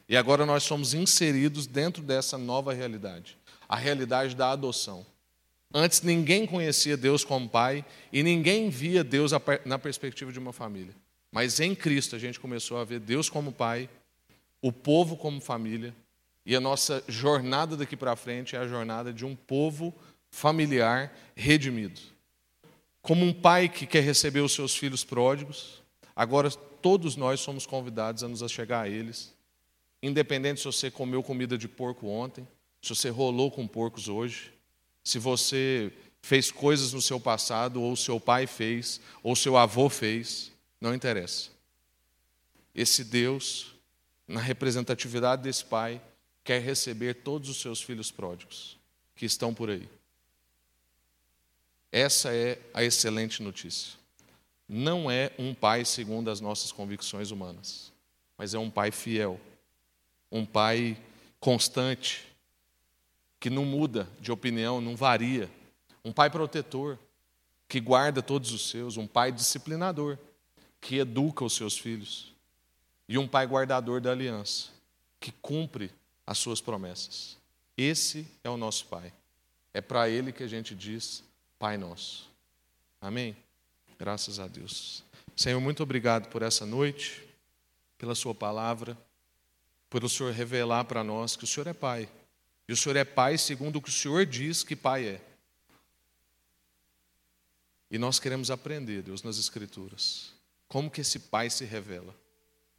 E 0.10 0.18
agora 0.18 0.46
nós 0.46 0.64
somos 0.64 0.96
inseridos 0.96 1.68
dentro 1.68 2.02
dessa 2.02 2.36
nova 2.38 2.74
realidade 2.74 3.38
a 3.70 3.76
realidade 3.76 4.36
da 4.36 4.50
adoção. 4.50 5.06
Antes 5.74 6.02
ninguém 6.02 6.48
conhecia 6.48 6.98
Deus 6.98 7.24
como 7.24 7.48
Pai 7.48 7.86
e 8.12 8.24
ninguém 8.24 8.70
via 8.70 9.04
Deus 9.04 9.32
na 9.66 9.78
perspectiva 9.78 10.32
de 10.32 10.40
uma 10.40 10.52
família. 10.52 10.96
Mas 11.32 11.60
em 11.60 11.76
Cristo 11.76 12.16
a 12.16 12.20
gente 12.20 12.40
começou 12.40 12.78
a 12.78 12.84
ver 12.84 13.00
Deus 13.00 13.30
como 13.30 13.52
Pai 13.52 13.88
o 14.62 14.72
povo 14.72 15.16
como 15.16 15.40
família, 15.40 15.96
e 16.46 16.56
a 16.56 16.60
nossa 16.60 17.04
jornada 17.08 17.78
daqui 17.78 17.96
para 17.96 18.16
frente 18.16 18.56
é 18.56 18.60
a 18.60 18.68
jornada 18.68 19.14
de 19.14 19.26
um 19.26 19.36
povo 19.36 19.94
familiar 20.30 21.16
redimido. 21.36 22.00
Como 23.02 23.26
um 23.26 23.34
pai 23.34 23.70
que 23.70 23.86
quer 23.86 24.04
receber 24.04 24.42
os 24.42 24.54
seus 24.54 24.76
filhos 24.76 25.04
pródigos, 25.04 25.82
agora 26.16 26.50
todos 26.52 27.16
nós 27.16 27.40
somos 27.40 27.66
convidados 27.66 28.24
a 28.24 28.28
nos 28.28 28.44
achegar 28.44 28.84
a 28.84 28.90
eles, 28.90 29.34
independente 30.02 30.60
se 30.60 30.66
você 30.66 30.92
comeu 30.92 31.24
comida 31.24 31.58
de 31.58 31.68
porco 31.68 32.08
ontem, 32.08 32.48
se 32.82 32.90
você 32.90 33.10
rolou 33.10 33.52
com 33.52 33.68
porcos 33.68 34.08
hoje, 34.08 34.52
se 35.04 35.20
você 35.20 35.92
fez 36.22 36.52
coisas 36.52 36.94
no 36.94 37.02
seu 37.02 37.20
passado, 37.20 37.82
ou 37.82 37.96
seu 37.96 38.20
pai 38.20 38.46
fez, 38.46 39.00
ou 39.24 39.36
seu 39.36 39.58
avô 39.58 39.90
fez, 39.90 40.52
não 40.80 40.94
interessa. 40.94 41.50
Esse 42.76 43.04
Deus 43.04 43.74
na 44.30 44.40
representatividade 44.40 45.42
desse 45.42 45.66
pai, 45.66 46.00
quer 46.44 46.62
receber 46.62 47.16
todos 47.16 47.50
os 47.50 47.60
seus 47.60 47.82
filhos 47.82 48.12
pródigos 48.12 48.78
que 49.16 49.26
estão 49.26 49.54
por 49.54 49.72
aí. 49.72 49.90
Essa 51.92 52.32
é 52.32 52.60
a 52.72 52.84
excelente 52.84 53.42
notícia. 53.42 53.98
Não 54.68 55.10
é 55.10 55.32
um 55.40 55.56
pai 55.56 55.84
segundo 55.84 56.30
as 56.30 56.40
nossas 56.40 56.72
convicções 56.72 57.32
humanas, 57.32 57.92
mas 58.38 58.54
é 58.54 58.60
um 58.60 58.70
pai 58.70 58.92
fiel, 58.92 59.42
um 60.32 60.46
pai 60.46 60.96
constante, 61.40 62.29
que 63.40 63.50
não 63.50 63.66
muda 63.66 64.08
de 64.20 64.32
opinião, 64.32 64.82
não 64.82 64.96
varia, 64.96 65.50
um 66.04 66.12
pai 66.12 66.30
protetor, 66.30 66.98
que 67.68 67.80
guarda 67.80 68.22
todos 68.22 68.52
os 68.52 68.70
seus, 68.70 68.98
um 68.98 69.08
pai 69.08 69.32
disciplinador, 69.32 70.18
que 70.82 70.98
educa 70.98 71.46
os 71.46 71.54
seus 71.54 71.78
filhos 71.78 72.34
e 73.08 73.18
um 73.18 73.28
pai 73.28 73.46
guardador 73.46 74.00
da 74.00 74.12
aliança, 74.12 74.70
que 75.20 75.32
cumpre 75.32 75.92
as 76.26 76.38
suas 76.38 76.62
promessas. 76.62 77.38
Esse 77.76 78.28
é 78.44 78.50
o 78.50 78.56
nosso 78.56 78.86
Pai. 78.86 79.12
É 79.74 79.82
para 79.82 80.08
Ele 80.08 80.32
que 80.32 80.44
a 80.44 80.48
gente 80.48 80.76
diz 80.76 81.24
Pai 81.58 81.76
Nosso. 81.76 82.30
Amém? 83.02 83.36
Graças 83.98 84.40
a 84.40 84.48
Deus. 84.48 85.04
Senhor, 85.36 85.60
muito 85.60 85.82
obrigado 85.82 86.30
por 86.30 86.44
essa 86.44 86.66
noite, 86.66 87.28
pela 87.98 88.14
Sua 88.14 88.36
palavra, 88.36 88.98
por 89.90 90.04
o 90.04 90.10
Senhor 90.10 90.32
revelar 90.32 90.86
para 90.86 91.04
nós 91.04 91.36
que 91.36 91.46
o 91.46 91.48
Senhor 91.48 91.66
é 91.66 91.74
Pai. 91.74 92.08
E 92.70 92.72
o 92.72 92.78
Senhor 92.78 92.96
é 92.96 93.04
Pai 93.04 93.38
segundo 93.38 93.78
o 93.78 93.82
que 93.82 93.90
o 93.90 93.92
Senhor 93.92 94.26
diz 94.26 94.64
que 94.64 94.78
Pai 94.78 95.06
é. 95.06 95.22
E 97.92 97.98
nós 97.98 98.18
queremos 98.18 98.50
aprender, 98.50 99.02
Deus, 99.02 99.24
nas 99.24 99.38
Escrituras, 99.38 100.32
como 100.70 100.90
que 100.90 101.02
esse 101.02 101.20
Pai 101.20 101.50
se 101.50 101.66
revela. 101.66 102.16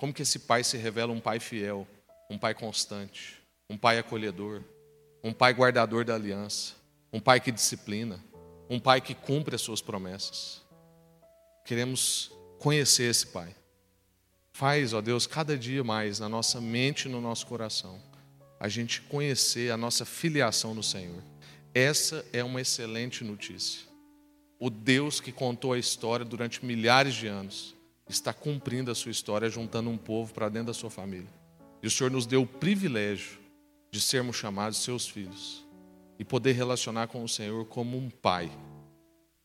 Como 0.01 0.14
que 0.14 0.22
esse 0.22 0.38
pai 0.38 0.64
se 0.64 0.78
revela 0.78 1.12
um 1.12 1.20
pai 1.20 1.38
fiel, 1.38 1.86
um 2.30 2.38
pai 2.38 2.55
constante, 2.55 3.38
um 3.68 3.76
pai 3.76 3.99
acolhedor, 3.99 4.62
um 5.22 5.30
pai 5.30 5.53
guardador 5.53 6.07
da 6.07 6.14
aliança, 6.14 6.72
um 7.12 7.20
pai 7.20 7.38
que 7.38 7.53
disciplina, 7.53 8.18
um 8.70 8.80
pai 8.80 9.03
que 9.03 9.14
cumpre 9.14 9.55
as 9.55 9.61
suas 9.61 9.82
promessas. 9.82 10.62
Queremos 11.66 12.32
conhecer 12.59 13.11
esse 13.11 13.26
pai. 13.26 13.55
Faz, 14.55 14.95
ó 14.95 15.03
Deus, 15.03 15.26
cada 15.26 15.55
dia 15.59 15.84
mais 15.84 16.18
na 16.18 16.30
nossa 16.30 16.62
mente 16.62 17.07
e 17.07 17.11
no 17.11 17.20
nosso 17.20 17.47
coração, 17.47 18.01
a 18.61 18.69
gente 18.69 19.01
conhecer 19.01 19.73
a 19.73 19.77
nossa 19.77 20.05
filiação 20.05 20.75
no 20.75 20.83
Senhor. 20.83 21.23
Essa 21.73 22.27
é 22.31 22.45
uma 22.45 22.61
excelente 22.61 23.25
notícia. 23.25 23.89
O 24.59 24.69
Deus 24.69 25.19
que 25.19 25.33
contou 25.33 25.73
a 25.73 25.79
história 25.79 26.27
durante 26.27 26.63
milhares 26.63 27.15
de 27.15 27.27
anos 27.27 27.75
está 28.07 28.35
cumprindo 28.35 28.91
a 28.91 28.95
sua 28.95 29.11
história, 29.11 29.49
juntando 29.49 29.89
um 29.89 29.97
povo 29.97 30.35
para 30.35 30.51
dentro 30.51 30.67
da 30.67 30.75
sua 30.75 30.91
família. 30.91 31.29
E 31.83 31.87
o 31.87 31.91
Senhor 31.91 32.11
nos 32.11 32.27
deu 32.27 32.43
o 32.43 32.47
privilégio 32.47 33.39
de 33.91 33.99
sermos 33.99 34.37
chamados 34.37 34.79
seus 34.79 35.09
filhos 35.09 35.67
e 36.19 36.25
poder 36.25 36.53
relacionar 36.53 37.07
com 37.07 37.25
o 37.25 37.29
Senhor 37.29 37.65
como 37.65 37.97
um 37.97 38.11
pai. 38.11 38.51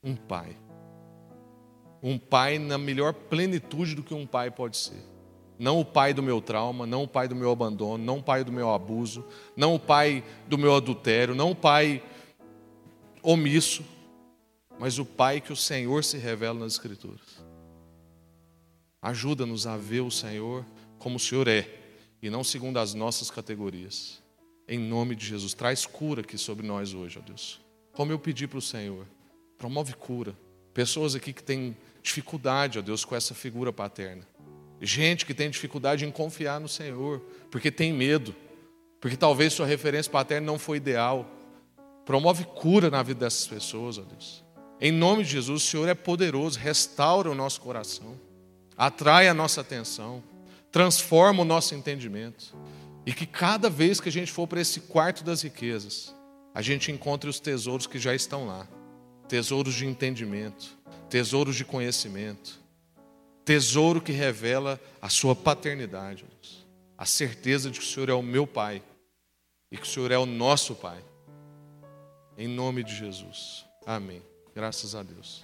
Um 0.03 0.13
pai. 0.13 0.57
Um 2.03 2.17
pai 2.17 2.59
na 2.59 2.77
melhor 2.77 3.13
plenitude 3.13 3.95
do 3.95 4.03
que 4.03 4.13
um 4.13 4.27
pai 4.27 4.51
pode 4.51 4.75
ser. 4.75 5.14
Não 5.57 5.79
o 5.79 5.85
pai 5.85 6.13
do 6.13 6.21
meu 6.21 6.41
trauma, 6.41 6.85
não 6.85 7.03
o 7.03 7.07
pai 7.07 7.27
do 7.27 7.35
meu 7.35 7.51
abandono, 7.51 8.03
não 8.03 8.17
o 8.17 8.23
pai 8.23 8.43
do 8.43 8.51
meu 8.51 8.73
abuso, 8.73 9.25
não 9.55 9.75
o 9.75 9.79
pai 9.79 10.23
do 10.47 10.57
meu 10.57 10.75
adultério, 10.75 11.33
não 11.33 11.51
o 11.51 11.55
pai 11.55 12.03
omisso, 13.23 13.83
mas 14.79 14.99
o 14.99 15.05
pai 15.05 15.39
que 15.39 15.53
o 15.53 15.55
Senhor 15.55 16.03
se 16.03 16.17
revela 16.17 16.59
nas 16.59 16.73
Escrituras. 16.73 17.43
Ajuda-nos 19.01 19.65
a 19.65 19.77
ver 19.77 20.01
o 20.01 20.11
Senhor 20.11 20.65
como 20.99 21.17
o 21.17 21.19
Senhor 21.19 21.47
é 21.47 21.69
e 22.21 22.29
não 22.29 22.43
segundo 22.43 22.77
as 22.77 22.93
nossas 22.93 23.29
categorias. 23.29 24.21
Em 24.67 24.79
nome 24.79 25.15
de 25.15 25.25
Jesus, 25.25 25.53
traz 25.53 25.85
cura 25.85 26.21
aqui 26.21 26.37
sobre 26.37 26.65
nós 26.65 26.93
hoje, 26.93 27.19
ó 27.19 27.21
Deus. 27.21 27.61
Como 27.93 28.11
eu 28.11 28.17
pedi 28.17 28.47
para 28.47 28.57
o 28.57 28.61
Senhor, 28.61 29.05
promove 29.57 29.93
cura. 29.93 30.35
Pessoas 30.73 31.15
aqui 31.15 31.31
que 31.31 31.43
têm 31.43 31.77
dificuldade, 32.01 32.79
ó 32.79 32.81
Deus, 32.81 33.05
com 33.05 33.15
essa 33.15 33.35
figura 33.35 33.71
paterna. 33.71 34.27
Gente 34.85 35.25
que 35.25 35.33
tem 35.33 35.49
dificuldade 35.49 36.05
em 36.05 36.11
confiar 36.11 36.59
no 36.59 36.69
Senhor, 36.69 37.19
porque 37.49 37.71
tem 37.71 37.91
medo, 37.91 38.35
porque 39.01 39.17
talvez 39.17 39.53
sua 39.53 39.65
referência 39.65 40.11
paterna 40.11 40.45
não 40.45 40.59
foi 40.59 40.77
ideal. 40.77 41.29
Promove 42.05 42.45
cura 42.45 42.89
na 42.89 43.01
vida 43.01 43.21
dessas 43.21 43.47
pessoas, 43.47 43.97
ó 43.97 44.01
Deus. 44.01 44.43
Em 44.79 44.91
nome 44.91 45.23
de 45.23 45.31
Jesus, 45.31 45.63
o 45.63 45.65
Senhor 45.65 45.89
é 45.89 45.95
poderoso, 45.95 46.59
restaura 46.59 47.31
o 47.31 47.35
nosso 47.35 47.59
coração 47.61 48.15
atrai 48.77 49.27
a 49.27 49.33
nossa 49.33 49.61
atenção, 49.61 50.23
transforma 50.71 51.41
o 51.41 51.45
nosso 51.45 51.75
entendimento. 51.75 52.55
E 53.05 53.13
que 53.13 53.25
cada 53.25 53.69
vez 53.69 54.01
que 54.01 54.09
a 54.09 54.11
gente 54.11 54.31
for 54.31 54.47
para 54.47 54.59
esse 54.59 54.81
quarto 54.81 55.23
das 55.23 55.43
riquezas, 55.43 56.13
a 56.53 56.61
gente 56.61 56.91
encontre 56.91 57.29
os 57.29 57.39
tesouros 57.39 57.85
que 57.85 57.99
já 57.99 58.15
estão 58.15 58.47
lá 58.47 58.67
tesouros 59.27 59.73
de 59.73 59.87
entendimento, 59.87 60.77
tesouros 61.09 61.55
de 61.55 61.65
conhecimento, 61.65 62.59
tesouro 63.45 64.01
que 64.01 64.11
revela 64.11 64.81
a 64.99 65.07
sua 65.07 65.35
paternidade, 65.35 66.25
a 66.97 67.05
certeza 67.05 67.69
de 67.69 67.79
que 67.79 67.85
o 67.85 67.87
Senhor 67.87 68.09
é 68.09 68.13
o 68.13 68.23
meu 68.23 68.47
Pai 68.47 68.81
e 69.71 69.77
que 69.77 69.83
o 69.83 69.89
Senhor 69.89 70.11
é 70.11 70.17
o 70.17 70.25
nosso 70.25 70.73
Pai. 70.75 71.01
Em 72.37 72.47
nome 72.47 72.83
de 72.83 72.95
Jesus. 72.95 73.63
Amém. 73.85 74.21
Graças 74.53 74.95
a 74.95 75.03
Deus. 75.03 75.43